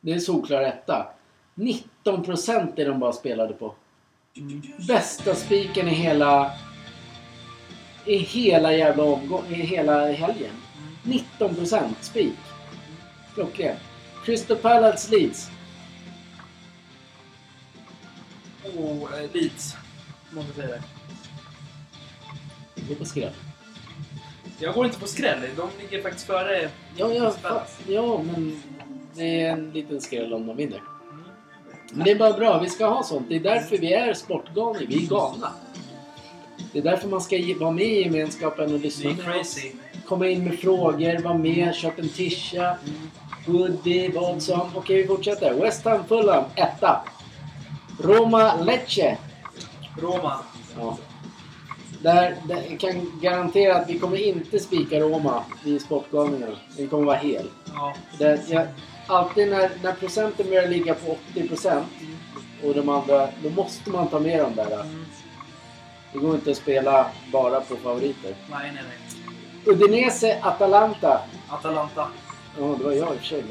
[0.00, 1.06] Det är solklar etta.
[1.56, 3.74] 19% är de bara spelade på.
[4.88, 6.52] Bästa spiken i hela...
[8.04, 9.42] I hela jävla omgång...
[9.48, 10.52] I hela helgen.
[11.02, 12.38] 19% spik.
[13.34, 13.78] Klockrent.
[14.24, 15.50] Crystal Palace Leeds.
[18.64, 19.76] Och eh, Leeds.
[20.30, 20.82] Måste säga det.
[22.88, 23.32] Gå på skräll.
[24.58, 25.40] Jag går inte på skräll.
[25.56, 26.70] De ligger faktiskt före.
[26.96, 27.34] Ja, ja,
[27.88, 28.62] ja, men
[29.14, 30.80] det är en liten skräll om de vinner.
[31.92, 32.58] Men det är bara bra.
[32.58, 33.26] Vi ska ha sånt.
[33.28, 34.78] Det är därför vi är sportgalna.
[34.88, 35.52] Vi är galna.
[36.72, 39.58] Det är därför man ska vara med i gemenskapen och lyssna med oss.
[40.06, 42.76] Komma in med frågor, vara med, köp en tisha,
[43.46, 44.70] hoodie, vad som.
[44.74, 45.54] Okej, vi fortsätter.
[45.54, 47.04] West Ham Fulham, etta.
[48.00, 49.18] Roma Lecce.
[50.00, 50.38] Roma.
[50.78, 50.98] Ja.
[52.02, 56.56] Där, där, jag kan garantera att vi kommer inte spika Roma i Sportgalningarna.
[56.76, 57.46] Vi kommer vara hel.
[57.74, 57.94] Ja.
[58.18, 58.66] Det, jag,
[59.06, 61.82] alltid när, när procenten börjar ligga på 80%
[62.62, 64.80] och de andra, då måste man ta med dem där.
[64.80, 65.06] Mm.
[66.12, 68.34] Det går inte att spela bara på favoriter.
[68.50, 69.74] Nej, nej, nej.
[69.74, 71.20] Udinese, Atalanta.
[71.48, 72.08] Atalanta.
[72.58, 73.44] Ja, det var jag i och för sig.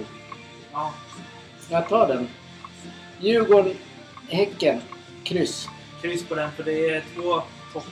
[0.71, 0.93] Ja.
[1.69, 2.27] Jag tar den.
[3.19, 3.73] Djurgården,
[4.29, 4.81] Häcken,
[5.23, 5.67] kryss.
[6.01, 7.41] Kryss på den för det är två
[7.73, 7.85] topp.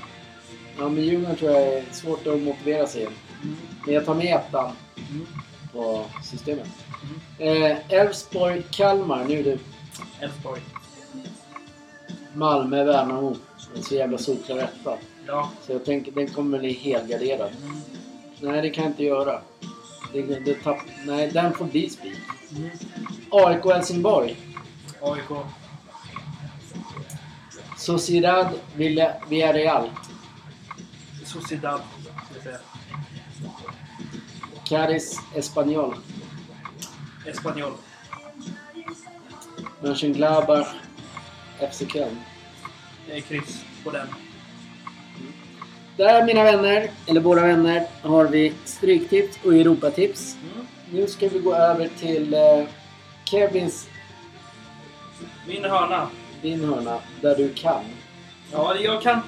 [0.77, 3.03] Ja, men Djurgården tror jag är svårt att motivera sig.
[3.03, 3.57] Mm.
[3.85, 4.71] Men jag tar med ettan
[5.09, 5.27] Mm.
[5.73, 6.67] På systemet.
[7.39, 7.71] Mm.
[7.71, 7.77] Eh.
[9.27, 9.57] Nu du.
[10.19, 10.61] Elfsborg.
[12.33, 13.35] Malmö, Värnamo.
[13.73, 14.97] Det är så jävla solklar etta.
[15.27, 15.49] Ja.
[15.65, 17.51] Så jag tänker den kommer bli helgarderad.
[17.63, 17.81] Mm.
[18.39, 19.41] Nej, det kan jag inte göra.
[20.13, 22.17] Det, det tapp, nej, den får bli spik.
[22.57, 22.69] Mm.
[23.31, 24.35] AIK Helsingborg.
[25.01, 25.29] AIK.
[27.77, 29.89] Sociedad Villa- Villarreal.
[31.25, 31.81] Sociedad.
[32.25, 32.57] Ska jag säga.
[34.65, 35.95] Cádiz Espanyol.
[37.25, 37.71] Espanyol.
[39.81, 40.67] Mönchengladbach
[41.71, 42.17] FC Köln.
[43.27, 44.07] Kryss på den.
[45.97, 50.37] Där mina vänner, eller våra vänner, har vi Stryktips och Europatips.
[50.53, 50.65] Mm.
[50.91, 52.65] Nu ska vi gå över till eh,
[53.25, 53.87] Kevins,
[55.47, 56.07] Min hörna.
[56.41, 57.83] din hörna, där du kan.
[58.51, 59.19] Ja, jag kan...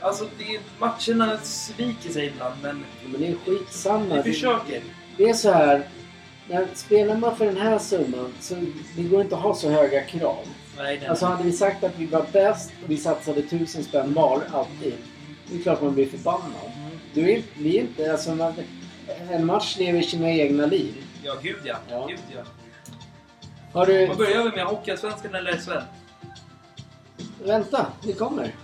[0.00, 4.22] Alltså, det, matcherna sviker sig ibland, men Men det är skitsamma.
[4.22, 4.82] vi försöker.
[5.16, 5.82] det är så här.
[6.48, 8.54] När spelar man för den här summan så
[8.96, 10.44] det går inte att ha så höga krav.
[10.76, 11.08] Nej, nej.
[11.08, 14.94] Alltså hade vi sagt att vi var bäst och vi satsade tusen spänn var alltid.
[15.46, 16.70] Det är klart man blir förbannad.
[16.76, 16.90] Mm.
[17.14, 18.54] Du är, vi är inte, alltså man,
[19.30, 20.94] en match lever sina egna liv.
[21.22, 21.76] Ja, gud ja.
[21.90, 22.06] Ja.
[22.06, 22.42] Gud ja.
[23.72, 24.06] Har du...
[24.06, 24.64] Vad börjar vi med?
[24.64, 25.82] Hockeyallsvenskan eller SHL?
[27.44, 28.54] Vänta, det kommer.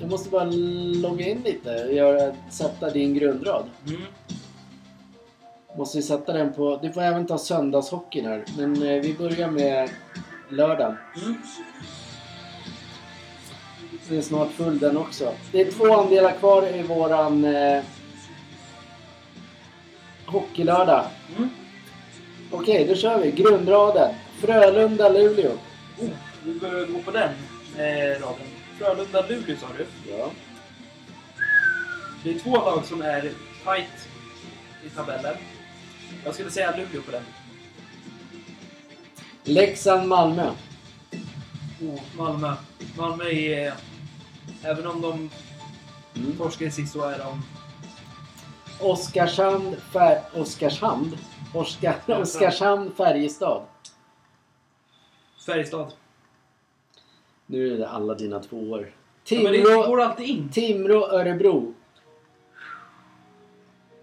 [0.00, 3.64] Jag måste bara logga in lite göra, sätta din grundrad.
[3.88, 4.00] Mm.
[5.76, 6.78] Måste vi sätta den på...
[6.82, 8.44] Du får även ta söndagshockeyn här.
[8.56, 9.90] Men eh, vi börjar med
[10.48, 10.96] lördagen.
[11.22, 11.34] Mm.
[14.08, 15.32] Den är snart full den också.
[15.52, 17.82] Det är två andelar kvar i våran eh,
[20.26, 21.04] hockeylördag.
[21.36, 21.50] Mm.
[22.50, 23.30] Okej, då kör vi.
[23.30, 24.14] Grundraden.
[24.40, 25.52] Frölunda-Luleå.
[26.00, 26.08] Oh,
[26.44, 27.30] vi börjar gå på den
[27.76, 28.59] eh, raden.
[28.80, 29.86] Frölunda-Luleå sa du.
[30.10, 30.30] Ja.
[32.24, 33.20] Det är två lag som är
[33.64, 34.08] tight
[34.84, 35.36] i tabellen.
[36.24, 37.22] Jag skulle säga Luleå på den.
[39.44, 40.50] Leksand-Malmö.
[41.82, 42.54] Oh, Malmö.
[42.98, 43.74] Malmö är...
[44.62, 45.30] Även om de
[46.16, 46.36] Mm.
[46.36, 47.42] torskade sist så är de...
[48.80, 50.22] Oskarshamn, Fär...
[50.34, 51.16] Oskarshamn?
[51.54, 51.94] Oskar...
[52.06, 53.62] Oskarshamn, Färjestad.
[55.46, 55.92] Färjestad.
[57.50, 58.92] Nu är det alla dina tvåor.
[59.28, 60.48] Ja, men det Timrå, går alltid in.
[60.48, 61.74] Timrå, Örebro.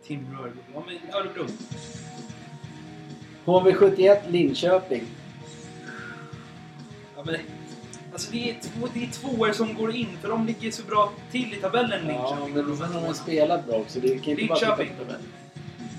[0.04, 0.62] Timrå, Örebro.
[0.74, 1.46] Ja, men Örebro.
[3.46, 5.04] HV71, Linköping.
[7.16, 7.36] Ja, men,
[8.14, 11.12] alltså det är, två, det är tvåor som går in, för de ligger så bra
[11.32, 12.80] till i tabellen, Ja, Linköping.
[12.80, 14.00] men de har spelat bra också.
[14.00, 14.90] Det kan inte bara Linköping.
[15.00, 15.22] tabellen.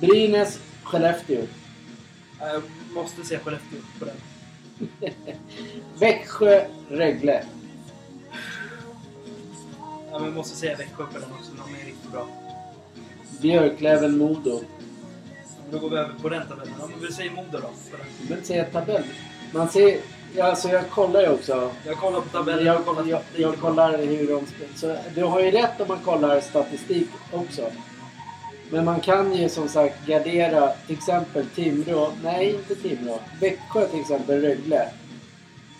[0.01, 1.43] Brynäs, Skellefteå.
[2.41, 2.63] Jag
[2.95, 4.17] måste säga Skellefteå på den.
[5.99, 7.45] Växjö, Rögle.
[10.11, 12.29] Ja, men måste säga Växjö på den också, de är riktigt bra.
[13.41, 14.61] Björklöven, Modo.
[15.71, 16.75] Då går vi över på den tabellen.
[16.81, 17.59] Ja, men vi säger Modo då.
[17.59, 17.91] Du
[18.23, 19.05] behöver inte säga tabell.
[19.53, 20.01] Man ser...
[20.37, 21.71] Ja, alltså jag kollar ju också.
[21.87, 24.47] Jag kollar på tabellen, jag Jag, kollar jag, kollar hur de.
[24.77, 27.71] Så du har ju rätt om man kollar statistik också.
[28.71, 32.13] Men man kan ju som sagt gardera till exempel Timrå.
[32.23, 33.21] Nej, inte Timrå.
[33.41, 34.89] Växjö till exempel, Rögle.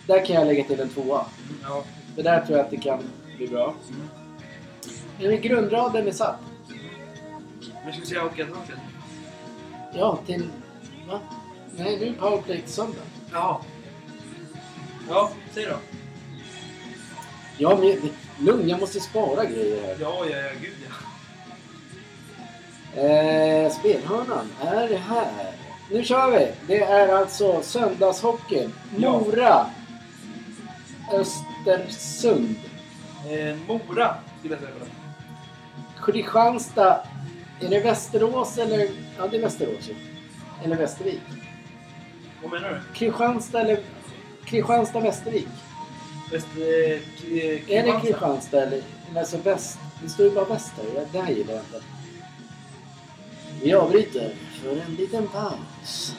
[0.07, 1.21] Där kan jag lägga till en tvåa.
[1.21, 1.85] Mm, Ja.
[2.17, 3.03] Det där tror jag att det kan
[3.37, 3.75] bli bra.
[3.89, 4.09] Mm.
[5.21, 6.41] Är det grundraden är satt?
[7.85, 8.79] Men ska vi säga Hockeyallsvenskan?
[9.95, 10.49] Ja, till...
[11.09, 11.21] Va?
[11.77, 13.01] Nej, nu är powerplay till söndag.
[13.33, 13.63] Ja.
[15.09, 15.77] Ja, säg då.
[17.59, 18.11] Ja, men
[18.47, 19.97] lugn, jag måste spara grejer här.
[20.01, 20.95] Ja, ja, ja, gud ja.
[22.97, 25.53] Eh, spelhörnan är här.
[25.91, 26.53] Nu kör vi!
[26.67, 28.69] Det är alltså söndagshockey.
[28.99, 29.11] Ja.
[29.13, 29.67] Mora.
[31.13, 32.55] Östersund.
[33.31, 36.13] Eh, Mora skulle jag säga på.
[36.13, 37.01] Kristianstad.
[37.61, 38.89] Är det Västerås eller...
[39.19, 39.95] Ja, det är Västerås ju.
[40.65, 41.21] Eller Västervik.
[42.43, 42.95] Vad menar du?
[42.99, 43.79] Kristianstad eller...
[44.45, 45.49] Kristianstad-Västervik.
[46.33, 46.47] Väst...
[46.57, 48.63] Eh, K- Är det Kristianstad?
[48.63, 48.83] Eller...
[49.17, 49.79] Alltså väst...
[50.03, 50.85] Det står ju bara väst här.
[51.01, 51.81] Det- Det här gillar jag inte.
[53.63, 56.17] Vi avbryter för en liten paus.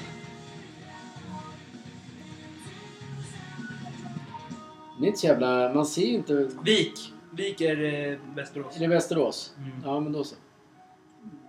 [5.01, 5.73] Det så jävla...
[5.73, 6.49] Man ser ju inte...
[6.63, 7.13] Vik.
[7.31, 8.75] Vik är eh, Västerås.
[8.75, 9.53] Är det Västerås?
[9.57, 9.71] Mm.
[9.85, 10.35] Ja, men då så.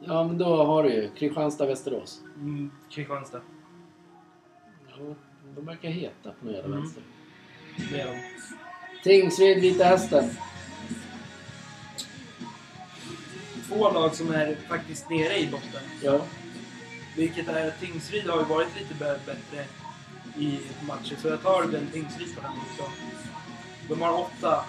[0.00, 2.20] Ja, men då har du ju Kristianstad-Västerås.
[2.36, 3.40] Mm, Kristianstad.
[4.88, 5.14] Ja,
[5.54, 6.80] de verkar heta på något jävla Mm.
[6.80, 7.02] vänster.
[7.90, 8.20] Det är de.
[9.02, 10.24] Tingsryd, Vita Hästen.
[13.70, 15.80] Två lag som är faktiskt nere i botten.
[16.02, 16.20] Ja.
[17.16, 19.64] Vilket är att Tingsryd har varit lite bä- bättre
[20.36, 21.16] i matcher.
[21.22, 22.92] Så jag tar den Tingsryd på den också.
[23.88, 24.64] De har åtta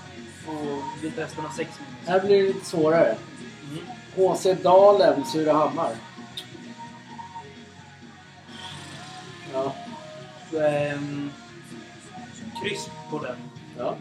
[0.48, 1.70] och Vita Hästen har sex.
[2.06, 3.18] Här blir det lite svårare.
[3.72, 3.84] Mm.
[4.34, 5.92] HC Dalen, Surahammar.
[9.54, 9.76] Ja.
[10.60, 11.32] Ehm,
[12.64, 13.36] kryss på den.
[13.78, 13.96] ja.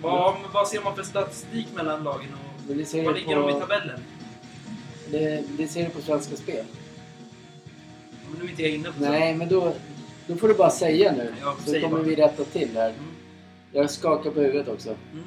[0.00, 2.28] Vad, vad ser man för statistik mellan lagen
[2.74, 4.00] det ser vad du ligger de i på, tabellen?
[5.10, 6.64] det, det ser du på Svenska Spel.
[8.26, 9.10] Om nu är inte jag inne på så.
[9.10, 9.72] Nej, men då,
[10.26, 11.34] då får du bara säga nu.
[11.40, 12.02] Ja, så kommer bara.
[12.02, 12.90] vi rätta till här.
[12.90, 13.04] Mm.
[13.72, 14.88] Jag skakar på huvudet också.
[15.12, 15.24] Mm.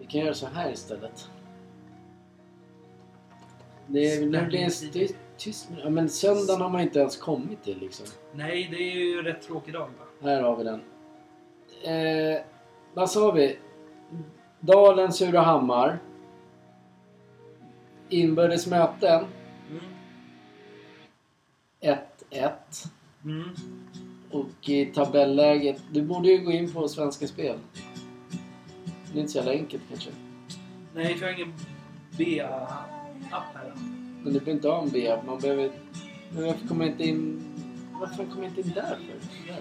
[0.00, 1.28] Vi kan göra så här istället.
[3.86, 5.68] Det, är- nu blir det sti- tyst.
[5.82, 8.06] Ja, men söndagen har man inte ens kommit till liksom.
[8.34, 10.04] Nej, det är ju rätt tråkig dag va?
[10.28, 10.80] Här har vi den.
[11.84, 12.40] Eh,
[12.94, 13.56] vad sa vi?
[14.64, 15.98] Dalen, Surahammar.
[18.08, 19.24] Inbördes möten.
[19.70, 19.84] Mm.
[22.30, 22.50] 1-1.
[23.24, 23.48] Mm.
[24.30, 25.82] Och i tabelläget.
[25.90, 27.58] Du borde ju gå in på Svenska Spel.
[29.12, 30.10] Det är inte så jävla enkelt kanske.
[30.94, 31.54] Nej, för jag har ingen
[32.18, 33.72] B-app här.
[34.22, 35.16] Men du behöver inte ha en B.
[35.26, 35.72] Man behöver...
[36.30, 37.42] Men varför kommer jag inte in...
[38.00, 38.98] Varför kommer jag inte in där
[39.46, 39.56] för?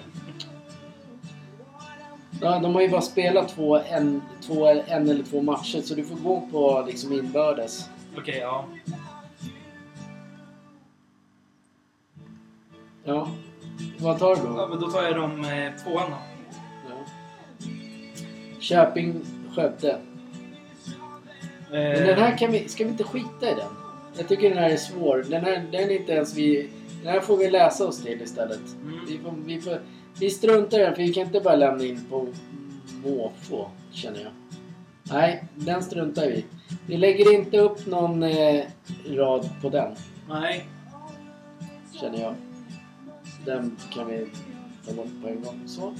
[2.41, 6.03] Ja, de har ju bara spelat två, en, två, en eller två matcher så du
[6.03, 7.89] får gå på liksom inbördes.
[8.17, 8.65] Okej, ja.
[13.03, 13.27] Ja.
[13.99, 14.47] Vad tar du ja.
[14.47, 14.67] då?
[14.67, 16.17] Men då tar jag de eh, tvåan då.
[16.89, 17.05] Ja.
[18.59, 19.21] Köping,
[19.55, 19.97] Skövde.
[21.71, 22.69] Men den här kan vi...
[22.69, 23.69] Ska vi inte skita i den?
[24.17, 25.25] Jag tycker den här är svår.
[25.29, 26.69] Den här, den är inte ens vi...
[27.03, 28.61] Den här får vi läsa oss till istället.
[28.83, 29.05] Mm.
[29.07, 29.79] Vi, får, vi, får,
[30.19, 32.27] vi struntar i den för vi kan inte bara lämna in på
[33.05, 34.31] måfå, känner jag.
[35.03, 36.45] Nej, den struntar vi.
[36.87, 38.63] Vi lägger inte upp någon eh,
[39.09, 39.95] rad på den,
[40.29, 40.65] Nej.
[41.99, 42.35] känner jag.
[43.45, 44.27] Den kan vi
[44.87, 45.61] ta bort på en gång.
[45.67, 45.93] Så.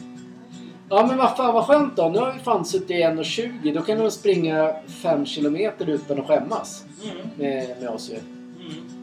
[0.90, 2.10] Ja men vad fan vad skönt då.
[2.10, 3.74] Nu har vi fan suttit i 1.20.
[3.74, 7.18] Då kan du springa 5 kilometer utan att skämmas Mm.
[7.38, 8.16] med, med oss ju.
[8.16, 9.01] Mm.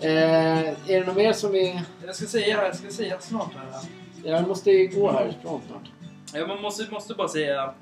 [0.00, 1.82] Eh, är det något mer som vi...
[2.06, 3.80] Jag ska säga, jag ska säga snart här.
[4.24, 5.90] Jag måste ju gå härifrån snart.
[6.34, 7.74] Ja, man måste, måste bara säga...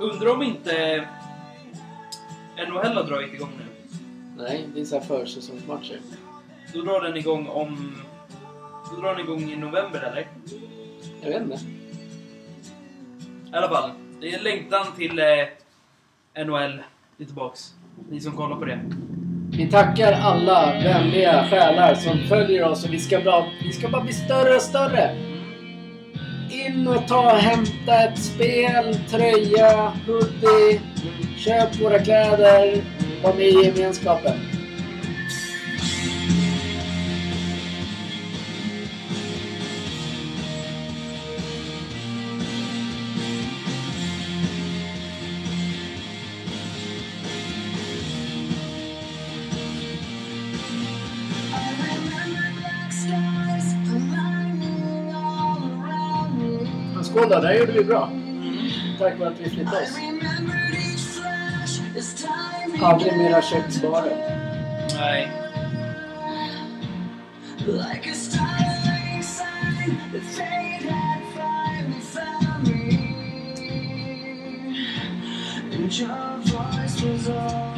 [0.00, 1.06] Undrar om inte
[2.68, 3.64] NHL har dragit igång nu.
[4.36, 6.00] Nej, det är så här försäsongsmatcher.
[6.74, 7.96] Då drar den igång om...
[8.90, 10.28] Då drar den igång i november eller?
[11.22, 11.58] Jag vet inte.
[13.52, 13.90] I alla fall.
[14.20, 16.82] Det är en längtan till eh, NHL
[17.18, 17.74] är tillbaks.
[18.10, 18.80] Ni som kollar på det.
[19.50, 24.02] Vi tackar alla vänliga själar som följer oss och vi ska bara, vi ska bara
[24.02, 25.16] bli större och större.
[26.50, 30.80] In och ta och hämta ett spel, tröja, hoodie.
[31.36, 32.82] Köp våra kläder.
[33.22, 34.57] Var med i gemenskapen.
[57.28, 58.10] I där gjorde vi bra.
[58.12, 58.68] Mm.
[58.98, 59.98] Tack vare att vi flyttade oss.
[62.82, 63.42] Aldrig mera.
[64.94, 65.32] Nej.
[75.72, 76.08] And your
[76.44, 77.77] voice was all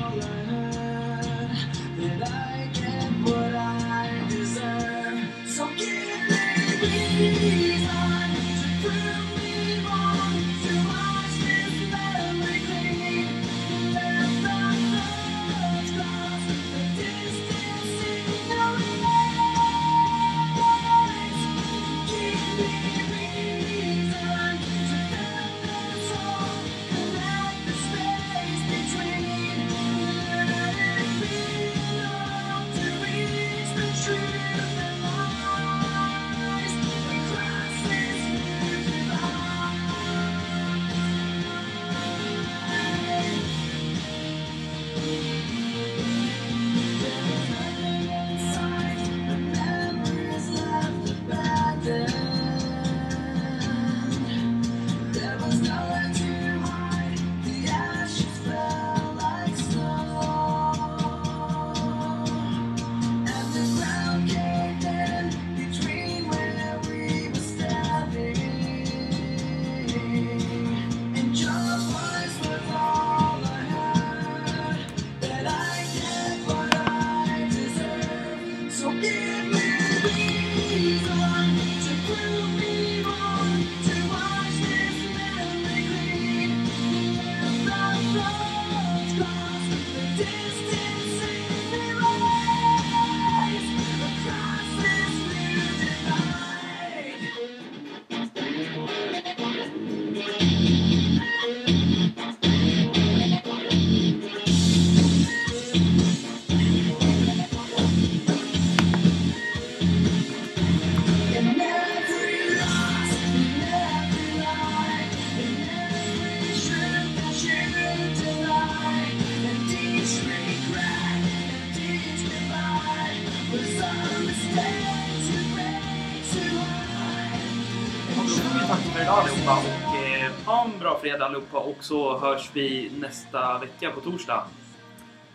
[131.80, 134.44] Och så hörs vi nästa vecka på torsdag.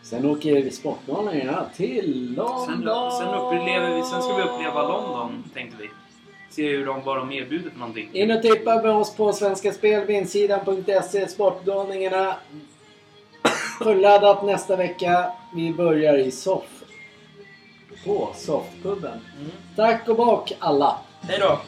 [0.02, 2.66] Sen åker vi sportgalningarna till London!
[2.66, 2.84] Sen,
[3.20, 5.90] sen, upplever vi, sen ska vi uppleva London, tänkte vi.
[6.50, 8.10] Se hur de, vad de erbjuder för någonting.
[8.14, 12.36] In och tippa med oss på Svenska Spel, vinsidan.se, Sportgalningarna.
[13.84, 15.32] Fulladdat nästa vecka.
[15.56, 16.84] Vi börjar i soff.
[18.06, 19.20] På soffpubben.
[19.40, 19.52] Mm.
[19.76, 20.98] Tack och bak alla!
[21.22, 21.60] Hej då!